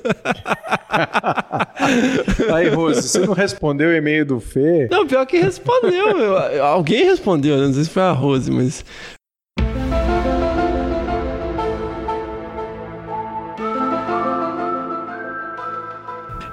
Aí, 2.55 2.69
Rose, 2.69 3.09
você 3.09 3.21
não 3.21 3.35
respondeu 3.35 3.89
o 3.91 3.93
e-mail 3.93 4.25
do 4.25 4.41
Fê? 4.41 4.89
Não, 4.91 5.07
pior 5.07 5.27
que 5.27 5.39
respondeu. 5.39 6.17
Meu. 6.17 6.37
Alguém 6.63 7.05
respondeu, 7.05 7.59
não 7.59 7.73
sei 7.73 7.85
se 7.85 7.91
foi 7.91 8.03
a 8.03 8.13
Rose, 8.13 8.51
mas 8.51 8.85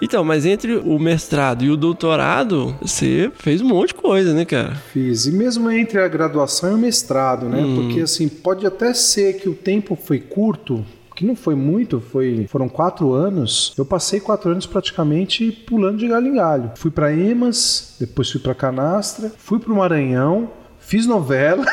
Então, 0.02 0.24
mas 0.24 0.46
entre 0.46 0.76
o 0.76 0.98
mestrado 0.98 1.64
e 1.64 1.70
o 1.70 1.78
doutorado, 1.78 2.76
você 2.82 3.32
fez 3.36 3.62
um 3.62 3.68
monte 3.68 3.90
de 3.90 3.96
coisa, 3.96 4.34
né, 4.34 4.46
cara? 4.46 4.76
Fiz. 4.92 5.28
E 5.28 5.32
mesmo 5.32 5.70
entre 5.70 6.00
a 6.00 6.08
graduação 6.08 6.72
e 6.72 6.74
o 6.74 6.78
mestrado, 6.78 7.48
né? 7.48 7.62
Hum. 7.62 7.76
Porque, 7.76 8.02
assim, 8.02 8.28
pode 8.28 8.66
até 8.66 8.94
ser 8.94 9.34
que 9.34 9.48
o 9.48 9.54
tempo 9.54 9.96
foi 9.96 10.20
curto, 10.20 10.84
que 11.16 11.26
não 11.26 11.36
foi 11.36 11.54
muito, 11.54 12.00
foi, 12.00 12.48
foram 12.50 12.68
quatro 12.68 13.14
anos. 13.14 13.74
Eu 13.78 13.86
passei 13.86 14.20
quatro 14.20 14.50
anos 14.50 14.66
praticamente 14.66 15.52
pulando 15.52 16.00
de 16.00 16.08
galho 16.08 16.28
em 16.28 16.34
galho. 16.34 16.72
Fui 16.76 16.90
para 16.90 17.14
Emas, 17.14 17.96
depois 18.00 18.32
fui 18.32 18.42
para 18.42 18.56
Canastra, 18.56 19.32
fui 19.38 19.60
para 19.60 19.72
o 19.72 19.76
Maranhão, 19.76 20.50
fiz 20.92 21.08
novela. 21.08 21.66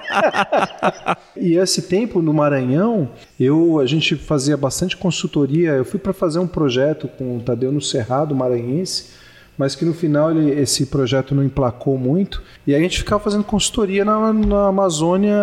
e 1.36 1.54
esse 1.54 1.82
tempo 1.82 2.22
no 2.22 2.32
Maranhão, 2.32 3.10
eu 3.38 3.78
a 3.78 3.84
gente 3.84 4.16
fazia 4.16 4.56
bastante 4.56 4.96
consultoria. 4.96 5.72
Eu 5.72 5.84
fui 5.84 6.00
para 6.00 6.14
fazer 6.14 6.38
um 6.38 6.46
projeto 6.46 7.06
com 7.06 7.36
o 7.36 7.40
Tadeu 7.40 7.70
no 7.70 7.82
Cerrado 7.82 8.34
Maranhense, 8.34 9.10
mas 9.58 9.74
que 9.74 9.84
no 9.84 9.92
final 9.92 10.30
ele, 10.30 10.50
esse 10.58 10.86
projeto 10.86 11.34
não 11.34 11.44
emplacou 11.44 11.98
muito. 11.98 12.42
E 12.66 12.74
a 12.74 12.78
gente 12.78 12.96
ficava 12.96 13.22
fazendo 13.22 13.44
consultoria 13.44 14.02
na, 14.02 14.32
na 14.32 14.68
Amazônia 14.68 15.38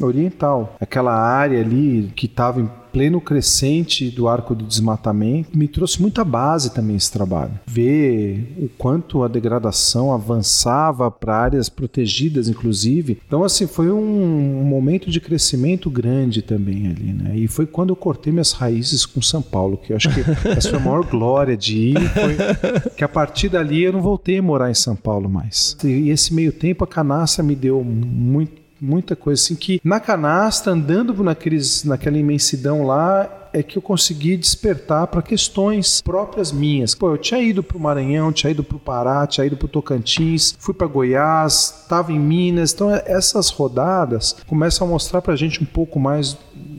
Oriental, 0.00 0.76
aquela 0.80 1.14
área 1.18 1.60
ali 1.60 2.12
que 2.14 2.26
estava 2.26 2.60
em 2.60 2.70
pleno 2.96 3.20
crescente 3.20 4.08
do 4.08 4.26
arco 4.26 4.54
do 4.54 4.64
desmatamento, 4.64 5.50
me 5.54 5.68
trouxe 5.68 6.00
muita 6.00 6.24
base 6.24 6.72
também 6.72 6.96
esse 6.96 7.12
trabalho. 7.12 7.52
Ver 7.66 8.54
o 8.56 8.70
quanto 8.70 9.22
a 9.22 9.28
degradação 9.28 10.14
avançava 10.14 11.10
para 11.10 11.36
áreas 11.36 11.68
protegidas, 11.68 12.48
inclusive. 12.48 13.18
Então, 13.26 13.44
assim, 13.44 13.66
foi 13.66 13.90
um 13.90 14.64
momento 14.64 15.10
de 15.10 15.20
crescimento 15.20 15.90
grande 15.90 16.40
também 16.40 16.86
ali, 16.86 17.12
né? 17.12 17.36
E 17.36 17.46
foi 17.46 17.66
quando 17.66 17.90
eu 17.90 17.96
cortei 17.96 18.32
minhas 18.32 18.52
raízes 18.52 19.04
com 19.04 19.20
São 19.20 19.42
Paulo, 19.42 19.76
que 19.76 19.92
eu 19.92 19.96
acho 19.96 20.08
que 20.14 20.48
essa 20.48 20.70
foi 20.70 20.78
a 20.78 20.82
maior 20.82 21.04
glória 21.04 21.54
de 21.54 21.76
ir, 21.76 22.00
foi 22.00 22.90
que 22.96 23.04
a 23.04 23.08
partir 23.08 23.50
dali 23.50 23.82
eu 23.82 23.92
não 23.92 24.00
voltei 24.00 24.38
a 24.38 24.42
morar 24.42 24.70
em 24.70 24.74
São 24.74 24.96
Paulo 24.96 25.28
mais. 25.28 25.76
E 25.84 26.08
esse 26.08 26.32
meio 26.32 26.50
tempo 26.50 26.82
a 26.82 26.86
canastra 26.86 27.44
me 27.44 27.54
deu 27.54 27.84
muito 27.84 28.64
muita 28.80 29.16
coisa 29.16 29.40
assim 29.40 29.54
que 29.54 29.80
na 29.82 29.98
canastra 30.00 30.72
andando 30.72 31.22
naqueles 31.22 31.84
naquela 31.84 32.18
imensidão 32.18 32.86
lá 32.86 33.46
é 33.52 33.62
que 33.62 33.78
eu 33.78 33.82
consegui 33.82 34.36
despertar 34.36 35.06
para 35.06 35.22
questões 35.22 36.02
próprias 36.02 36.52
minhas. 36.52 36.94
Pô, 36.94 37.08
eu 37.10 37.16
tinha 37.16 37.40
ido 37.40 37.62
para 37.62 37.78
o 37.78 37.80
Maranhão, 37.80 38.30
tinha 38.30 38.50
ido 38.50 38.62
para 38.62 38.76
o 38.76 38.80
Pará, 38.80 39.26
tinha 39.26 39.46
ido 39.46 39.56
para 39.56 39.64
o 39.64 39.68
Tocantins, 39.68 40.54
fui 40.58 40.74
para 40.74 40.86
Goiás, 40.86 41.80
estava 41.82 42.12
em 42.12 42.18
Minas. 42.18 42.74
Então 42.74 42.90
essas 42.90 43.48
rodadas 43.48 44.36
começam 44.46 44.86
a 44.86 44.90
mostrar 44.90 45.22
para 45.22 45.32
a 45.32 45.36
gente 45.36 45.62
um 45.62 45.66
pouco 45.66 45.98
mais 45.98 46.36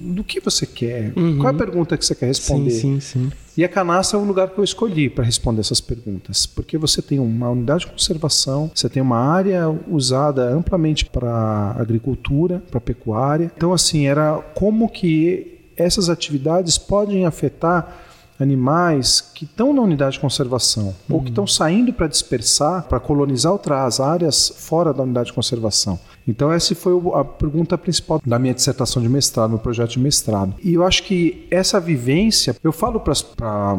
do 0.08 0.24
que 0.24 0.40
você 0.40 0.66
quer. 0.66 1.14
Uhum. 1.16 1.38
Qual 1.38 1.52
é 1.52 1.56
a 1.56 1.58
pergunta 1.58 1.98
que 1.98 2.06
você 2.06 2.16
quer 2.16 2.28
responder? 2.28 2.72
Sim, 2.72 3.00
sim, 3.00 3.30
sim. 3.30 3.32
E 3.58 3.64
a 3.64 3.70
canastra 3.70 4.20
é 4.20 4.22
o 4.22 4.26
lugar 4.26 4.50
que 4.50 4.60
eu 4.60 4.64
escolhi 4.64 5.10
para 5.10 5.24
responder 5.24 5.62
essas 5.62 5.82
perguntas, 5.82 6.46
porque 6.46 6.78
você 6.78 7.02
tem 7.02 7.18
uma 7.20 7.50
unidade 7.50 7.82
de 7.82 7.88
conservação, 7.88 8.70
você 8.74 8.88
tem 8.88 9.02
uma 9.02 9.18
área 9.18 9.68
usada 9.88 10.48
amplamente 10.48 11.06
para 11.06 11.76
agricultura, 11.78 12.62
para 12.70 12.80
pecuária. 12.80 13.52
Então, 13.58 13.74
assim, 13.74 14.06
era 14.06 14.38
como 14.54 14.88
que 14.88 15.60
essas 15.76 16.10
atividades 16.10 16.78
podem 16.78 17.26
afetar 17.26 18.06
animais 18.40 19.22
que 19.34 19.46
estão 19.46 19.74
na 19.74 19.82
unidade 19.82 20.14
de 20.14 20.20
conservação 20.20 20.88
uhum. 21.10 21.16
ou 21.16 21.22
que 21.24 21.30
estão 21.30 21.48
saindo 21.48 21.92
para 21.92 22.08
dispersar, 22.08 22.84
para 22.84 23.00
colonizar 23.00 23.52
outras 23.52 24.00
áreas 24.00 24.54
fora 24.56 24.94
da 24.94 25.04
unidade 25.04 25.28
de 25.28 25.34
conservação. 25.34 26.00
Então 26.28 26.52
essa 26.52 26.76
foi 26.76 26.94
a 27.16 27.24
pergunta 27.24 27.78
principal 27.78 28.22
da 28.26 28.38
minha 28.38 28.54
dissertação 28.54 29.02
de 29.02 29.08
mestrado, 29.08 29.52
meu 29.52 29.60
projeto 29.60 29.92
de 29.92 30.00
mestrado. 30.00 30.54
E 30.64 30.74
eu 30.74 30.84
acho 30.84 31.04
que 31.04 31.48
essa 31.50 31.80
vivência, 31.80 32.56
eu 32.64 32.72
falo 32.72 33.00
para 33.00 33.14
a 33.44 33.78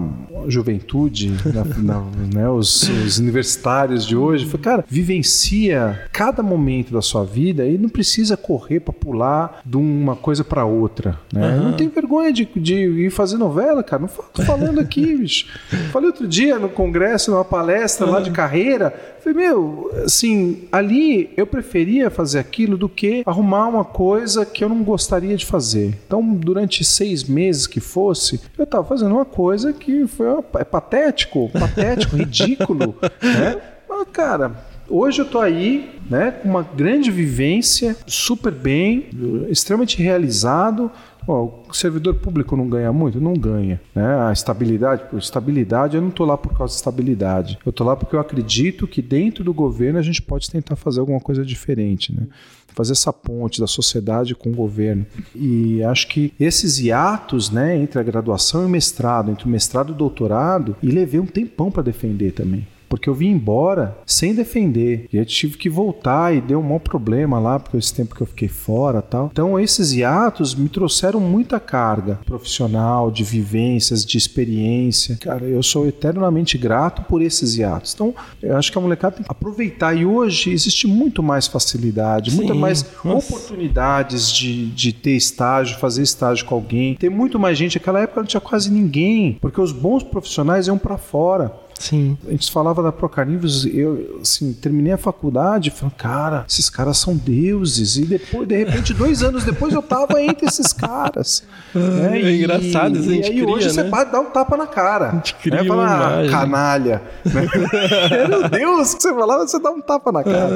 juventude, 0.49 1.37
na, 1.53 1.65
na, 1.65 2.05
né, 2.35 2.49
os, 2.49 2.83
os, 2.83 3.19
universitários 3.19 4.07
de 4.07 4.17
hoje, 4.17 4.47
foi, 4.47 4.59
cara, 4.59 4.85
vivencia 4.89 6.07
cada 6.13 6.43
momento 6.43 6.93
da 6.93 7.03
sua 7.03 7.25
vida 7.25 7.67
e 7.67 7.77
não 7.77 7.89
precisa 7.89 8.37
correr 8.37 8.81
para 8.81 8.93
pular 8.93 9.61
de 9.65 9.77
uma 9.77 10.17
coisa 10.17 10.43
para 10.43 10.65
outra. 10.65 11.19
Né? 11.33 11.57
Uhum. 11.57 11.65
Não 11.65 11.73
tem 11.75 11.89
vergonha 11.89 12.33
de, 12.33 12.49
de 12.57 12.75
ir 12.75 13.11
fazer 13.11 13.37
novela, 13.37 13.83
cara. 13.83 14.03
Não 14.03 14.09
tô 14.33 14.43
falando 14.43 14.81
aqui, 14.81 15.17
bicho. 15.19 15.47
Falei 15.93 16.09
outro 16.09 16.27
dia 16.27 16.59
no 16.59 16.69
congresso, 16.69 17.31
numa 17.31 17.45
palestra 17.45 18.07
uhum. 18.07 18.13
lá 18.13 18.21
de 18.21 18.31
carreira, 18.31 19.18
falei, 19.33 19.49
meu, 19.49 19.91
assim, 20.05 20.69
ali 20.73 21.31
eu 21.37 21.47
preferia 21.47 22.11
fazer 22.11 22.39
aquilo 22.39 22.77
do 22.77 22.89
que 22.89 23.23
arrumar 23.27 23.69
uma 23.69 23.85
coisa 23.85 24.47
que 24.47 24.65
eu 24.65 24.69
não 24.69 24.83
gostaria 24.83 25.37
de 25.37 25.45
fazer. 25.45 25.99
Então, 26.07 26.23
durante 26.23 26.85
seis 26.85 27.25
meses 27.25 27.67
que 27.67 27.81
fosse, 27.81 28.41
eu 28.57 28.65
estava 28.65 28.85
fazendo 28.85 29.15
uma 29.15 29.25
coisa 29.25 29.73
que 29.73 30.07
foi 30.07 30.27
é 30.59 30.65
patético, 30.65 31.51
patético, 31.51 32.17
ridículo, 32.17 32.97
né? 33.23 33.57
Mas, 33.89 34.09
cara, 34.13 34.65
hoje 34.89 35.21
eu 35.21 35.27
tô 35.27 35.41
aí, 35.41 35.91
né, 36.09 36.31
com 36.31 36.49
uma 36.49 36.63
grande 36.63 37.11
vivência, 37.11 37.97
super 38.07 38.53
bem, 38.53 39.09
extremamente 39.49 40.03
realizado, 40.03 40.91
Bom, 41.29 41.63
o 41.69 41.75
servidor 41.75 42.15
público 42.15 42.57
não 42.57 42.67
ganha 42.67 42.91
muito? 42.91 43.21
Não 43.21 43.35
ganha. 43.35 43.79
Né? 43.95 44.19
A 44.19 44.33
estabilidade, 44.33 45.03
estabilidade, 45.19 45.95
eu 45.95 46.01
não 46.01 46.09
estou 46.09 46.25
lá 46.25 46.39
por 46.39 46.57
causa 46.57 46.73
de 46.73 46.79
estabilidade. 46.79 47.59
Eu 47.67 47.69
estou 47.69 47.87
lá 47.87 47.95
porque 47.95 48.17
eu 48.17 48.21
acredito 48.21 48.89
que 48.89 49.03
dentro 49.03 49.45
do 49.45 49.53
governo 49.53 49.99
a 49.99 50.03
gente 50.03 50.23
pode 50.23 50.51
tentar 50.51 50.75
fazer 50.75 51.01
alguma 51.01 51.21
coisa 51.21 51.45
diferente. 51.45 52.15
Né? 52.15 52.27
Fazer 52.69 52.93
essa 52.93 53.13
ponte 53.13 53.61
da 53.61 53.67
sociedade 53.67 54.35
com 54.35 54.49
o 54.49 54.55
governo. 54.55 55.05
E 55.35 55.83
acho 55.83 56.09
que 56.09 56.33
esses 56.41 56.79
hiatos 56.79 57.51
né, 57.51 57.77
entre 57.77 58.01
a 58.01 58.03
graduação 58.03 58.63
e 58.63 58.65
o 58.65 58.71
mestrado, 58.71 59.31
entre 59.31 59.45
o 59.45 59.51
mestrado 59.51 59.91
e 59.91 59.93
o 59.93 59.97
doutorado, 59.97 60.77
e 60.83 60.91
levei 60.91 61.21
um 61.21 61.27
tempão 61.27 61.71
para 61.71 61.83
defender 61.83 62.33
também 62.33 62.67
porque 62.89 63.09
eu 63.09 63.15
vim 63.15 63.31
embora 63.31 63.99
sem 64.07 64.35
defender. 64.35 65.09
E 65.13 65.17
eu 65.17 65.27
tive 65.27 65.57
que 65.57 65.69
voltar 65.69 66.35
e 66.35 66.41
deu 66.41 66.61
um 66.61 66.63
mau 66.63 66.81
problema 66.81 67.39
lá, 67.39 67.59
porque 67.59 67.77
esse 67.77 67.95
tempo 67.95 68.15
que 68.15 68.23
eu 68.23 68.27
fiquei 68.27 68.49
fora 68.49 69.03
tal. 69.03 69.29
Então, 69.31 69.59
esses 69.59 69.93
hiatos 69.93 70.55
me 70.55 70.69
trouxeram 70.69 71.21
muita 71.21 71.61
carga 71.61 72.21
profissional, 72.25 73.11
de 73.11 73.25
vivências, 73.25 74.05
de 74.05 74.17
experiência. 74.17 75.17
Cara, 75.17 75.45
eu 75.45 75.63
sou 75.63 75.87
eternamente 75.87 76.57
grato 76.57 77.03
por 77.03 77.23
esses 77.23 77.57
hiatos. 77.57 77.95
Então, 77.95 78.15
eu 78.43 78.57
acho 78.57 78.73
que 78.73 78.79
a 78.79 78.81
molecada 78.81 79.17
tem 79.17 79.25
que 79.25 79.31
aproveitar. 79.31 79.95
E 79.95 80.05
hoje 80.05 80.51
existe 80.51 80.87
muito 80.87 81.23
mais 81.23 81.47
facilidade, 81.47 82.35
muita 82.35 82.55
mais 82.55 82.85
Nossa. 83.05 83.35
oportunidades 83.35 84.33
de, 84.33 84.67
de 84.67 84.93
ter 84.93 85.13
estágio, 85.13 85.79
fazer 85.79 86.03
estágio 86.03 86.45
com 86.47 86.55
alguém. 86.55 86.95
Tem 86.95 87.11
muito 87.11 87.39
mais 87.39 87.59
gente. 87.59 87.79
Naquela 87.79 88.01
época 88.01 88.21
não 88.21 88.27
tinha 88.27 88.41
quase 88.41 88.71
ninguém, 88.71 89.39
porque 89.41 89.61
os 89.61 89.73
bons 89.73 90.03
profissionais 90.03 90.67
iam 90.67 90.79
para 90.79 90.97
fora. 90.97 91.53
Sim. 91.79 92.19
A 92.27 92.31
gente 92.33 92.51
falava 92.51 92.83
da 92.83 92.91
Procarnívoros, 92.91 93.65
eu 93.67 94.19
assim, 94.21 94.53
terminei 94.53 94.93
a 94.93 94.99
faculdade, 94.99 95.71
falando, 95.71 95.95
cara, 95.95 96.45
esses 96.49 96.69
caras 96.69 96.99
são 96.99 97.17
deuses. 97.17 97.97
E 97.97 98.05
depois, 98.05 98.47
de 98.49 98.57
repente, 98.65 98.93
dois 98.93 99.23
anos 99.23 99.45
depois, 99.45 99.73
eu 99.73 99.83
tava 99.83 100.21
entre 100.23 100.47
esses 100.47 100.73
caras. 100.73 101.45
né? 101.75 102.21
É 102.21 102.37
engraçado 102.37 102.99
isso, 102.99 103.09
a 103.09 103.13
E 103.13 103.17
gente 103.17 103.27
aí 103.31 103.41
cria, 103.43 103.49
hoje 103.49 103.71
você 103.71 103.83
né? 103.83 103.91
pode 103.91 104.11
dar 104.11 104.21
um 104.21 104.31
tapa 104.31 104.57
na 104.57 104.67
cara. 104.67 105.09
A 105.11 105.15
gente 105.15 105.35
cria 105.37 105.63
uma 105.63 105.69
Fala, 105.89 106.21
ah, 106.25 106.31
canalha. 106.31 107.03
né? 107.25 107.47
Meu 108.29 108.49
Deus, 108.49 108.95
que 108.95 109.03
você 109.03 109.15
falava, 109.15 109.47
você 109.47 109.59
dá 109.61 109.71
um 109.71 109.81
tapa 109.81 110.11
na 110.13 110.25
cara. 110.25 110.49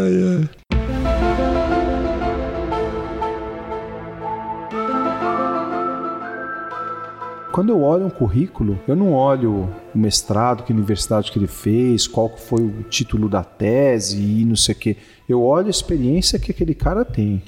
Quando 7.52 7.68
eu 7.68 7.82
olho 7.82 8.06
um 8.06 8.10
currículo, 8.10 8.78
eu 8.88 8.96
não 8.96 9.12
olho 9.12 9.68
o 9.94 9.98
mestrado, 9.98 10.62
que 10.62 10.72
universidade 10.72 11.30
que 11.30 11.38
ele 11.38 11.46
fez, 11.46 12.06
qual 12.06 12.34
foi 12.34 12.62
o 12.62 12.82
título 12.84 13.28
da 13.28 13.44
tese 13.44 14.16
e 14.20 14.44
não 14.44 14.56
sei 14.56 14.74
o 14.74 14.78
quê. 14.78 14.96
Eu 15.28 15.42
olho 15.42 15.66
a 15.66 15.70
experiência 15.70 16.38
que 16.38 16.50
aquele 16.50 16.74
cara 16.74 17.04
tem. 17.04 17.42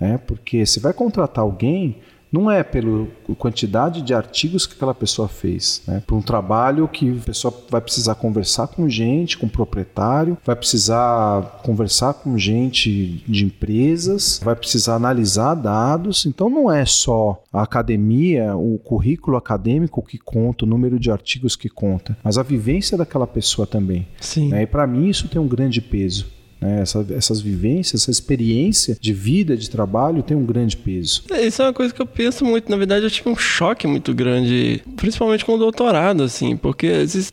né? 0.00 0.18
Porque 0.26 0.64
você 0.64 0.80
vai 0.80 0.94
contratar 0.94 1.44
alguém, 1.44 1.98
não 2.34 2.50
é 2.50 2.64
pela 2.64 3.06
quantidade 3.38 4.02
de 4.02 4.12
artigos 4.12 4.66
que 4.66 4.74
aquela 4.74 4.92
pessoa 4.92 5.28
fez, 5.28 5.82
né? 5.86 6.02
Por 6.04 6.16
um 6.16 6.20
trabalho 6.20 6.88
que 6.88 7.18
a 7.22 7.24
pessoa 7.24 7.54
vai 7.70 7.80
precisar 7.80 8.16
conversar 8.16 8.66
com 8.66 8.88
gente, 8.88 9.38
com 9.38 9.48
proprietário, 9.48 10.36
vai 10.44 10.56
precisar 10.56 11.60
conversar 11.62 12.14
com 12.14 12.36
gente 12.36 13.22
de 13.28 13.44
empresas, 13.44 14.40
vai 14.42 14.56
precisar 14.56 14.96
analisar 14.96 15.54
dados. 15.54 16.26
Então 16.26 16.50
não 16.50 16.70
é 16.70 16.84
só 16.84 17.40
a 17.52 17.62
academia, 17.62 18.56
o 18.56 18.78
currículo 18.78 19.36
acadêmico 19.36 20.02
que 20.02 20.18
conta, 20.18 20.64
o 20.64 20.68
número 20.68 20.98
de 20.98 21.12
artigos 21.12 21.54
que 21.54 21.68
conta, 21.68 22.16
mas 22.24 22.36
a 22.36 22.42
vivência 22.42 22.98
daquela 22.98 23.28
pessoa 23.28 23.64
também. 23.64 24.08
Sim. 24.20 24.48
né? 24.48 24.62
E 24.62 24.66
para 24.66 24.88
mim 24.88 25.08
isso 25.08 25.28
tem 25.28 25.40
um 25.40 25.46
grande 25.46 25.80
peso. 25.80 26.33
Né? 26.64 26.80
Essa- 26.82 27.06
essas 27.10 27.40
vivências, 27.40 28.02
essa 28.02 28.10
experiência 28.10 28.96
de 29.00 29.12
vida, 29.12 29.56
de 29.56 29.68
trabalho 29.70 30.22
tem 30.22 30.36
um 30.36 30.44
grande 30.44 30.76
peso. 30.76 31.22
Isso 31.40 31.62
é 31.62 31.66
uma 31.66 31.72
coisa 31.72 31.92
que 31.94 32.00
eu 32.00 32.06
penso 32.06 32.44
muito. 32.44 32.70
Na 32.70 32.76
verdade, 32.76 33.04
eu 33.04 33.10
tive 33.10 33.28
um 33.28 33.36
choque 33.36 33.86
muito 33.86 34.12
grande, 34.14 34.82
principalmente 34.96 35.44
com 35.44 35.54
o 35.54 35.58
doutorado, 35.58 36.22
assim, 36.22 36.56
porque 36.56 36.86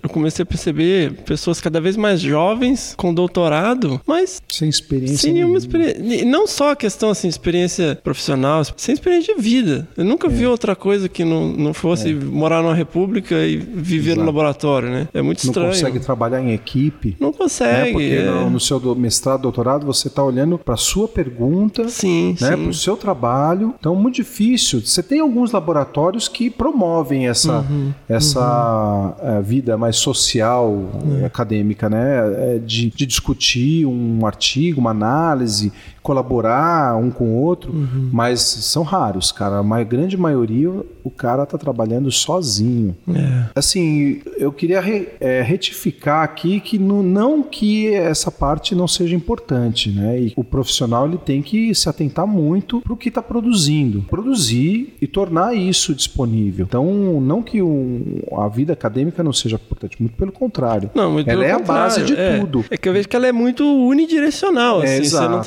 eu 0.03 0.09
comecei 0.09 0.43
a 0.43 0.45
perceber 0.45 1.13
pessoas 1.25 1.59
cada 1.61 1.79
vez 1.79 1.95
mais 1.97 2.19
jovens 2.19 2.93
com 2.97 3.13
doutorado, 3.13 3.99
mas 4.05 4.41
Sem 4.49 4.69
experiência. 4.69 5.17
sem 5.17 5.33
nenhuma 5.33 5.57
experiência. 5.57 6.25
Não 6.25 6.47
só 6.47 6.71
a 6.71 6.75
questão, 6.75 7.09
assim, 7.09 7.27
experiência 7.27 7.97
profissional, 8.03 8.63
sem 8.75 8.93
experiência 8.93 9.35
de 9.35 9.41
vida. 9.41 9.87
Eu 9.97 10.03
nunca 10.05 10.27
vi 10.27 10.45
outra 10.45 10.75
coisa 10.75 11.07
que 11.07 11.23
não, 11.23 11.47
não 11.49 11.73
fosse 11.73 12.13
morar 12.13 12.61
numa 12.61 12.75
república 12.75 13.35
e 13.45 13.57
viver 13.57 14.11
no 14.11 14.21
Exato. 14.21 14.25
laboratório, 14.25 14.89
né? 14.89 15.07
É 15.13 15.21
muito 15.21 15.43
Não 15.45 15.51
estranho. 15.51 15.69
consegue 15.69 15.99
trabalhar 15.99 16.41
em 16.41 16.51
equipe. 16.53 17.15
Não 17.19 17.29
né? 17.29 17.35
consegue. 17.37 17.91
Porque 17.93 18.05
é. 18.07 18.25
no, 18.25 18.49
no 18.49 18.59
seu 18.59 18.79
do- 18.79 18.95
mestrado, 19.21 19.41
doutorado, 19.41 19.85
você 19.85 20.07
está 20.07 20.23
olhando 20.23 20.57
para 20.57 20.75
sua 20.75 21.07
pergunta, 21.07 21.87
Sim, 21.87 22.35
né, 22.41 22.57
para 22.57 22.69
o 22.69 22.73
seu 22.73 22.97
trabalho. 22.97 23.75
Então, 23.79 23.95
muito 23.95 24.15
difícil. 24.15 24.81
Você 24.81 25.03
tem 25.03 25.19
alguns 25.19 25.51
laboratórios 25.51 26.27
que 26.27 26.49
promovem 26.49 27.27
essa, 27.27 27.59
Uhum, 27.59 27.93
essa 28.09 29.15
eh, 29.21 29.41
vida 29.41 29.77
mais 29.77 29.97
social, 29.97 30.75
É. 31.19 31.21
eh, 31.21 31.25
acadêmica, 31.25 31.87
né? 31.89 32.55
eh, 32.55 32.59
De, 32.65 32.89
de 32.89 33.05
discutir 33.05 33.85
um 33.85 34.25
artigo, 34.25 34.79
uma 34.81 34.91
análise, 34.91 35.71
colaborar 36.01 36.95
um 36.97 37.09
com 37.11 37.25
o 37.25 37.41
outro, 37.41 37.71
Uhum. 37.73 38.09
mas 38.11 38.41
são 38.41 38.83
raros, 38.83 39.31
cara. 39.31 39.59
A 39.59 39.83
grande 39.83 40.17
maioria, 40.17 40.69
o 41.03 41.09
cara 41.09 41.43
está 41.43 41.57
trabalhando 41.57 42.11
sozinho. 42.11 42.95
É. 43.09 43.45
Assim, 43.55 44.21
eu 44.37 44.51
queria 44.51 44.79
re- 44.81 45.09
é, 45.19 45.41
retificar 45.41 46.23
aqui 46.23 46.59
que 46.59 46.77
no- 46.77 47.01
não 47.03 47.41
que 47.41 47.87
essa 47.93 48.31
parte 48.31 48.75
não 48.75 48.87
seja 48.87 49.15
importante, 49.15 49.89
né? 49.91 50.19
E 50.19 50.33
o 50.35 50.43
profissional 50.43 51.07
ele 51.07 51.17
tem 51.17 51.41
que 51.41 51.73
se 51.73 51.87
atentar 51.89 52.27
muito 52.27 52.81
para 52.81 52.93
o 52.93 52.97
que 52.97 53.09
está 53.09 53.21
produzindo, 53.21 54.01
produzir 54.09 54.95
e 55.01 55.07
tornar 55.07 55.55
isso 55.55 55.93
disponível. 55.95 56.65
Então, 56.67 57.19
não 57.21 57.41
que 57.41 57.61
o- 57.61 58.23
a 58.37 58.47
vida 58.47 58.73
acadêmica 58.73 59.23
não 59.23 59.33
seja 59.33 59.55
importante, 59.55 59.97
muito 59.99 60.15
pelo 60.15 60.31
contrário. 60.31 60.89
Não, 60.93 61.11
muito 61.11 61.29
ela 61.29 61.39
pelo 61.41 61.49
é 61.49 61.53
a 61.53 61.59
contrário, 61.59 61.83
base 61.83 62.03
de 62.03 62.15
é. 62.15 62.39
tudo. 62.39 62.65
É 62.69 62.77
que 62.77 62.87
eu 62.89 62.93
vejo 62.93 63.07
que 63.07 63.15
ela 63.15 63.27
é 63.27 63.31
muito 63.31 63.63
unidirecional, 63.65 64.81
É, 64.83 64.85
assim. 64.95 65.03
Você 65.05 65.15
não 65.15 65.25
exato. 65.25 65.43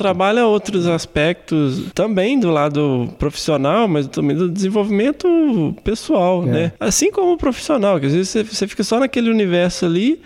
Outros 0.47 0.87
aspectos 0.87 1.91
também 1.93 2.39
do 2.39 2.49
lado 2.49 3.09
profissional, 3.19 3.87
mas 3.87 4.07
também 4.07 4.35
do 4.35 4.49
desenvolvimento 4.49 5.75
pessoal, 5.83 6.43
É. 6.43 6.45
né? 6.51 6.71
Assim 6.79 7.11
como 7.11 7.33
o 7.33 7.37
profissional, 7.37 7.99
que 7.99 8.05
às 8.05 8.13
vezes 8.13 8.29
você, 8.29 8.43
você 8.43 8.67
fica 8.67 8.83
só 8.83 8.99
naquele 8.99 9.29
universo 9.29 9.85
ali 9.85 10.21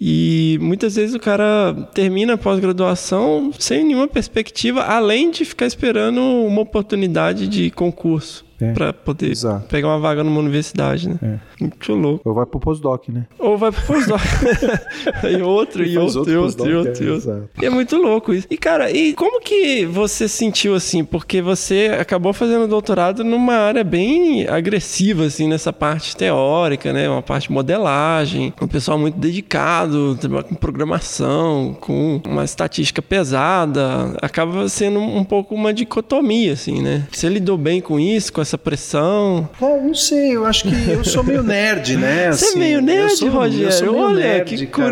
e 0.00 0.58
muitas 0.60 0.96
vezes 0.96 1.14
o 1.14 1.20
cara 1.20 1.72
termina 1.94 2.34
a 2.34 2.38
pós-graduação 2.38 3.50
sem 3.58 3.84
nenhuma 3.84 4.08
perspectiva, 4.08 4.82
além 4.82 5.30
de 5.30 5.44
ficar 5.44 5.66
esperando 5.66 6.20
uma 6.20 6.60
oportunidade 6.62 7.46
de 7.46 7.70
concurso. 7.70 8.44
É, 8.64 8.72
Pra 8.72 8.92
poder 8.92 9.30
exato. 9.30 9.66
pegar 9.68 9.88
uma 9.88 9.98
vaga 9.98 10.22
numa 10.24 10.40
universidade, 10.40 11.08
né? 11.08 11.16
É. 11.22 11.38
Muito 11.60 11.94
louco. 11.94 12.28
Ou 12.28 12.34
vai 12.34 12.46
pro 12.46 12.60
postdoc, 12.60 13.10
né? 13.10 13.26
Ou 13.38 13.56
vai 13.56 13.70
pro 13.70 13.82
pós-doc. 13.82 14.20
e 15.30 15.42
outro, 15.42 15.84
e 15.84 15.94
Faz 15.94 16.16
outro, 16.16 16.32
e 16.32 16.36
outro, 16.36 16.56
postdoc, 16.56 16.70
e 16.70 16.74
outro, 16.74 17.04
é, 17.04 17.06
e 17.06 17.10
outro. 17.10 17.48
E 17.62 17.66
é 17.66 17.70
muito 17.70 17.96
louco 17.96 18.32
isso. 18.32 18.46
E, 18.50 18.56
cara, 18.56 18.90
e 18.90 19.12
como 19.14 19.40
que 19.40 19.84
você 19.86 20.26
sentiu 20.28 20.74
assim? 20.74 21.04
Porque 21.04 21.40
você 21.40 21.96
acabou 21.98 22.32
fazendo 22.32 22.66
doutorado 22.66 23.22
numa 23.24 23.54
área 23.54 23.84
bem 23.84 24.46
agressiva, 24.48 25.24
assim, 25.24 25.48
nessa 25.48 25.72
parte 25.72 26.16
teórica, 26.16 26.92
né? 26.92 27.08
Uma 27.08 27.22
parte 27.22 27.48
de 27.48 27.52
modelagem, 27.54 28.52
um 28.60 28.66
pessoal 28.68 28.98
muito 28.98 29.18
dedicado, 29.18 30.16
trabalha 30.16 30.44
com 30.44 30.54
programação, 30.54 31.76
com 31.80 32.20
uma 32.26 32.44
estatística 32.44 33.00
pesada. 33.02 34.16
Acaba 34.20 34.68
sendo 34.68 35.00
um 35.00 35.24
pouco 35.24 35.54
uma 35.54 35.72
dicotomia, 35.72 36.52
assim, 36.52 36.82
né? 36.82 37.06
Você 37.10 37.28
lidou 37.28 37.56
bem 37.56 37.80
com 37.80 37.98
isso, 37.98 38.32
com 38.32 38.40
essa 38.40 38.53
pressão? 38.58 39.48
É, 39.60 39.80
não 39.80 39.94
sei, 39.94 40.36
eu 40.36 40.44
acho 40.46 40.64
que 40.64 40.90
eu 40.90 41.04
sou 41.04 41.22
meio 41.22 41.42
nerd, 41.42 41.96
né? 41.96 42.32
Você 42.32 42.44
é 42.46 42.48
assim, 42.48 42.58
meio 42.58 42.78
eu 42.78 42.82
nerd, 42.82 43.16
sou- 43.16 43.28
eu 43.28 43.34
Rogério? 43.34 43.72
sou 43.72 43.92
meio 43.92 44.04
Olha, 44.04 44.14
nerd, 44.20 44.44
que 44.56 44.66
cara. 44.66 44.90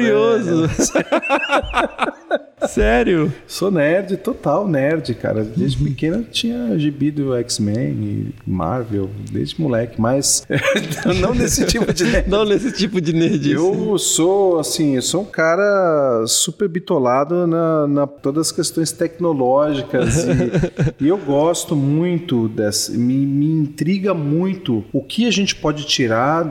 Sério? 2.69 3.33
Sou 3.47 3.71
nerd, 3.71 4.17
total 4.19 4.67
nerd, 4.69 5.15
cara. 5.15 5.45
Desde 5.45 5.83
pequeno 5.83 6.19
eu 6.19 6.25
tinha 6.25 6.79
gibi 6.79 7.11
do 7.11 7.35
X-Men 7.35 7.91
e 7.93 8.35
Marvel, 8.47 9.11
desde 9.31 9.61
moleque, 9.61 10.01
mas 10.01 10.47
não 11.21 11.35
nesse 11.35 11.65
tipo 11.67 11.93
de 11.93 12.05
nerd. 12.05 12.29
Não 12.29 12.45
nesse 12.45 12.73
tipo 12.73 13.01
de 13.01 13.13
nerdice. 13.13 13.53
Eu 13.53 13.99
sou, 13.99 14.59
assim, 14.59 14.97
eu 14.97 15.03
sou 15.03 15.23
um 15.23 15.27
cara 15.27 16.25
super 16.27 16.69
bitolado 16.69 17.47
na, 17.47 17.87
na 17.87 18.07
todas 18.07 18.49
as 18.49 18.53
questões 18.53 18.93
tecnológicas 18.93 20.25
e, 20.25 21.03
e 21.05 21.09
eu 21.09 21.19
gosto 21.19 21.75
muito 21.75 22.49
dessa, 22.49 22.93
me, 22.93 23.27
me 23.27 23.47
intriga 23.47 24.15
muito 24.15 24.85
o 24.93 25.03
que 25.03 25.27
a 25.27 25.31
gente 25.31 25.55
pode 25.55 25.85
tirar 25.85 26.45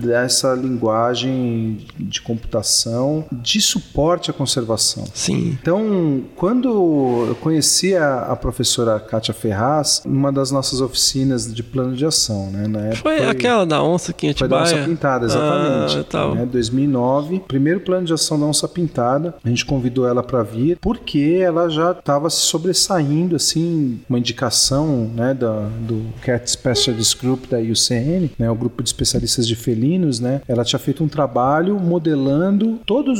dessa 0.00 0.54
linguagem 0.54 1.78
de 1.98 2.20
computação 2.20 3.24
de 3.32 3.60
suporte 3.60 4.30
à 4.30 4.34
conservação. 4.34 5.04
Sim. 5.14 5.55
Então, 5.60 6.22
quando 6.36 7.28
eu 7.28 7.36
conheci 7.40 7.94
a, 7.94 8.20
a 8.20 8.36
professora 8.36 8.98
Kátia 9.00 9.34
Ferraz, 9.34 10.02
numa 10.04 10.32
das 10.32 10.50
nossas 10.50 10.80
oficinas 10.80 11.52
de 11.52 11.62
plano 11.62 11.96
de 11.96 12.04
ação, 12.04 12.50
né? 12.50 12.66
Na 12.66 12.80
época 12.80 13.02
Foi, 13.02 13.24
aquela 13.26 13.64
da 13.64 13.82
onça 13.82 14.10
aqui 14.10 14.28
em 14.28 14.34
foi 14.34 14.48
da 14.48 14.62
onça 14.62 14.76
pintada, 14.78 15.26
exatamente. 15.26 15.98
Ah, 15.98 16.04
tal. 16.08 16.34
Né, 16.34 16.46
2009, 16.46 17.40
primeiro 17.46 17.80
plano 17.80 18.06
de 18.06 18.12
ação 18.12 18.38
da 18.38 18.46
onça 18.46 18.68
pintada. 18.68 19.34
A 19.44 19.48
gente 19.48 19.64
convidou 19.64 20.06
ela 20.06 20.22
para 20.22 20.42
vir 20.42 20.78
porque 20.80 21.38
ela 21.40 21.68
já 21.68 21.92
estava 21.92 22.28
se 22.30 22.40
sobressaindo, 22.42 23.36
assim, 23.36 24.00
uma 24.08 24.18
indicação, 24.18 25.10
né, 25.14 25.34
da, 25.34 25.68
do 25.80 26.04
Cat 26.22 26.50
Specialist 26.50 27.20
Group 27.20 27.46
da 27.48 27.58
IUCN, 27.60 28.30
né, 28.38 28.50
o 28.50 28.54
grupo 28.54 28.82
de 28.82 28.88
especialistas 28.88 29.46
de 29.46 29.56
felinos, 29.56 30.20
né. 30.20 30.40
Ela 30.46 30.64
tinha 30.64 30.78
feito 30.78 31.02
um 31.02 31.08
trabalho 31.08 31.78
modelando 31.78 32.78
todas 32.86 33.18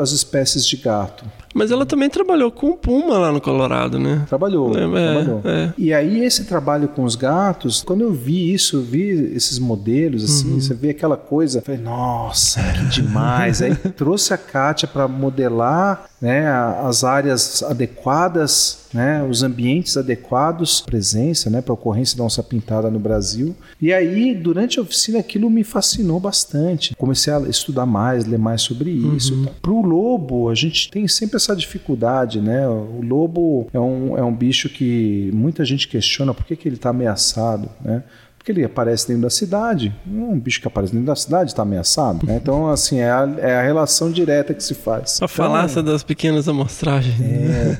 as 0.00 0.12
espécies 0.12 0.66
de 0.66 0.76
gato. 0.76 1.24
Mas 1.54 1.70
ela 1.70 1.86
também 1.86 2.08
trabalhou 2.10 2.50
com 2.50 2.70
o 2.70 2.76
Puma 2.76 3.18
lá 3.18 3.32
no 3.32 3.40
Colorado, 3.40 3.98
né? 3.98 4.24
Trabalhou, 4.28 4.70
É, 4.76 4.80
trabalhou. 5.12 5.40
é. 5.44 5.72
E 5.78 5.92
aí 5.94 6.24
esse 6.24 6.44
trabalho 6.44 6.88
com 6.88 7.04
os 7.04 7.14
gatos, 7.16 7.82
quando 7.82 8.02
eu 8.02 8.12
vi 8.12 8.52
isso, 8.52 8.76
eu 8.76 8.82
vi 8.82 9.08
esses 9.34 9.58
modelos 9.58 10.24
assim, 10.24 10.52
Uhum. 10.54 10.60
você 10.60 10.74
vê 10.74 10.90
aquela 10.90 11.16
coisa, 11.16 11.58
eu 11.58 11.62
falei, 11.62 11.80
nossa, 11.80 12.60
que 12.60 13.00
demais. 13.00 13.60
aí 13.62 13.74
trouxe 13.74 14.32
a 14.34 14.38
Kátia 14.38 14.86
para 14.86 15.08
modelar, 15.08 16.08
né, 16.20 16.48
as 16.48 17.04
áreas 17.04 17.62
adequadas, 17.62 18.88
né, 18.92 19.22
os 19.22 19.42
ambientes 19.42 19.96
adequados, 19.96 20.80
presença, 20.80 21.48
né, 21.48 21.60
para 21.60 21.72
ocorrência 21.72 22.16
da 22.16 22.24
onça 22.24 22.42
pintada 22.42 22.90
no 22.90 22.98
Brasil. 22.98 23.54
E 23.80 23.92
aí, 23.92 24.34
durante 24.34 24.78
a 24.78 24.82
oficina, 24.82 25.18
aquilo 25.18 25.48
me 25.48 25.62
fascinou 25.62 26.18
bastante. 26.18 26.94
Comecei 26.96 27.32
a 27.32 27.40
estudar 27.42 27.86
mais, 27.86 28.24
ler 28.24 28.38
mais 28.38 28.62
sobre 28.62 28.90
isso. 28.90 29.46
Para 29.62 29.70
o 29.70 29.82
lobo, 29.82 30.48
a 30.48 30.54
gente 30.54 30.90
tem 30.90 31.06
sempre 31.06 31.36
essa 31.36 31.54
dificuldade, 31.54 32.40
né? 32.40 32.66
O 32.68 33.00
lobo 33.02 33.68
é 33.72 33.78
um, 33.78 34.18
é 34.18 34.22
um 34.22 34.34
bicho 34.34 34.68
que 34.68 35.30
muita 35.32 35.64
gente 35.64 35.86
questiona 35.86 36.34
por 36.34 36.44
que, 36.44 36.56
que 36.56 36.68
ele 36.68 36.76
está 36.76 36.90
ameaçado, 36.90 37.68
né? 37.80 38.02
Por 38.48 38.54
Porque 38.54 38.60
ele 38.60 38.64
aparece 38.64 39.08
dentro 39.08 39.22
da 39.22 39.30
cidade, 39.30 39.94
um 40.06 40.38
bicho 40.38 40.60
que 40.60 40.66
aparece 40.66 40.92
dentro 40.92 41.06
da 41.06 41.16
cidade 41.16 41.50
está 41.50 41.62
ameaçado. 41.62 42.26
Né? 42.26 42.36
Então, 42.36 42.70
assim, 42.70 42.98
é 42.98 43.10
a, 43.10 43.28
é 43.38 43.56
a, 43.56 43.62
relação 43.62 44.10
direta 44.10 44.54
que 44.54 44.62
se 44.62 44.74
faz. 44.74 45.20
A 45.20 45.26
então, 45.26 45.28
falácia 45.28 45.82
das 45.82 46.02
pequenas 46.02 46.48
amostragens. 46.48 47.20
É. 47.20 47.76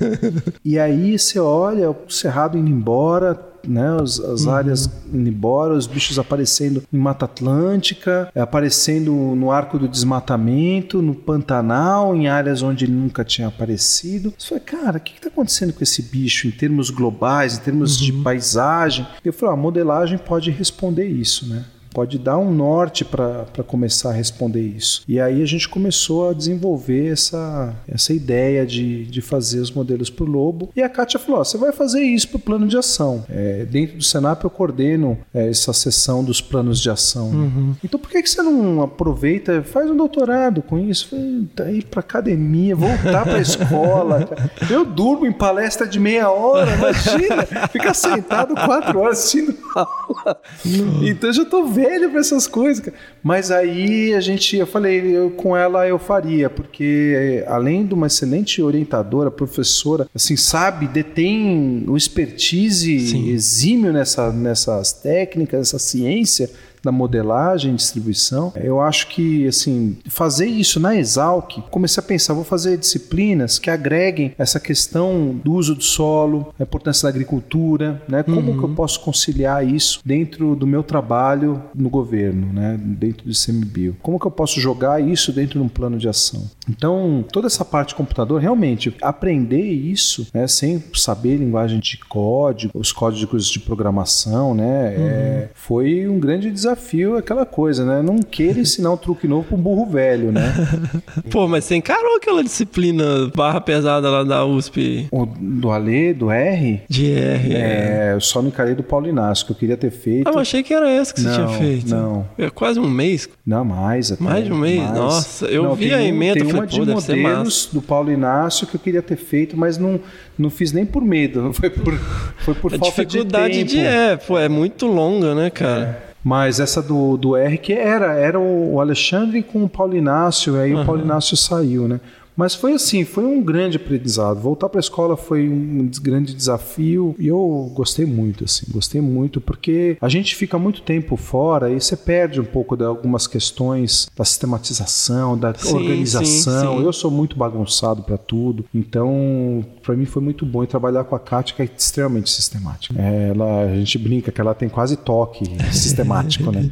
e 0.63 0.79
aí 0.79 1.19
você 1.19 1.41
olha 1.41 1.91
o 1.91 1.97
cerrado 2.11 2.59
indo 2.59 2.69
embora, 2.69 3.41
né? 3.67 3.97
As, 4.01 4.21
as 4.21 4.45
uhum. 4.45 4.53
áreas 4.53 4.91
indo 5.13 5.29
embora, 5.29 5.75
os 5.75 5.87
bichos 5.87 6.19
aparecendo 6.19 6.83
em 6.93 6.99
Mata 6.99 7.25
Atlântica, 7.25 8.31
aparecendo 8.35 9.13
no 9.13 9.51
arco 9.51 9.79
do 9.79 9.89
desmatamento, 9.89 11.03
no 11.03 11.15
Pantanal, 11.15 12.15
em 12.15 12.29
áreas 12.29 12.63
onde 12.63 12.85
ele 12.85 12.93
nunca 12.93 13.25
tinha 13.25 13.49
aparecido. 13.49 14.33
Você 14.39 14.49
fala, 14.49 14.61
cara, 14.61 14.99
o 14.99 15.01
que 15.01 15.15
está 15.15 15.29
acontecendo 15.29 15.73
com 15.73 15.83
esse 15.83 16.03
bicho 16.03 16.47
em 16.47 16.51
termos 16.51 16.91
globais, 16.91 17.57
em 17.57 17.61
termos 17.61 17.99
uhum. 17.99 18.07
de 18.07 18.13
paisagem? 18.13 19.07
Eu 19.25 19.33
falei, 19.33 19.55
a 19.55 19.57
modelagem 19.57 20.19
pode 20.19 20.51
responder 20.51 21.07
isso, 21.07 21.47
né? 21.49 21.65
Pode 21.99 22.17
dar 22.17 22.39
um 22.39 22.55
norte 22.55 23.05
para 23.05 23.45
começar 23.67 24.11
a 24.11 24.13
responder 24.13 24.63
isso. 24.63 25.03
E 25.09 25.19
aí 25.19 25.43
a 25.43 25.47
gente 25.47 25.69
começou 25.69 26.31
a 26.31 26.33
desenvolver 26.33 27.09
essa, 27.09 27.75
essa 27.89 28.13
ideia 28.13 28.65
de, 28.65 29.05
de 29.07 29.21
fazer 29.21 29.59
os 29.59 29.73
modelos 29.73 30.09
para 30.09 30.25
o 30.25 30.29
lobo. 30.29 30.71
E 30.77 30.81
a 30.81 30.89
Kátia 30.89 31.19
falou: 31.19 31.45
você 31.45 31.59
vai 31.59 31.73
fazer 31.73 32.01
isso 32.01 32.29
para 32.29 32.37
o 32.37 32.41
plano 32.41 32.69
de 32.69 32.77
ação. 32.79 33.25
É, 33.29 33.65
dentro 33.65 33.97
do 33.97 34.05
Senap 34.05 34.45
eu 34.45 34.51
coordeno 34.51 35.19
é, 35.35 35.49
essa 35.49 35.73
sessão 35.73 36.23
dos 36.23 36.41
planos 36.41 36.81
de 36.81 36.89
ação. 36.89 37.33
Né? 37.33 37.37
Uhum. 37.37 37.75
Então 37.83 37.99
por 37.99 38.09
que, 38.11 38.23
que 38.23 38.31
você 38.31 38.43
não 38.43 38.81
aproveita, 38.81 39.65
faz 39.65 39.91
um 39.91 39.97
doutorado 39.97 40.63
com 40.63 40.79
isso? 40.79 41.17
Tá 41.57 41.69
ir 41.69 41.85
para 41.87 41.99
academia, 41.99 42.77
voltar 42.77 43.25
para 43.25 43.39
a 43.39 43.41
escola. 43.41 44.29
Eu 44.71 44.85
durmo 44.85 45.27
em 45.27 45.33
palestra 45.33 45.85
de 45.85 45.99
meia 45.99 46.31
hora, 46.31 46.73
imagina, 46.73 47.45
ficar 47.73 47.95
sentado 47.95 48.55
quatro 48.55 49.01
horas 49.01 49.19
assistindo 49.19 49.59
aula. 49.75 50.41
Então 51.09 51.31
eu 51.31 51.33
já 51.33 51.43
estou 51.43 51.67
velho 51.67 51.88
para 52.09 52.21
essas 52.21 52.47
coisas. 52.47 52.85
Cara. 52.85 52.97
Mas 53.23 53.51
aí 53.51 54.15
a 54.15 54.21
gente, 54.21 54.57
eu 54.57 54.67
falei, 54.67 55.01
eu, 55.01 55.31
com 55.31 55.57
ela 55.57 55.87
eu 55.87 55.99
faria, 55.99 56.51
porque 56.51 57.45
além 57.47 57.87
de 57.87 57.95
uma 57.95 58.07
excelente 58.07 58.63
orientadora, 58.63 59.31
professora, 59.31 60.09
assim, 60.15 60.37
sabe, 60.37 60.87
detém 60.87 61.85
o 61.87 61.97
expertise 61.97 62.99
Sim. 63.01 63.31
exímio 63.31 63.93
nessa, 63.93 64.33
nessas 64.33 64.93
técnicas, 64.93 65.69
essa 65.69 65.79
ciência 65.79 66.51
da 66.83 66.93
modelagem, 66.93 67.75
distribuição. 67.75 68.53
Eu 68.57 68.81
acho 68.81 69.09
que, 69.09 69.47
assim, 69.47 69.99
fazer 70.07 70.47
isso 70.47 70.81
na 70.81 70.97
Exalc, 70.97 71.59
comecei 71.71 72.03
a 72.03 72.07
pensar, 72.07 72.35
vou 72.35 72.45
fazer 72.45 72.77
disciplinas 72.77 73.59
que 73.59 73.71
agreguem 73.71 74.35
essa 74.39 74.61
questão 74.61 75.41
do 75.45 75.53
uso 75.53 75.75
do 75.75 75.83
solo, 75.83 76.55
a 76.59 76.63
importância 76.63 77.05
da 77.05 77.09
agricultura, 77.11 78.03
né? 78.09 78.23
Como 78.23 78.53
uhum. 78.53 78.59
que 78.59 78.65
eu 78.65 78.69
posso 78.71 79.01
conciliar 79.01 79.67
isso 79.67 80.01
dentro 80.05 80.55
do 80.55 80.67
meu 80.67 80.83
trabalho 80.83 81.63
no 81.75 81.91
governo, 81.91 82.53
né? 82.53 82.79
Dentro 82.81 83.27
do 83.27 83.33
CMBio. 83.33 83.97
Como 84.03 84.19
que 84.19 84.27
eu 84.27 84.31
posso 84.31 84.61
jogar 84.61 85.01
isso 85.01 85.33
dentro 85.33 85.59
de 85.59 85.65
um 85.65 85.69
plano 85.69 85.99
de 85.99 86.09
ação? 86.09 86.51
Então, 86.69 87.25
toda 87.33 87.47
essa 87.47 87.65
parte 87.65 87.91
de 87.91 87.95
computador, 87.95 88.41
realmente, 88.41 88.95
aprender 89.03 89.63
isso, 89.63 90.27
né? 90.33 90.47
Sem 90.47 90.83
saber 90.95 91.37
linguagem 91.37 91.81
de 91.81 91.99
código, 91.99 92.79
os 92.79 92.93
códigos 92.93 93.49
de 93.49 93.61
programação, 93.61 94.55
né? 94.55 94.97
Uhum. 94.97 95.07
É, 95.07 95.49
foi 95.55 96.09
um 96.09 96.19
grande 96.19 96.51
desafio 96.51 96.68
desafio 96.69 97.17
é 97.17 97.19
aquela 97.19 97.47
coisa, 97.47 97.85
né? 97.85 98.03
Não 98.03 98.19
queira 98.19 98.61
ensinar 98.61 98.93
um 98.93 98.97
truque 98.97 99.27
novo 99.27 99.45
para 99.49 99.57
um 99.57 99.61
burro 99.61 99.87
velho, 99.87 100.31
né? 100.31 100.55
Pô, 101.31 101.49
mas 101.49 101.65
você 101.65 101.77
encarou 101.77 102.17
aquela 102.17 102.43
disciplina 102.43 103.31
barra 103.35 103.61
pesada 103.61 104.11
lá 104.11 104.25
da 104.25 104.45
USP? 104.45 105.09
O, 105.11 105.27
do 105.27 105.71
Alê, 105.71 106.13
do 106.13 106.31
R? 106.31 106.83
De 106.89 107.13
R. 107.13 107.55
É, 107.55 108.15
é. 108.17 108.21
só 108.21 108.43
não 108.43 108.49
encarei 108.49 108.75
do 108.75 108.83
Paulo 108.83 109.09
Inácio, 109.09 109.47
que 109.47 109.53
eu 109.53 109.57
queria 109.57 109.77
ter 109.77 109.91
feito. 109.91 110.29
Ah, 110.29 110.33
eu 110.33 110.39
achei 110.39 110.63
que 110.63 110.75
era 110.75 110.89
essa 110.91 111.15
que 111.15 111.21
você 111.21 111.29
não, 111.29 111.47
tinha 111.47 111.59
feito. 111.59 111.89
Não. 111.89 112.29
É 112.37 112.51
quase 112.51 112.79
um 112.79 112.89
mês. 112.89 113.29
Não, 113.47 113.65
mais 113.65 114.13
até. 114.13 114.23
Mais 114.23 114.45
de 114.45 114.53
um 114.53 114.59
mês? 114.59 114.81
Mais. 114.81 114.95
Nossa, 114.95 115.47
eu 115.47 115.65
não, 115.65 115.75
vi 115.75 115.93
a 115.93 116.03
emenda. 116.03 116.35
Tem 116.35 116.45
uma 116.45 116.67
falei, 116.67 116.69
de 116.69 116.93
modelos 116.93 117.69
do 117.73 117.81
Paulo 117.81 118.11
Inácio 118.13 118.67
que 118.67 118.77
eu 118.77 118.81
queria 118.81 119.03
ter 119.03 119.17
feito, 119.17 119.57
mas 119.57 119.79
não, 119.79 120.01
não 120.39 120.51
fiz 120.51 120.73
nem 120.73 120.85
por 120.85 121.05
medo. 121.05 121.53
Foi 121.59 121.71
por, 121.71 121.99
foi 122.39 122.55
por 122.55 122.75
a 122.75 122.79
falta 122.79 123.05
de 123.05 123.19
tempo. 123.19 123.25
dificuldade 123.25 123.65
de... 123.65 123.81
É, 123.81 124.17
pô, 124.17 124.39
é 124.39 124.49
muito 124.49 124.87
longa, 124.87 125.35
né, 125.35 125.51
cara? 125.51 126.03
É. 126.05 126.08
Mas 126.29 126.61
essa 126.61 126.83
do, 126.83 127.17
do 127.17 127.35
R 127.35 127.57
que 127.57 127.73
era, 127.73 128.13
era 128.13 128.39
o 128.39 128.79
Alexandre 128.83 129.43
com 129.43 129.65
o 129.65 129.69
Paulo 129.69 129.97
Inácio, 129.97 130.61
aí 130.61 130.75
uhum. 130.75 130.83
o 130.83 130.85
Paulo 130.85 131.01
Inácio 131.01 131.35
saiu, 131.39 131.89
né? 131.89 131.99
Mas 132.39 132.55
foi 132.55 132.73
assim, 132.73 133.05
foi 133.05 133.25
um 133.25 133.43
grande 133.43 133.79
aprendizado. 133.79 134.39
Voltar 134.39 134.69
para 134.69 134.79
a 134.79 134.81
escola 134.81 135.17
foi 135.17 135.49
um 135.49 135.91
grande 136.01 136.33
desafio 136.33 137.17
e 137.19 137.27
eu 137.27 137.69
gostei 137.75 138.07
muito, 138.07 138.45
assim, 138.45 138.65
gostei 138.71 139.01
muito 139.01 139.41
porque 139.41 139.99
a 140.01 140.09
gente 140.09 140.37
fica 140.37 140.57
muito 140.57 140.83
tempo 140.83 141.17
fora 141.17 141.69
e 141.69 141.81
você 141.81 141.97
perde 141.97 142.41
um 142.41 142.45
pouco 142.45 142.77
de 142.77 142.85
algumas 142.85 143.27
questões 143.27 144.09
da 144.17 144.25
sistematização, 144.25 145.37
da 145.37 145.53
sim, 145.53 145.75
organização. 145.75 146.75
Sim, 146.75 146.79
sim. 146.79 146.85
Eu 146.85 146.93
sou 146.93 147.11
muito 147.11 147.37
bagunçado 147.37 148.05
para 148.05 148.17
tudo, 148.17 148.65
então 148.73 149.67
para 149.83 149.97
mim 149.97 150.05
foi 150.05 150.23
muito 150.23 150.47
bom 150.47 150.63
e 150.63 150.67
trabalhar 150.69 151.03
com 151.03 151.17
a 151.17 151.19
Kátia 151.19 151.57
que 151.57 151.63
é 151.63 151.65
extremamente 151.65 152.31
sistemática. 152.31 152.95
Ela, 153.03 153.63
a 153.65 153.75
gente 153.75 153.99
brinca 153.99 154.31
que 154.31 154.41
ela 154.41 154.55
tem 154.55 154.69
quase 154.69 154.97
toque 154.97 155.45
sistemático, 155.75 156.53
né? 156.53 156.71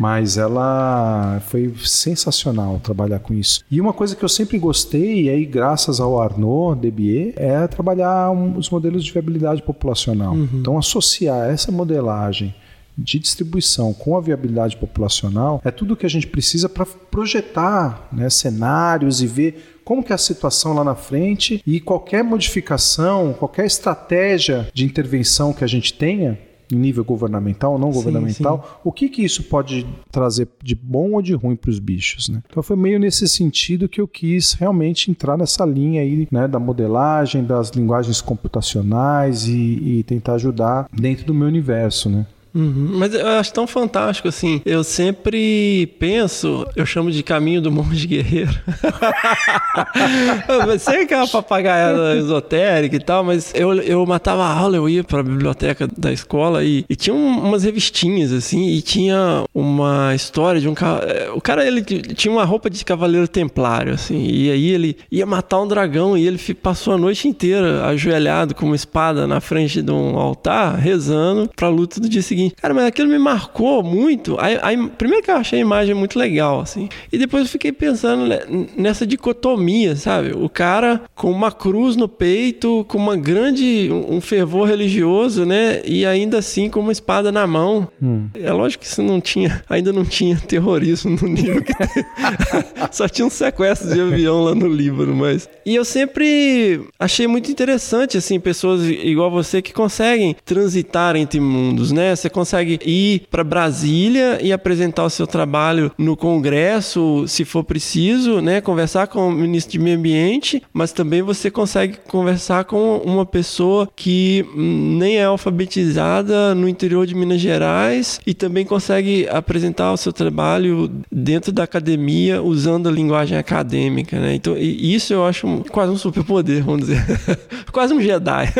Mas 0.00 0.36
ela 0.36 1.40
foi 1.46 1.72
sensacional 1.84 2.80
trabalhar 2.82 3.20
com 3.20 3.32
isso. 3.32 3.60
E 3.70 3.80
uma 3.80 3.92
coisa 3.92 4.16
que 4.16 4.24
eu 4.24 4.28
sempre 4.28 4.58
gostei 4.58 4.95
gostei, 4.96 5.22
e 5.24 5.30
aí 5.30 5.44
graças 5.44 6.00
ao 6.00 6.20
Arnaud 6.20 6.80
Debier, 6.80 7.32
é 7.36 7.66
trabalhar 7.66 8.30
um, 8.30 8.56
os 8.56 8.70
modelos 8.70 9.04
de 9.04 9.12
viabilidade 9.12 9.62
populacional. 9.62 10.34
Uhum. 10.34 10.48
Então 10.54 10.78
associar 10.78 11.50
essa 11.50 11.70
modelagem 11.70 12.54
de 12.98 13.18
distribuição 13.18 13.92
com 13.92 14.16
a 14.16 14.20
viabilidade 14.22 14.74
populacional 14.76 15.60
é 15.62 15.70
tudo 15.70 15.96
que 15.96 16.06
a 16.06 16.10
gente 16.10 16.26
precisa 16.26 16.66
para 16.66 16.86
projetar 16.86 18.08
né, 18.10 18.30
cenários 18.30 19.20
e 19.20 19.26
ver 19.26 19.80
como 19.84 20.02
que 20.02 20.12
é 20.12 20.14
a 20.14 20.18
situação 20.18 20.72
lá 20.72 20.82
na 20.82 20.94
frente 20.94 21.62
e 21.66 21.78
qualquer 21.78 22.24
modificação, 22.24 23.34
qualquer 23.34 23.66
estratégia 23.66 24.68
de 24.72 24.86
intervenção 24.86 25.52
que 25.52 25.62
a 25.62 25.66
gente 25.66 25.92
tenha 25.92 26.38
nível 26.74 27.04
governamental 27.04 27.72
ou 27.72 27.78
não 27.78 27.90
governamental, 27.90 28.58
sim, 28.58 28.68
sim. 28.68 28.80
o 28.84 28.92
que 28.92 29.08
que 29.08 29.24
isso 29.24 29.44
pode 29.44 29.86
trazer 30.10 30.48
de 30.62 30.74
bom 30.74 31.12
ou 31.12 31.22
de 31.22 31.34
ruim 31.34 31.56
para 31.56 31.70
os 31.70 31.78
bichos, 31.78 32.28
né? 32.28 32.42
Então 32.48 32.62
foi 32.62 32.76
meio 32.76 32.98
nesse 32.98 33.28
sentido 33.28 33.88
que 33.88 34.00
eu 34.00 34.08
quis 34.08 34.52
realmente 34.54 35.10
entrar 35.10 35.36
nessa 35.36 35.64
linha 35.64 36.00
aí, 36.00 36.26
né, 36.30 36.48
da 36.48 36.58
modelagem, 36.58 37.44
das 37.44 37.70
linguagens 37.70 38.20
computacionais 38.20 39.46
e, 39.46 39.98
e 39.98 40.02
tentar 40.04 40.34
ajudar 40.34 40.88
dentro 40.92 41.26
do 41.26 41.34
meu 41.34 41.46
universo, 41.46 42.08
né? 42.08 42.26
Uhum. 42.56 42.88
Mas 42.92 43.12
eu 43.12 43.26
acho 43.26 43.52
tão 43.52 43.66
fantástico, 43.66 44.28
assim. 44.28 44.62
Eu 44.64 44.82
sempre 44.82 45.94
penso, 45.98 46.66
eu 46.74 46.86
chamo 46.86 47.10
de 47.10 47.22
caminho 47.22 47.60
do 47.60 47.70
monge 47.70 48.06
guerreiro. 48.06 48.58
eu 50.48 50.78
sei 50.78 51.04
que 51.04 51.12
é 51.12 51.18
uma 51.18 51.28
papagaia 51.28 52.16
esotérica 52.16 52.96
e 52.96 53.00
tal, 53.00 53.22
mas 53.22 53.52
eu, 53.54 53.74
eu 53.74 54.06
matava 54.06 54.44
a 54.44 54.52
aula, 54.58 54.76
eu 54.76 54.88
ia 54.88 55.04
para 55.04 55.20
a 55.20 55.22
biblioteca 55.22 55.86
da 55.98 56.10
escola 56.10 56.64
e, 56.64 56.86
e 56.88 56.96
tinha 56.96 57.14
um, 57.14 57.40
umas 57.40 57.62
revistinhas, 57.62 58.32
assim, 58.32 58.68
e 58.68 58.80
tinha 58.80 59.44
uma 59.54 60.14
história 60.14 60.58
de 60.58 60.66
um 60.68 60.74
cara. 60.74 61.34
O 61.34 61.42
cara, 61.42 61.66
ele 61.66 61.82
tinha 61.82 62.32
uma 62.32 62.44
roupa 62.44 62.70
de 62.70 62.82
cavaleiro 62.84 63.28
templário, 63.28 63.92
assim, 63.92 64.26
e 64.26 64.50
aí 64.50 64.70
ele 64.70 64.96
ia 65.12 65.26
matar 65.26 65.60
um 65.60 65.68
dragão 65.68 66.16
e 66.16 66.26
ele 66.26 66.38
passou 66.54 66.94
a 66.94 66.98
noite 66.98 67.28
inteira 67.28 67.84
ajoelhado 67.86 68.54
com 68.54 68.64
uma 68.64 68.76
espada 68.76 69.26
na 69.26 69.40
frente 69.40 69.82
de 69.82 69.90
um 69.90 70.16
altar, 70.16 70.78
rezando 70.78 71.50
pra 71.54 71.68
luta 71.68 72.00
do 72.00 72.08
dia 72.08 72.22
seguinte 72.22 72.45
assim, 72.46 72.50
cara, 72.56 72.74
mas 72.74 72.86
aquilo 72.86 73.08
me 73.08 73.18
marcou 73.18 73.82
muito. 73.82 74.36
Aí, 74.38 74.58
aí, 74.62 74.88
primeiro 74.90 75.24
que 75.24 75.30
eu 75.30 75.36
achei 75.36 75.58
a 75.58 75.62
imagem 75.62 75.94
muito 75.94 76.18
legal, 76.18 76.60
assim. 76.60 76.88
E 77.12 77.18
depois 77.18 77.44
eu 77.44 77.50
fiquei 77.50 77.72
pensando 77.72 78.28
nessa 78.76 79.06
dicotomia, 79.06 79.96
sabe? 79.96 80.32
O 80.32 80.48
cara 80.48 81.02
com 81.14 81.30
uma 81.30 81.50
cruz 81.50 81.96
no 81.96 82.08
peito, 82.08 82.84
com 82.88 82.98
uma 82.98 83.16
grande, 83.16 83.90
um 83.90 84.20
fervor 84.20 84.68
religioso, 84.68 85.44
né? 85.44 85.82
E 85.84 86.04
ainda 86.04 86.38
assim 86.38 86.68
com 86.68 86.80
uma 86.80 86.92
espada 86.92 87.30
na 87.32 87.46
mão. 87.46 87.88
Hum. 88.02 88.28
É 88.34 88.52
lógico 88.52 88.84
que 88.84 88.90
isso 88.90 89.02
não 89.02 89.20
tinha, 89.20 89.62
ainda 89.68 89.92
não 89.92 90.04
tinha 90.04 90.36
terrorismo 90.36 91.16
no 91.20 91.28
nível 91.28 91.62
que. 91.62 91.72
Só 92.90 93.08
tinha 93.08 93.26
um 93.26 93.30
sequestro 93.30 93.92
de 93.92 94.00
avião 94.00 94.42
lá 94.42 94.54
no 94.54 94.68
Líbano, 94.68 95.14
mas... 95.14 95.48
E 95.64 95.74
eu 95.74 95.84
sempre 95.84 96.80
achei 96.98 97.26
muito 97.26 97.50
interessante, 97.50 98.16
assim, 98.16 98.38
pessoas 98.38 98.84
igual 98.86 99.30
você 99.30 99.60
que 99.60 99.72
conseguem 99.72 100.36
transitar 100.44 101.16
entre 101.16 101.40
mundos, 101.40 101.92
né? 101.92 102.14
Você 102.14 102.25
consegue 102.28 102.78
ir 102.84 103.26
para 103.30 103.44
Brasília 103.44 104.38
e 104.42 104.52
apresentar 104.52 105.04
o 105.04 105.10
seu 105.10 105.26
trabalho 105.26 105.90
no 105.98 106.16
Congresso, 106.16 107.24
se 107.26 107.44
for 107.44 107.64
preciso, 107.64 108.40
né? 108.40 108.60
Conversar 108.60 109.06
com 109.06 109.28
o 109.28 109.32
ministro 109.32 109.72
de 109.72 109.78
Meio 109.78 109.98
Ambiente, 109.98 110.62
mas 110.72 110.92
também 110.92 111.22
você 111.22 111.50
consegue 111.50 111.98
conversar 112.08 112.64
com 112.64 112.98
uma 112.98 113.26
pessoa 113.26 113.88
que 113.94 114.44
nem 114.54 115.16
é 115.16 115.24
alfabetizada 115.24 116.54
no 116.54 116.68
interior 116.68 117.06
de 117.06 117.14
Minas 117.14 117.40
Gerais 117.40 118.20
e 118.26 118.34
também 118.34 118.64
consegue 118.64 119.28
apresentar 119.28 119.92
o 119.92 119.96
seu 119.96 120.12
trabalho 120.12 120.90
dentro 121.10 121.52
da 121.52 121.64
academia 121.64 122.42
usando 122.42 122.88
a 122.88 122.92
linguagem 122.92 123.36
acadêmica, 123.36 124.18
né? 124.18 124.34
Então, 124.34 124.56
isso 124.56 125.12
eu 125.12 125.24
acho 125.24 125.64
quase 125.70 125.92
um 125.92 125.96
superpoder, 125.96 126.64
vamos 126.64 126.86
dizer. 126.86 127.04
quase 127.72 127.94
um 127.94 128.00
Jedi. 128.00 128.52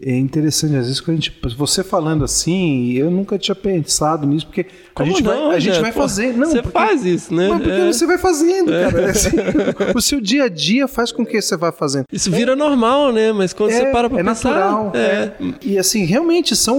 é 0.00 0.16
interessante, 0.16 0.76
às 0.76 0.86
vezes, 0.86 1.00
quando 1.00 1.18
a 1.18 1.20
gente, 1.20 1.40
você 1.56 1.82
falando 1.82 2.24
assim, 2.24 2.61
assim, 2.62 2.92
eu 2.92 3.10
nunca 3.10 3.38
tinha 3.38 3.54
pensado 3.54 4.26
nisso, 4.26 4.46
porque 4.46 4.66
Como 4.94 5.08
a 5.10 5.12
gente 5.12 5.22
não, 5.24 5.48
vai, 5.48 5.56
a 5.56 5.60
gente 5.60 5.68
Rogério? 5.76 5.82
vai 5.82 5.92
fazer. 5.92 6.36
Não, 6.36 6.50
você 6.50 6.62
porque- 6.62 6.78
faz 6.78 7.04
isso, 7.04 7.34
né? 7.34 7.48
Mas 7.48 7.62
porque 7.62 7.80
É. 7.80 7.92
você 7.92 8.06
vai 8.06 8.18
fazendo, 8.18 8.70
cara. 8.72 9.10
Assim, 9.10 9.30
o 9.94 10.00
seu 10.00 10.20
dia 10.20 10.44
a 10.44 10.48
dia 10.48 10.86
faz 10.88 11.12
com 11.12 11.24
que 11.24 11.40
você 11.40 11.56
vá 11.56 11.72
fazendo. 11.72 12.04
Isso 12.12 12.30
vira 12.30 12.54
normal, 12.56 13.12
né? 13.12 13.32
Mas 13.32 13.52
quando 13.52 13.70
você 13.72 13.86
para 13.86 14.08
pra 14.08 14.20
é 14.20 14.24
pensar... 14.24 14.50
natural. 14.50 14.92
É. 14.94 14.98
é. 14.98 15.32
E 15.62 15.78
assim, 15.78 16.04
realmente 16.04 16.54
são 16.56 16.78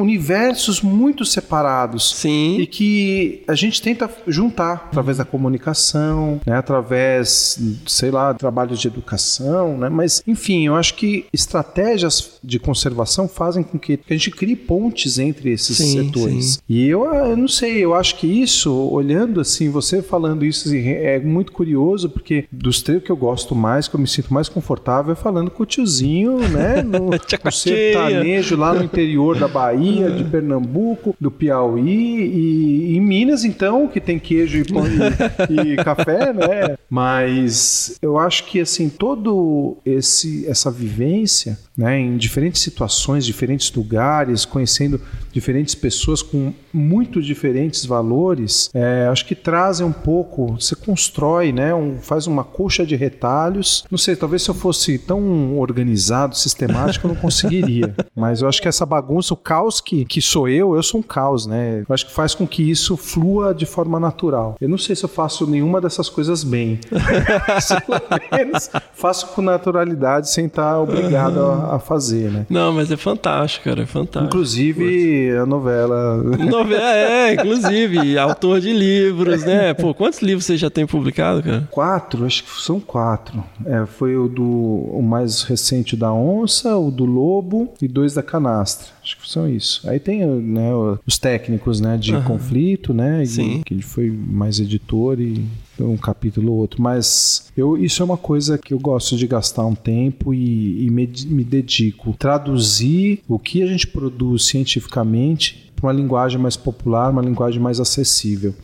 universos 0.00 0.80
muito 0.80 1.24
separados. 1.24 2.14
Sim. 2.16 2.58
E 2.60 2.66
que 2.66 3.42
a 3.48 3.54
gente 3.54 3.80
tenta 3.82 4.08
juntar 4.26 4.88
através 4.90 5.16
da 5.18 5.24
comunicação, 5.24 6.40
né? 6.46 6.56
através, 6.56 7.58
sei 7.86 8.10
lá, 8.10 8.34
trabalhos 8.34 8.78
de 8.80 8.88
educação, 8.88 9.76
né? 9.78 9.88
Mas, 9.88 10.22
enfim, 10.26 10.66
eu 10.66 10.74
acho 10.76 10.94
que 10.94 11.24
estratégias 11.32 12.38
de 12.42 12.58
conservação 12.58 13.28
fazem 13.28 13.62
com 13.62 13.78
que 13.78 13.98
a 14.08 14.12
gente 14.12 14.30
crie 14.30 14.56
pontes 14.56 15.15
entre 15.18 15.50
esses 15.52 15.76
Sim, 15.76 16.04
setores. 16.06 16.54
sim. 16.54 16.60
E 16.68 16.88
eu, 16.88 17.08
ah, 17.08 17.28
eu 17.28 17.36
não 17.36 17.48
sei, 17.48 17.84
eu 17.84 17.94
acho 17.94 18.16
que 18.16 18.26
isso, 18.26 18.72
olhando 18.72 19.40
assim, 19.40 19.70
você 19.70 20.02
falando 20.02 20.44
isso 20.44 20.68
assim, 20.68 20.88
é 20.88 21.18
muito 21.18 21.52
curioso, 21.52 22.08
porque 22.08 22.44
dos 22.50 22.82
três 22.82 23.02
que 23.02 23.10
eu 23.10 23.16
gosto 23.16 23.54
mais, 23.54 23.88
que 23.88 23.96
eu 23.96 24.00
me 24.00 24.06
sinto 24.06 24.32
mais 24.32 24.48
confortável, 24.48 25.12
é 25.12 25.16
falando 25.16 25.50
com 25.50 25.62
o 25.62 25.66
tiozinho, 25.66 26.38
né? 26.48 26.82
No, 26.86 27.10
no 27.10 27.52
sertanejo 27.52 28.56
lá 28.56 28.72
no 28.72 28.84
interior 28.84 29.38
da 29.38 29.48
Bahia, 29.48 30.10
de 30.10 30.24
Pernambuco, 30.24 31.14
do 31.20 31.30
Piauí 31.30 31.80
e, 31.88 32.92
e 32.92 32.96
em 32.96 33.00
Minas, 33.00 33.44
então, 33.44 33.88
que 33.88 34.00
tem 34.00 34.18
queijo 34.18 34.58
e, 34.58 34.64
pão 34.64 34.84
e, 34.86 35.72
e 35.72 35.76
café, 35.82 36.32
né? 36.32 36.76
Mas 36.88 37.98
eu 38.00 38.18
acho 38.18 38.44
que 38.44 38.60
assim, 38.60 38.88
todo 38.88 39.78
esse 39.84 40.46
essa 40.46 40.70
vivência, 40.70 41.58
né, 41.76 41.98
em 41.98 42.16
diferentes 42.16 42.62
situações, 42.62 43.24
diferentes 43.24 43.72
lugares, 43.72 44.44
conhecendo 44.44 45.00
diferentes 45.36 45.74
pessoas 45.74 46.22
com 46.22 46.50
muito 46.72 47.20
diferentes 47.20 47.84
valores, 47.84 48.70
é, 48.72 49.06
acho 49.10 49.26
que 49.26 49.34
trazem 49.34 49.86
um 49.86 49.92
pouco, 49.92 50.54
você 50.58 50.74
constrói, 50.74 51.52
né, 51.52 51.74
um, 51.74 51.98
faz 51.98 52.26
uma 52.26 52.42
coxa 52.42 52.86
de 52.86 52.96
retalhos. 52.96 53.84
Não 53.90 53.98
sei, 53.98 54.16
talvez 54.16 54.42
se 54.42 54.48
eu 54.48 54.54
fosse 54.54 54.98
tão 54.98 55.58
organizado, 55.58 56.34
sistemático, 56.34 57.06
eu 57.06 57.12
não 57.12 57.20
conseguiria. 57.20 57.94
Mas 58.16 58.40
eu 58.40 58.48
acho 58.48 58.62
que 58.62 58.68
essa 58.68 58.86
bagunça, 58.86 59.34
o 59.34 59.36
caos 59.36 59.78
que, 59.78 60.06
que 60.06 60.22
sou 60.22 60.48
eu, 60.48 60.74
eu 60.74 60.82
sou 60.82 61.00
um 61.00 61.02
caos, 61.02 61.46
né? 61.46 61.84
Eu 61.86 61.94
acho 61.94 62.06
que 62.06 62.12
faz 62.12 62.34
com 62.34 62.46
que 62.46 62.62
isso 62.62 62.96
flua 62.96 63.54
de 63.54 63.66
forma 63.66 64.00
natural. 64.00 64.56
Eu 64.58 64.70
não 64.70 64.78
sei 64.78 64.96
se 64.96 65.04
eu 65.04 65.08
faço 65.08 65.46
nenhuma 65.46 65.82
dessas 65.82 66.08
coisas 66.08 66.42
bem. 66.42 66.80
Pelo 66.88 68.28
menos 68.32 68.70
faço 68.94 69.28
com 69.28 69.42
naturalidade 69.42 70.30
sem 70.30 70.46
estar 70.46 70.80
obrigado 70.80 71.40
a, 71.40 71.76
a 71.76 71.78
fazer, 71.78 72.30
né? 72.30 72.46
Não, 72.48 72.72
mas 72.72 72.90
é 72.90 72.96
fantástico, 72.96 73.64
cara. 73.64 73.82
É 73.82 73.86
fantástico. 73.86 74.24
Inclusive 74.34 74.95
a 75.40 75.46
novela. 75.46 76.16
Novela, 76.16 76.94
é, 76.94 77.34
inclusive, 77.34 78.18
autor 78.18 78.60
de 78.60 78.72
livros, 78.72 79.44
né? 79.44 79.74
Pô, 79.74 79.94
quantos 79.94 80.20
livros 80.20 80.44
você 80.44 80.56
já 80.56 80.70
tem 80.70 80.86
publicado, 80.86 81.42
cara? 81.42 81.68
Quatro, 81.70 82.24
acho 82.24 82.44
que 82.44 82.50
são 82.60 82.80
quatro. 82.80 83.42
É, 83.64 83.86
foi 83.86 84.16
o 84.16 84.28
do 84.28 84.44
o 84.44 85.02
mais 85.02 85.42
recente 85.42 85.96
da 85.96 86.12
onça, 86.12 86.76
o 86.76 86.90
do 86.90 87.04
lobo 87.04 87.72
e 87.80 87.88
dois 87.88 88.14
da 88.14 88.22
canastra. 88.22 88.95
Acho 89.06 89.16
que 89.18 89.30
são 89.30 89.48
isso. 89.48 89.88
Aí 89.88 90.00
tem 90.00 90.26
né, 90.26 90.70
os 91.06 91.16
técnicos 91.16 91.80
né, 91.80 91.96
de 91.96 92.20
conflito, 92.22 92.92
né? 92.92 93.24
Sim. 93.24 93.62
Que 93.64 93.72
ele 93.72 93.82
foi 93.82 94.10
mais 94.10 94.58
editor 94.58 95.20
e 95.20 95.46
um 95.78 95.96
capítulo 95.96 96.50
ou 96.50 96.58
outro. 96.58 96.82
Mas 96.82 97.52
eu, 97.56 97.78
isso 97.78 98.02
é 98.02 98.04
uma 98.04 98.16
coisa 98.16 98.58
que 98.58 98.74
eu 98.74 98.80
gosto 98.80 99.16
de 99.16 99.24
gastar 99.28 99.64
um 99.64 99.76
tempo 99.76 100.34
e, 100.34 100.84
e 100.84 100.90
me, 100.90 101.08
me 101.26 101.44
dedico. 101.44 102.16
Traduzir 102.18 103.20
o 103.28 103.38
que 103.38 103.62
a 103.62 103.66
gente 103.66 103.86
produz 103.86 104.46
cientificamente 104.46 105.70
para 105.76 105.86
uma 105.86 105.92
linguagem 105.92 106.40
mais 106.40 106.56
popular, 106.56 107.12
uma 107.12 107.22
linguagem 107.22 107.60
mais 107.60 107.78
acessível. 107.78 108.54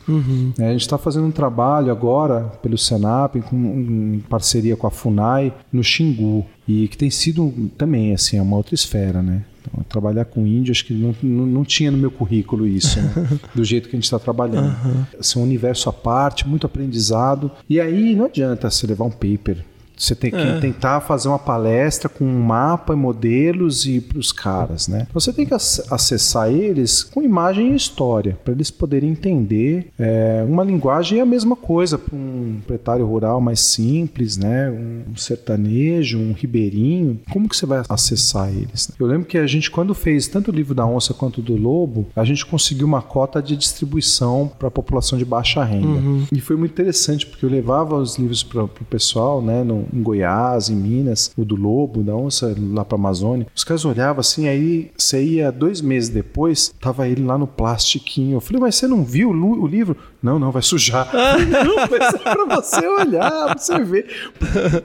É, 0.59 0.67
a 0.67 0.71
gente 0.71 0.81
está 0.81 0.97
fazendo 0.97 1.25
um 1.25 1.31
trabalho 1.31 1.89
agora 1.89 2.51
pelo 2.61 2.77
Senap, 2.77 3.35
com, 3.43 3.55
em 3.55 4.19
parceria 4.27 4.75
com 4.75 4.87
a 4.87 4.91
FUNAI, 4.91 5.53
no 5.71 5.83
Xingu, 5.83 6.45
e 6.67 6.89
que 6.89 6.97
tem 6.97 7.09
sido 7.09 7.71
também 7.77 8.13
assim, 8.13 8.37
é 8.37 8.41
uma 8.41 8.57
outra 8.57 8.75
esfera, 8.75 9.21
né? 9.21 9.45
Então, 9.65 9.83
trabalhar 9.83 10.25
com 10.25 10.45
índio, 10.45 10.71
acho 10.71 10.85
que 10.85 10.93
não, 10.93 11.15
não, 11.21 11.45
não 11.45 11.63
tinha 11.63 11.89
no 11.89 11.97
meu 11.97 12.11
currículo 12.11 12.67
isso, 12.67 13.01
né? 13.01 13.29
do 13.55 13.63
jeito 13.63 13.89
que 13.89 13.95
a 13.95 13.97
gente 13.97 14.05
está 14.05 14.19
trabalhando. 14.19 14.75
Assim, 15.19 15.39
um 15.39 15.43
universo 15.43 15.89
à 15.89 15.93
parte, 15.93 16.47
muito 16.47 16.65
aprendizado. 16.65 17.51
E 17.69 17.79
aí 17.79 18.15
não 18.15 18.25
adianta 18.25 18.69
você 18.69 18.85
levar 18.87 19.05
um 19.05 19.11
paper. 19.11 19.57
Você 19.95 20.15
tem 20.15 20.31
que 20.31 20.37
É. 20.37 20.59
tentar 20.59 21.01
fazer 21.01 21.27
uma 21.27 21.39
palestra 21.39 22.09
com 22.09 22.25
um 22.25 22.39
mapa 22.41 22.93
e 22.93 22.95
modelos 22.95 23.85
e 23.85 24.01
para 24.01 24.17
os 24.17 24.31
caras, 24.31 24.87
né? 24.87 25.07
Você 25.13 25.31
tem 25.31 25.45
que 25.45 25.53
ac- 25.53 25.83
acessar 25.89 26.51
eles 26.51 27.03
com 27.03 27.21
imagem 27.21 27.71
e 27.73 27.75
história, 27.75 28.37
para 28.43 28.53
eles 28.53 28.69
poderem 28.71 29.09
entender. 29.11 29.87
É, 29.97 30.43
uma 30.47 30.63
linguagem 30.63 31.19
é 31.19 31.21
a 31.21 31.25
mesma 31.25 31.55
coisa 31.55 31.97
para 31.97 32.15
um 32.15 32.55
proprietário 32.59 33.05
rural 33.05 33.39
mais 33.39 33.59
simples, 33.59 34.37
né? 34.37 34.69
Um 34.71 35.15
sertanejo, 35.15 36.17
um 36.19 36.33
ribeirinho. 36.33 37.19
Como 37.31 37.47
que 37.47 37.55
você 37.55 37.65
vai 37.65 37.83
acessar 37.87 38.49
eles? 38.49 38.91
Eu 38.99 39.05
lembro 39.07 39.25
que 39.27 39.37
a 39.37 39.47
gente, 39.47 39.69
quando 39.69 39.93
fez 39.93 40.27
tanto 40.27 40.51
o 40.51 40.53
livro 40.53 40.73
da 40.73 40.85
onça 40.85 41.13
quanto 41.13 41.41
do 41.41 41.55
lobo, 41.55 42.07
a 42.15 42.23
gente 42.23 42.45
conseguiu 42.45 42.87
uma 42.87 43.01
cota 43.01 43.41
de 43.41 43.55
distribuição 43.55 44.51
para 44.57 44.67
a 44.67 44.71
população 44.71 45.17
de 45.17 45.25
baixa 45.25 45.63
renda. 45.63 45.99
E 46.31 46.39
foi 46.39 46.55
muito 46.55 46.71
interessante, 46.71 47.25
porque 47.25 47.45
eu 47.45 47.49
levava 47.49 47.95
os 47.95 48.17
livros 48.17 48.43
para 48.43 48.63
o 48.63 48.67
pessoal, 48.89 49.41
né? 49.41 49.63
No, 49.63 49.82
em 49.91 50.01
Goiás, 50.01 50.69
em 50.69 50.75
Minas, 50.75 51.31
o 51.37 51.43
do 51.43 51.55
lobo, 51.55 52.03
da 52.03 52.15
onça, 52.15 52.55
lá 52.71 52.85
para 52.85 52.97
Amazônia. 52.97 53.47
Os 53.55 53.63
caras 53.63 53.85
olhavam 53.85 54.19
assim, 54.19 54.47
aí 54.47 54.91
você 54.97 55.23
ia 55.23 55.51
dois 55.51 55.81
meses 55.81 56.09
depois, 56.09 56.73
tava 56.79 57.07
ele 57.07 57.23
lá 57.23 57.37
no 57.37 57.47
plastiquinho. 57.47 58.37
Eu 58.37 58.41
falei, 58.41 58.61
mas 58.61 58.75
você 58.75 58.87
não 58.87 59.03
viu 59.03 59.29
o 59.29 59.67
livro? 59.67 59.95
Não, 60.21 60.39
não, 60.39 60.51
vai 60.51 60.61
sujar. 60.61 61.09
não, 61.13 61.75
mas 61.75 62.13
é 62.13 62.17
pra 62.17 62.55
você 62.55 62.87
olhar, 62.87 63.45
pra 63.45 63.57
você 63.57 63.83
ver. 63.83 64.07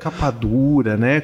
Capa 0.01 0.30
dura, 0.32 0.96
né? 0.96 1.22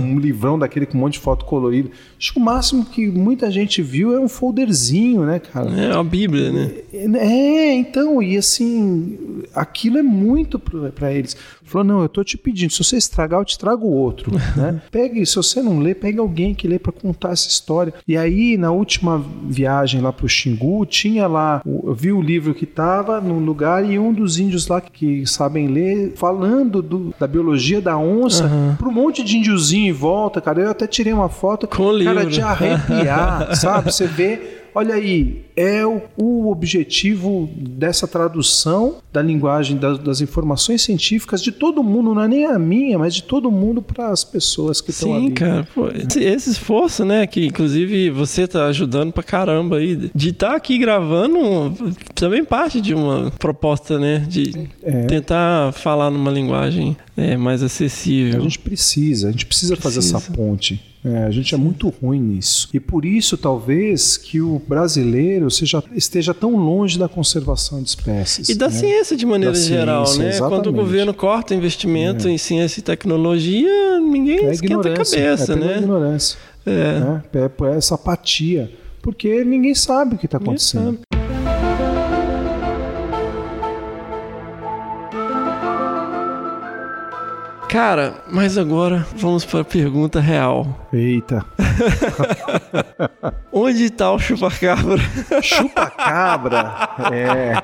Um 0.00 0.18
livrão 0.18 0.58
daquele 0.58 0.86
com 0.86 0.96
um 0.96 1.00
monte 1.02 1.14
de 1.14 1.20
foto 1.20 1.44
colorida. 1.44 1.90
Acho 2.18 2.32
que 2.32 2.38
o 2.38 2.42
máximo 2.42 2.86
que 2.86 3.06
muita 3.08 3.50
gente 3.50 3.82
viu 3.82 4.14
é 4.14 4.20
um 4.20 4.28
folderzinho, 4.28 5.26
né, 5.26 5.38
cara? 5.38 5.70
É 5.70 5.94
uma 5.94 6.04
bíblia, 6.04 6.50
né? 6.50 6.70
É, 6.92 7.74
então, 7.74 8.22
e 8.22 8.38
assim, 8.38 9.18
aquilo 9.54 9.98
é 9.98 10.02
muito 10.02 10.58
para 10.58 11.12
eles. 11.12 11.36
Falou, 11.66 11.84
não, 11.86 12.02
eu 12.02 12.08
tô 12.08 12.22
te 12.24 12.38
pedindo, 12.38 12.72
se 12.72 12.82
você 12.82 12.96
estragar, 12.96 13.40
eu 13.40 13.44
te 13.44 13.58
trago 13.58 13.86
outro, 13.86 14.30
né? 14.56 14.80
Pegue, 14.90 15.26
se 15.26 15.36
você 15.36 15.60
não 15.60 15.78
lê, 15.80 15.94
pegue 15.94 16.18
alguém 16.18 16.54
que 16.54 16.66
lê 16.68 16.78
para 16.78 16.92
contar 16.92 17.30
essa 17.32 17.48
história. 17.48 17.92
E 18.06 18.16
aí, 18.16 18.56
na 18.56 18.70
última 18.70 19.22
viagem 19.48 20.00
lá 20.00 20.12
pro 20.12 20.28
Xingu, 20.28 20.86
tinha 20.86 21.26
lá, 21.26 21.60
eu 21.66 21.92
vi 21.94 22.12
o 22.12 22.20
livro 22.22 22.54
que 22.54 22.66
tava 22.66 23.20
no 23.20 23.38
lugar 23.38 23.84
e 23.84 23.98
um 23.98 24.12
dos 24.12 24.38
índios 24.38 24.68
lá 24.68 24.80
que 24.80 25.26
sabem 25.26 25.66
ler, 25.66 26.12
falando 26.16 26.80
do- 26.80 27.12
da 27.18 27.26
biologia 27.26 27.80
da 27.80 27.96
onça, 27.98 28.48
para 28.78 28.88
um 28.88 28.92
monte 28.92 29.22
de 29.24 29.36
índiozinho 29.36 29.88
em 29.88 29.92
volta, 29.92 30.40
cara. 30.40 30.60
Eu 30.60 30.70
até 30.70 30.86
tirei 30.86 31.12
uma 31.12 31.28
foto, 31.28 31.66
Com 31.66 31.82
o 31.90 32.04
cara, 32.04 32.20
livro. 32.20 32.30
de 32.30 32.40
arrepiar, 32.40 33.54
sabe? 33.56 33.92
Você 33.92 34.06
vê 34.06 34.65
Olha 34.78 34.94
aí, 34.94 35.42
é 35.56 35.86
o, 35.86 36.02
o 36.18 36.50
objetivo 36.50 37.48
dessa 37.56 38.06
tradução 38.06 38.96
da 39.10 39.22
linguagem 39.22 39.78
das, 39.78 39.98
das 39.98 40.20
informações 40.20 40.82
científicas 40.82 41.40
de 41.40 41.50
todo 41.50 41.82
mundo, 41.82 42.14
não 42.14 42.22
é 42.22 42.28
nem 42.28 42.44
a 42.44 42.58
minha, 42.58 42.98
mas 42.98 43.14
de 43.14 43.22
todo 43.22 43.50
mundo 43.50 43.80
para 43.80 44.10
as 44.10 44.22
pessoas 44.22 44.82
que 44.82 44.90
estão 44.90 45.14
ali. 45.14 45.28
Sim, 45.28 45.30
cara. 45.32 45.66
Pô, 45.74 45.88
esse, 45.88 46.22
esse 46.22 46.50
esforço, 46.50 47.06
né? 47.06 47.26
Que 47.26 47.46
inclusive 47.46 48.10
você 48.10 48.46
tá 48.46 48.66
ajudando 48.66 49.12
pra 49.12 49.22
caramba 49.22 49.78
aí. 49.78 50.10
De 50.14 50.28
estar 50.28 50.54
aqui 50.54 50.76
gravando 50.76 51.72
também 52.14 52.44
parte 52.44 52.78
de 52.78 52.92
uma 52.92 53.30
proposta, 53.38 53.98
né? 53.98 54.26
De 54.28 54.68
É. 54.82 55.04
tentar 55.06 55.72
falar 55.72 56.10
numa 56.10 56.30
linguagem 56.30 56.94
é, 57.16 57.34
mais 57.34 57.62
A 57.62 57.66
acessível. 57.66 58.42
gente 58.42 58.58
precisa, 58.58 59.28
a 59.28 59.30
gente 59.30 59.46
precisa, 59.46 59.74
fazer 59.74 60.00
Precisa. 60.00 60.18
essa 60.18 60.32
ponte. 60.32 60.95
É, 61.06 61.24
a 61.24 61.30
gente 61.30 61.54
é 61.54 61.58
muito 61.58 61.88
ruim 61.88 62.20
nisso. 62.20 62.68
E 62.74 62.80
por 62.80 63.04
isso, 63.04 63.36
talvez, 63.36 64.16
que 64.16 64.40
o 64.40 64.60
brasileiro 64.66 65.48
seja, 65.50 65.82
esteja 65.94 66.34
tão 66.34 66.56
longe 66.56 66.98
da 66.98 67.08
conservação 67.08 67.80
de 67.80 67.90
espécies. 67.90 68.48
E 68.48 68.54
da 68.56 68.66
né? 68.66 68.72
ciência 68.72 69.16
de 69.16 69.24
maneira 69.24 69.54
Da 69.54 69.60
geral, 69.60 70.04
ciência, 70.04 70.24
né? 70.24 70.38
Quando 70.38 70.52
o 70.52 70.54
exatamente. 70.54 70.74
governo 70.74 71.14
corta 71.14 71.54
investimento 71.54 72.28
em 72.28 72.36
ciência 72.36 72.80
e 72.80 72.82
tecnologia, 72.82 74.00
ninguém 74.00 74.46
É 74.46 74.52
esquenta 74.52 74.88
a 74.88 74.94
cabeça, 74.94 75.52
é 75.52 75.56
né? 75.56 75.78
ignorância. 75.78 76.38
É. 76.64 76.98
né? 76.98 77.22
É 77.34 77.48
por 77.48 77.68
essa 77.68 77.94
apatia. 77.94 78.68
Porque 79.00 79.44
ninguém 79.44 79.74
sabe 79.74 80.16
o 80.16 80.18
que 80.18 80.26
está 80.26 80.38
acontecendo. 80.38 80.98
Cara, 87.68 88.22
mas 88.30 88.56
agora 88.56 89.04
vamos 89.16 89.44
para 89.44 89.60
a 89.60 89.64
pergunta 89.64 90.20
real. 90.20 90.86
Eita. 90.92 91.44
Onde 93.52 93.90
tá 93.90 94.12
o 94.12 94.18
chupacabra? 94.18 94.98
Chupacabra? 95.42 96.88
É. 97.12 97.54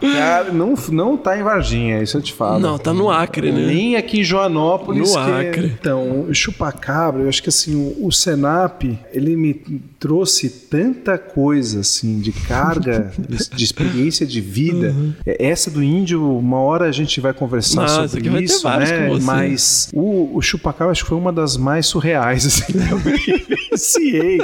Cara, 0.00 0.52
não, 0.52 0.74
não 0.92 1.16
tá 1.16 1.38
em 1.38 1.42
Varginha, 1.42 2.02
isso 2.02 2.16
eu 2.18 2.22
te 2.22 2.32
falo. 2.32 2.58
Não, 2.60 2.78
tá 2.78 2.92
no 2.92 3.10
Acre, 3.10 3.50
né? 3.50 3.66
Nem 3.66 3.96
aqui 3.96 4.20
em 4.20 4.24
Joanópolis. 4.24 5.12
No 5.14 5.24
que- 5.24 5.30
Acre. 5.48 5.66
Então, 5.78 6.20
o 6.28 6.34
chupacabra, 6.34 7.22
eu 7.22 7.28
acho 7.28 7.42
que 7.42 7.48
assim, 7.48 7.74
o, 7.74 8.06
o 8.06 8.12
Senap, 8.12 8.82
ele 9.12 9.34
me 9.36 9.54
trouxe 9.98 10.48
tanta 10.50 11.16
coisa, 11.18 11.80
assim, 11.80 12.20
de 12.20 12.32
carga, 12.32 13.12
de, 13.18 13.48
de 13.56 13.64
experiência 13.64 14.26
de 14.26 14.40
vida. 14.40 14.94
É, 15.26 15.46
Essa 15.48 15.70
do 15.70 15.82
índio, 15.82 16.38
uma 16.38 16.58
hora 16.58 16.83
a 16.86 16.92
gente 16.92 17.20
vai 17.20 17.32
conversar 17.32 17.82
Nossa, 17.82 18.08
sobre 18.08 18.28
vai 18.28 18.42
isso, 18.42 18.68
né? 18.68 19.08
Mas 19.22 19.90
o, 19.92 20.36
o 20.36 20.42
chupacabra 20.42 20.92
acho 20.92 21.02
que 21.02 21.08
foi 21.08 21.18
uma 21.18 21.32
das 21.32 21.56
mais 21.56 21.86
surreais, 21.86 22.46
assim, 22.46 22.72
que 22.72 22.92
eu 22.92 22.98
vivenciei. 22.98 24.38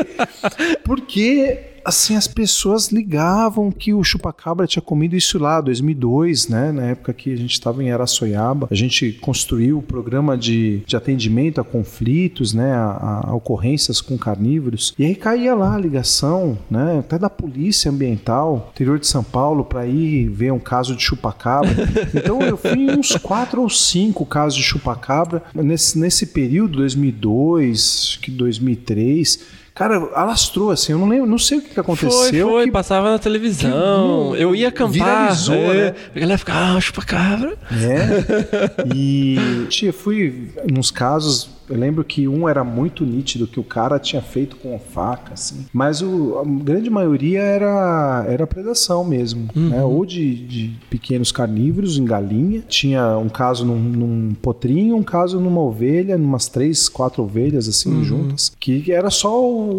Porque 0.84 1.69
assim 1.84 2.16
as 2.16 2.26
pessoas 2.26 2.88
ligavam 2.88 3.70
que 3.70 3.92
o 3.92 4.02
chupacabra 4.02 4.66
tinha 4.66 4.82
comido 4.82 5.16
isso 5.16 5.38
lá 5.38 5.60
2002 5.60 6.48
né? 6.48 6.72
Na 6.72 6.82
época 6.84 7.12
que 7.12 7.32
a 7.32 7.36
gente 7.36 7.52
estava 7.52 7.82
em 7.82 7.90
Araçoiaba 7.90 8.68
a 8.70 8.74
gente 8.74 9.12
construiu 9.12 9.78
o 9.78 9.82
programa 9.82 10.36
de, 10.36 10.82
de 10.86 10.96
atendimento 10.96 11.60
a 11.60 11.64
conflitos 11.64 12.52
né? 12.52 12.72
A, 12.72 13.28
a 13.28 13.34
ocorrências 13.34 14.00
com 14.00 14.16
carnívoros. 14.18 14.94
E 14.98 15.04
aí 15.04 15.14
caía 15.14 15.54
lá 15.54 15.74
a 15.74 15.78
ligação 15.78 16.58
né? 16.70 16.98
Até 17.00 17.18
da 17.18 17.30
polícia 17.30 17.90
ambiental 17.90 18.70
interior 18.72 18.98
de 18.98 19.06
São 19.06 19.24
Paulo 19.24 19.64
para 19.64 19.86
ir 19.86 20.28
ver 20.28 20.52
um 20.52 20.58
caso 20.58 20.94
de 20.94 21.02
chupacabra. 21.02 21.70
Então 22.14 22.40
eu 22.42 22.56
fui 22.56 22.72
em 22.72 22.98
uns 22.98 23.16
quatro 23.16 23.62
ou 23.62 23.70
cinco 23.70 24.26
casos 24.26 24.58
de 24.58 24.64
chupacabra. 24.64 25.42
Nesse, 25.54 25.98
nesse 25.98 26.26
período 26.26 26.76
2002 26.78 28.10
acho 28.10 28.20
que 28.20 28.30
2003 28.30 29.59
Cara, 29.74 29.96
alastrou 30.14 30.70
assim, 30.70 30.92
eu 30.92 30.98
não 30.98 31.08
lembro, 31.08 31.26
não 31.26 31.38
sei 31.38 31.58
o 31.58 31.62
que, 31.62 31.70
que 31.70 31.80
aconteceu. 31.80 32.10
Foi, 32.10 32.40
foi, 32.40 32.64
que- 32.66 32.70
passava 32.70 33.10
na 33.10 33.18
televisão. 33.18 33.70
que, 33.70 34.34
eu 34.36 34.54
ia 34.54 34.68
acampar. 34.68 34.92
é, 35.54 35.90
né? 35.90 35.94
A 36.14 36.18
galera 36.20 36.38
ficava, 36.38 36.76
ah, 36.76 36.80
chupacabra. 36.80 37.56
É. 37.72 38.84
E 38.94 39.66
tia, 39.68 39.92
fui 39.92 40.50
nos 40.70 40.90
casos. 40.90 41.48
Eu 41.70 41.78
lembro 41.78 42.02
que 42.04 42.26
um 42.26 42.48
era 42.48 42.64
muito 42.64 43.04
nítido 43.06 43.46
que 43.46 43.60
o 43.60 43.64
cara 43.64 43.98
tinha 43.98 44.20
feito 44.20 44.56
com 44.56 44.78
faca, 44.78 45.34
assim. 45.34 45.66
Mas 45.72 46.02
o, 46.02 46.38
a 46.38 46.44
grande 46.44 46.90
maioria 46.90 47.40
era, 47.40 48.24
era 48.28 48.46
predação 48.46 49.04
mesmo, 49.04 49.48
né? 49.54 49.82
Ou 49.84 50.04
de, 50.04 50.34
de 50.34 50.70
pequenos 50.90 51.30
carnívoros 51.30 51.96
em 51.98 52.04
galinha. 52.04 52.62
Tinha 52.68 53.16
um 53.18 53.28
caso 53.28 53.64
num, 53.64 53.78
num 53.78 54.34
potrinho, 54.34 54.96
um 54.96 55.02
caso 55.02 55.38
numa 55.38 55.60
ovelha, 55.60 56.18
numas 56.18 56.48
três, 56.48 56.88
quatro 56.88 57.22
ovelhas 57.22 57.68
assim 57.68 58.02
juntas, 58.04 58.52
que 58.58 58.90
era 58.92 59.10
só 59.10 59.40
o, 59.42 59.70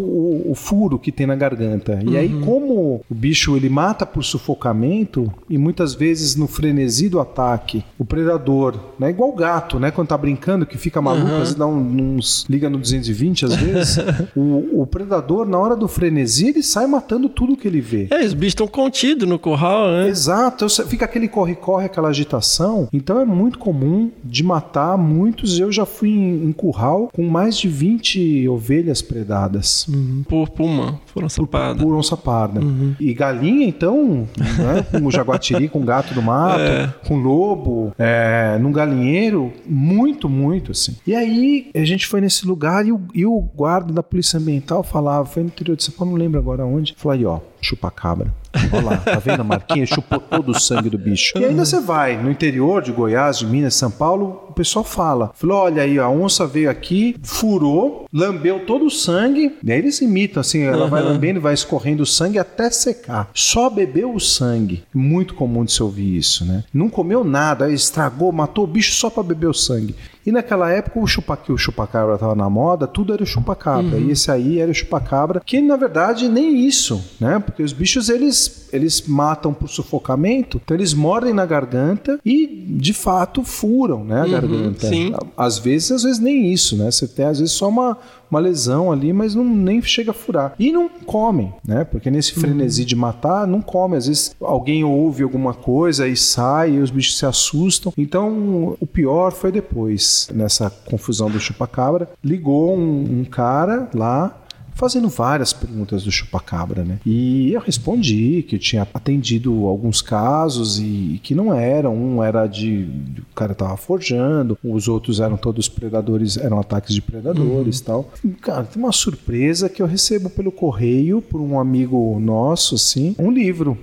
o- 0.46 0.50
o 0.52 0.54
furo 0.54 0.98
que 0.98 1.12
tem 1.12 1.26
na 1.26 1.34
garganta. 1.36 2.00
E 2.06 2.16
aí, 2.16 2.28
como 2.44 3.02
o 3.10 3.14
bicho 3.14 3.56
ele 3.56 3.68
mata 3.68 4.06
por 4.06 4.22
sufocamento 4.24 5.30
e 5.48 5.58
muitas 5.58 5.94
vezes 5.94 6.36
no 6.36 6.46
frenesi 6.46 7.08
do 7.08 7.20
ataque, 7.20 7.84
o 7.98 8.04
predador, 8.04 8.76
né, 8.98 9.10
igual 9.10 9.30
o 9.30 9.34
gato, 9.36 9.78
né, 9.78 9.90
quando 9.90 10.08
tá 10.08 10.16
brincando 10.16 10.64
que 10.64 10.78
fica 10.78 11.00
maluco, 11.02 11.26
às 11.32 11.38
vezes 11.40 11.54
dá 11.54 11.66
um- 11.66 11.81
uns 11.82 12.44
liga 12.48 12.68
no 12.70 12.78
220 12.78 13.44
às 13.46 13.54
vezes, 13.56 13.98
o, 14.36 14.82
o 14.82 14.86
predador 14.86 15.46
na 15.46 15.58
hora 15.58 15.76
do 15.76 15.88
frenesi 15.88 16.48
ele 16.48 16.62
sai 16.62 16.86
matando 16.86 17.28
tudo 17.28 17.56
que 17.56 17.66
ele 17.68 17.80
vê. 17.80 18.08
É, 18.10 18.24
os 18.24 18.34
bichos 18.34 18.52
estão 18.52 18.66
contidos 18.66 19.28
no 19.28 19.38
curral, 19.38 19.88
né? 19.90 20.08
Exato, 20.08 20.64
eu- 20.64 20.68
fica 20.86 21.04
aquele 21.04 21.28
corre-corre, 21.28 21.86
aquela 21.86 22.08
agitação. 22.08 22.88
Então 22.92 23.20
é 23.20 23.24
muito 23.24 23.58
comum 23.58 24.10
de 24.24 24.42
matar 24.42 24.96
muitos. 24.96 25.58
Eu 25.58 25.70
já 25.72 25.84
fui 25.86 26.10
em, 26.10 26.44
em 26.46 26.52
curral 26.52 27.08
com 27.12 27.24
mais 27.26 27.56
de 27.56 27.68
20 27.68 28.48
ovelhas 28.48 29.00
predadas. 29.02 29.86
Por 30.28 30.48
puma, 30.50 31.00
foram 31.06 31.28
sapadas. 31.28 31.82
Por 31.82 31.94
onça 31.94 32.16
parda. 32.16 32.60
E 33.00 33.12
galinha, 33.14 33.66
então, 33.66 34.28
né, 34.38 34.82
com 34.90 35.06
o 35.06 35.10
jaguatiri, 35.10 35.68
com 35.68 35.84
gato 35.84 36.14
do 36.14 36.22
mato, 36.22 36.62
com 37.06 37.16
lobo, 37.16 37.92
é, 37.98 38.58
num 38.60 38.72
galinheiro, 38.72 39.52
muito, 39.66 40.28
muito 40.28 40.72
assim. 40.72 40.96
E 41.06 41.14
aí 41.14 41.70
a 41.80 41.84
gente 41.84 42.06
foi 42.06 42.20
nesse 42.20 42.46
lugar 42.46 42.86
e 42.86 42.92
o, 42.92 43.00
e 43.14 43.24
o 43.24 43.40
guarda 43.40 43.92
da 43.92 44.02
Polícia 44.02 44.38
Ambiental 44.38 44.82
falava, 44.82 45.24
foi 45.26 45.42
no 45.42 45.48
interior 45.48 45.76
de 45.76 45.84
São 45.84 45.94
Paulo, 45.94 46.12
não 46.12 46.18
lembro 46.18 46.38
agora 46.38 46.64
onde, 46.64 46.94
falou 46.96 47.12
aí, 47.14 47.24
ó, 47.24 47.40
chupacabra. 47.62 48.32
Olha 48.72 48.82
lá, 48.84 48.96
tá 48.98 49.18
vendo 49.18 49.40
a 49.40 49.44
marquinha? 49.44 49.86
Chupou 49.86 50.20
todo 50.20 50.50
o 50.50 50.60
sangue 50.60 50.90
do 50.90 50.98
bicho. 50.98 51.38
E 51.38 51.44
ainda 51.44 51.64
você 51.64 51.80
vai 51.80 52.20
no 52.20 52.30
interior 52.30 52.82
de 52.82 52.92
Goiás, 52.92 53.38
de 53.38 53.46
Minas, 53.46 53.74
São 53.74 53.90
Paulo, 53.90 54.44
o 54.50 54.52
pessoal 54.52 54.84
fala. 54.84 55.30
Falou: 55.34 55.58
olha 55.58 55.82
aí, 55.82 55.98
a 55.98 56.08
onça 56.08 56.46
veio 56.46 56.68
aqui, 56.70 57.16
furou, 57.22 58.06
lambeu 58.12 58.66
todo 58.66 58.84
o 58.84 58.90
sangue. 58.90 59.56
E 59.62 59.72
aí 59.72 59.78
eles 59.78 60.00
imitam 60.00 60.40
assim, 60.40 60.62
ela 60.62 60.86
vai 60.86 61.02
lambendo 61.02 61.38
e 61.38 61.42
vai 61.42 61.54
escorrendo 61.54 62.02
o 62.02 62.06
sangue 62.06 62.38
até 62.38 62.70
secar. 62.70 63.30
Só 63.32 63.70
bebeu 63.70 64.14
o 64.14 64.20
sangue. 64.20 64.84
Muito 64.92 65.34
comum 65.34 65.64
de 65.64 65.72
se 65.72 65.82
ouvir 65.82 66.16
isso, 66.16 66.44
né? 66.44 66.64
Não 66.74 66.90
comeu 66.90 67.24
nada, 67.24 67.70
estragou, 67.70 68.32
matou 68.32 68.64
o 68.64 68.66
bicho 68.66 68.92
só 68.94 69.08
para 69.08 69.22
beber 69.22 69.48
o 69.48 69.54
sangue. 69.54 69.94
E 70.24 70.30
naquela 70.30 70.70
época 70.70 71.00
o 71.00 71.06
chupa, 71.06 71.36
que 71.36 71.50
o 71.50 71.58
chupacabra 71.58 72.16
tava 72.16 72.34
na 72.34 72.48
moda, 72.48 72.86
tudo 72.86 73.12
era 73.12 73.22
o 73.22 73.26
chupacabra. 73.26 73.98
E 73.98 74.10
esse 74.10 74.30
aí 74.30 74.60
era 74.60 74.70
o 74.70 74.74
chupacabra, 74.74 75.40
que 75.44 75.60
na 75.60 75.76
verdade 75.76 76.28
nem 76.28 76.64
isso, 76.64 77.02
né? 77.20 77.42
Porque 77.52 77.62
os 77.62 77.72
bichos 77.72 78.08
eles 78.08 78.68
eles 78.72 79.02
matam 79.06 79.52
por 79.52 79.68
sufocamento, 79.68 80.58
então 80.64 80.74
eles 80.74 80.94
mordem 80.94 81.34
na 81.34 81.44
garganta 81.44 82.18
e 82.24 82.46
de 82.46 82.94
fato 82.94 83.44
furam, 83.44 84.02
né, 84.02 84.22
a 84.22 84.26
garganta. 84.26 84.88
sim. 84.88 85.12
Às 85.36 85.58
vezes, 85.58 85.92
às 85.92 86.02
vezes 86.04 86.18
nem 86.18 86.50
isso, 86.50 86.76
né? 86.76 86.90
Você 86.90 87.06
tem 87.06 87.26
às 87.26 87.38
vezes 87.38 87.52
só 87.54 87.68
uma 87.68 87.98
uma 88.32 88.40
lesão 88.40 88.90
ali, 88.90 89.12
mas 89.12 89.34
não 89.34 89.44
nem 89.44 89.82
chega 89.82 90.10
a 90.10 90.14
furar. 90.14 90.54
E 90.58 90.72
não 90.72 90.88
comem, 90.88 91.52
né? 91.62 91.84
Porque 91.84 92.10
nesse 92.10 92.32
frenesi 92.32 92.82
de 92.82 92.96
matar, 92.96 93.46
não 93.46 93.60
come. 93.60 93.94
Às 93.94 94.06
vezes 94.06 94.34
alguém 94.40 94.82
ouve 94.82 95.22
alguma 95.22 95.52
coisa 95.52 96.08
e 96.08 96.16
sai 96.16 96.72
e 96.72 96.78
os 96.78 96.90
bichos 96.90 97.18
se 97.18 97.26
assustam. 97.26 97.92
Então, 97.96 98.74
o 98.80 98.86
pior 98.86 99.32
foi 99.32 99.52
depois, 99.52 100.30
nessa 100.32 100.70
confusão 100.70 101.30
do 101.30 101.38
chupacabra. 101.38 102.08
Ligou 102.24 102.74
um, 102.74 103.20
um 103.20 103.24
cara 103.24 103.90
lá 103.94 104.34
fazendo 104.74 105.08
várias 105.08 105.52
perguntas 105.52 106.04
do 106.04 106.10
chupacabra, 106.10 106.84
né? 106.84 106.98
E 107.04 107.52
eu 107.52 107.60
respondi 107.60 108.44
que 108.48 108.56
eu 108.56 108.58
tinha 108.58 108.82
atendido 108.94 109.66
alguns 109.66 110.02
casos 110.02 110.78
e 110.78 111.20
que 111.22 111.34
não 111.34 111.54
eram, 111.54 111.94
um 111.94 112.22
era 112.22 112.46
de 112.46 112.88
o 113.30 113.34
cara 113.34 113.54
tava 113.54 113.76
forjando, 113.76 114.58
os 114.62 114.88
outros 114.88 115.20
eram 115.20 115.36
todos 115.36 115.68
predadores, 115.68 116.36
eram 116.36 116.58
ataques 116.58 116.94
de 116.94 117.02
predadores, 117.02 117.78
e 117.78 117.84
tal. 117.84 118.10
E, 118.24 118.28
cara, 118.28 118.64
tem 118.64 118.82
uma 118.82 118.92
surpresa 118.92 119.68
que 119.68 119.82
eu 119.82 119.86
recebo 119.86 120.30
pelo 120.30 120.52
correio 120.52 121.22
por 121.22 121.40
um 121.40 121.58
amigo 121.58 122.18
nosso 122.20 122.74
assim, 122.74 123.14
um 123.18 123.30
livro 123.30 123.78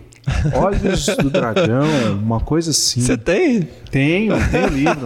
Olhos 0.53 1.05
do 1.17 1.29
Dragão, 1.29 1.87
uma 2.21 2.39
coisa 2.39 2.71
assim. 2.71 3.01
Você 3.01 3.17
tem? 3.17 3.67
Tenho, 3.91 4.33
tenho 4.49 4.67
livro. 4.67 5.05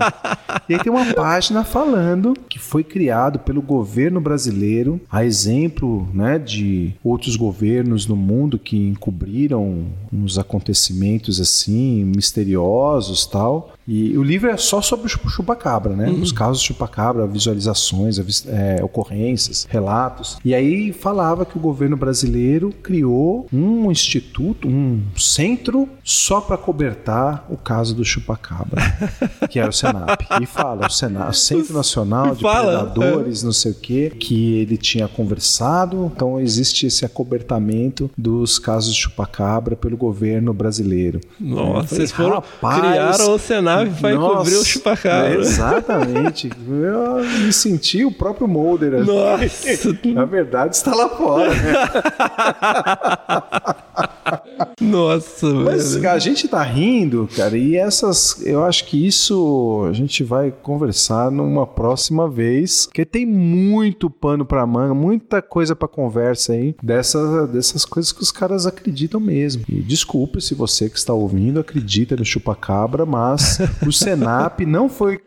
E 0.68 0.74
aí 0.74 0.80
tem 0.80 0.92
uma 0.92 1.14
página 1.14 1.64
falando 1.64 2.34
que 2.50 2.60
foi 2.60 2.84
criado 2.84 3.40
pelo 3.40 3.62
governo 3.62 4.20
brasileiro, 4.20 5.00
a 5.12 5.26
exemplo 5.26 6.08
né, 6.14 6.38
de 6.38 6.94
outros 7.04 7.36
governos 7.36 8.08
no 8.08 8.16
mundo 8.16 8.60
que 8.60 8.78
encobriram 8.78 9.86
uns 10.12 10.38
acontecimentos 10.38 11.40
assim, 11.40 12.04
misteriosos 12.04 13.26
tal. 13.26 13.74
E 13.88 14.18
o 14.18 14.24
livro 14.24 14.50
é 14.50 14.56
só 14.58 14.82
sobre 14.82 15.08
o 15.08 15.10
chup- 15.10 15.30
chupacabra, 15.30 15.94
né? 15.96 16.10
Os 16.10 16.32
casos 16.32 16.62
de 16.62 16.68
chupacabra, 16.68 17.28
visualizações, 17.28 18.46
é, 18.48 18.82
ocorrências, 18.84 19.68
relatos. 19.70 20.38
E 20.46 20.54
aí 20.56 20.94
falava 20.94 21.46
que 21.46 21.58
o 21.58 21.60
governo 21.62 21.98
brasileiro 21.98 22.72
criou 22.82 23.48
um 23.52 23.92
instituto, 23.92 24.68
um 24.68 25.02
centro 25.18 25.88
só 26.04 26.40
para 26.40 26.58
cobertar 26.58 27.46
o 27.50 27.58
caso 27.58 27.94
do 27.96 28.06
chupacabra, 28.06 28.82
que 29.50 29.60
era 29.60 29.70
o 29.70 29.74
Senap. 29.74 30.22
E 30.42 30.46
fala, 30.46 30.88
o 30.88 30.90
Senap, 30.90 31.34
Centro 31.36 31.74
Nacional 31.74 32.36
de 32.36 32.42
Fala, 32.42 32.86
Predadores, 32.90 33.44
não 33.44 33.52
sei 33.52 33.72
o 33.72 33.76
quê, 33.76 34.12
que 34.18 34.54
ele 34.60 34.78
tinha 34.78 35.08
conversado. 35.08 36.12
Então 36.16 36.40
existe 36.40 36.86
esse 36.86 37.04
acobertamento 37.06 38.10
dos 38.18 38.60
casos 38.60 38.94
de 38.96 39.02
chupacabra 39.02 39.76
pelo 39.76 39.98
governo 39.98 40.54
brasileiro. 40.54 41.20
Nossa, 41.40 41.64
falei, 41.66 41.88
vocês 41.88 42.12
foram, 42.12 42.36
"Rapaz, 42.36 42.80
criaram 42.80 43.36
o 43.36 43.40
Senap 43.40 43.73
para 44.00 44.14
nossa, 44.16 44.34
encobrir 44.34 44.58
o 44.58 44.66
chupacabra. 44.66 45.36
Exatamente. 45.36 46.50
Eu 46.68 47.24
me 47.24 47.54
senti 47.54 48.04
o 48.06 48.12
próprio 48.12 48.48
Mulder. 48.48 49.06
Nossa. 49.06 49.98
Na 50.14 50.26
verdade, 50.26 50.76
está 50.76 50.94
lá 50.96 51.10
fora. 51.10 51.50
né? 51.50 51.74
Nossa, 54.82 55.48
Mas 55.54 55.96
velho. 55.96 56.10
a 56.10 56.20
gente 56.20 56.48
tá 56.48 56.62
rindo, 56.62 57.28
cara, 57.36 57.58
e 57.58 57.76
essas. 57.76 58.42
Eu 58.46 58.64
acho 58.64 58.86
que 58.86 59.06
isso 59.06 59.86
a 59.90 59.94
gente 59.94 60.24
vai 60.24 60.52
conversar 60.52 61.32
numa 61.32 61.66
próxima 61.66 62.30
vez, 62.30 62.86
porque 62.86 63.06
tem 63.06 63.26
muito 63.26 64.10
pano 64.10 64.46
pra 64.46 64.66
manga, 64.66 64.94
muita 64.94 65.42
coisa 65.42 65.76
pra 65.76 65.88
conversa 65.88 66.54
aí, 66.54 66.76
dessa, 66.82 67.48
dessas 67.48 67.86
coisas 67.86 68.12
que 68.12 68.22
os 68.22 68.32
caras 68.32 68.66
acreditam 68.66 69.20
mesmo. 69.20 69.64
E 69.68 69.82
desculpe 69.82 70.42
se 70.42 70.54
você 70.54 70.90
que 70.90 70.98
está 70.98 71.14
ouvindo 71.14 71.60
acredita 71.60 72.16
no 72.16 72.26
chupacabra, 72.26 73.06
mas 73.06 73.60
o 73.86 73.92
Senap 73.92 74.62
não 74.66 74.90
foi 74.90 75.20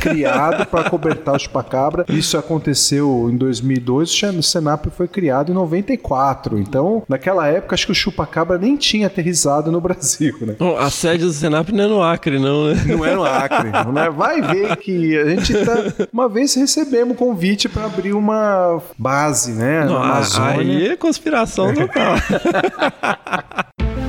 criado 0.00 0.66
para 0.66 0.88
cobertar 0.88 1.36
o 1.36 1.38
chupacabra. 1.38 2.04
Isso 2.08 2.36
aconteceu 2.36 3.28
em 3.30 3.36
2002, 3.36 4.22
o 4.38 4.42
Senap 4.42 4.86
foi 4.90 5.08
criado 5.08 5.50
em 5.50 5.54
94. 5.54 6.58
Então, 6.58 7.02
naquela 7.08 7.46
época, 7.46 7.74
acho 7.74 7.86
que 7.86 7.92
o 7.92 7.94
chupacabra 7.94 8.58
nem 8.58 8.76
tinha 8.76 8.89
aterrissado 9.04 9.70
no 9.72 9.80
Brasil, 9.80 10.36
né? 10.42 10.54
Bom, 10.58 10.76
a 10.76 10.90
sede 10.90 11.24
do 11.24 11.32
Senap 11.32 11.70
não 11.70 11.84
é 11.84 11.88
no 11.88 12.02
Acre, 12.02 12.38
não, 12.38 12.66
né? 12.66 12.82
Não 12.86 13.04
é 13.04 13.14
no 13.14 13.24
Acre. 13.24 13.70
né? 13.92 14.10
Vai 14.10 14.40
ver 14.42 14.76
que 14.76 15.16
a 15.16 15.30
gente 15.30 15.52
tá. 15.64 16.06
Uma 16.12 16.28
vez 16.28 16.54
recebemos 16.54 17.16
convite 17.16 17.68
para 17.68 17.84
abrir 17.86 18.12
uma 18.12 18.80
base, 18.98 19.52
né? 19.52 19.84
Não, 19.84 19.94
Na 19.94 20.16
Amazônia. 20.16 20.60
aí 20.78 20.88
é 20.88 20.96
conspiração 20.96 21.72
total. 21.74 22.14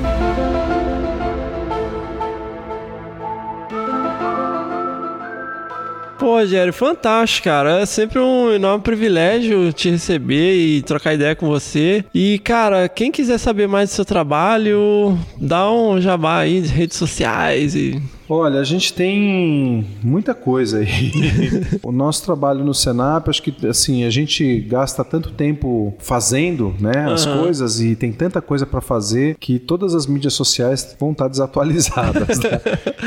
Pô, 6.22 6.34
Rogério, 6.34 6.72
fantástico, 6.72 7.46
cara. 7.46 7.80
É 7.80 7.86
sempre 7.88 8.20
um 8.20 8.54
enorme 8.54 8.84
privilégio 8.84 9.74
te 9.74 9.90
receber 9.90 10.54
e 10.56 10.84
trocar 10.84 11.16
ideia 11.16 11.36
com 11.36 11.48
você. 11.48 12.06
E, 12.14 12.38
cara, 12.38 12.88
quem 12.88 13.12
quiser 13.12 13.40
saber 13.40 13.68
mais 13.68 13.90
do 13.90 13.94
seu 13.94 14.06
trabalho, 14.06 15.18
dá 15.36 15.72
um 15.72 16.00
jabá 16.00 16.42
aí 16.42 16.62
de 16.62 16.68
redes 16.68 16.96
sociais 16.96 17.74
e. 17.74 18.00
Olha, 18.34 18.62
a 18.62 18.64
gente 18.64 18.94
tem 18.94 19.86
muita 20.02 20.34
coisa 20.34 20.78
aí. 20.78 21.12
o 21.84 21.92
nosso 21.92 22.24
trabalho 22.24 22.64
no 22.64 22.74
Senap, 22.74 23.28
acho 23.28 23.44
que 23.44 23.54
assim, 23.68 24.06
a 24.06 24.10
gente 24.10 24.62
gasta 24.62 25.04
tanto 25.04 25.32
tempo 25.32 25.94
fazendo, 26.00 26.74
né, 26.80 27.12
as 27.12 27.28
Aham. 27.28 27.42
coisas 27.42 27.82
e 27.82 27.94
tem 27.94 28.14
tanta 28.14 28.42
coisa 28.42 28.66
para 28.66 28.80
fazer 28.80 29.36
que 29.38 29.60
todas 29.60 29.94
as 29.94 30.08
mídias 30.08 30.34
sociais 30.34 30.96
vão 30.98 31.12
estar 31.12 31.28
desatualizadas. 31.28 32.40
né? 32.40 32.52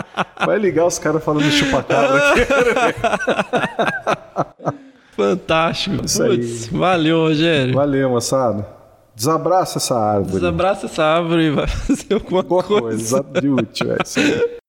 Vai 0.46 0.58
ligar 0.58 0.86
os 0.86 0.98
caras 0.98 1.22
falando 1.24 1.50
chupacabra 1.50 2.32
aqui. 2.32 2.40
Fantástico. 5.16 6.04
Isso 6.04 6.22
aí. 6.22 6.38
Putz, 6.38 6.66
valeu, 6.68 7.18
Rogério. 7.20 7.74
Valeu, 7.74 8.08
moçada. 8.10 8.66
Desabraça 9.22 9.78
essa 9.78 9.96
árvore. 9.96 10.32
Desabraça 10.32 10.86
essa 10.86 11.04
árvore 11.04 11.42
e 11.44 11.50
vai 11.52 11.68
fazer 11.70 12.14
alguma 12.14 12.42
Boa 12.42 12.64
coisa. 12.64 13.22
coisa, 13.22 13.40
de 13.40 13.48
útil, 13.48 13.92
é 13.92 13.96
isso 14.04 14.18
aí. 14.18 14.61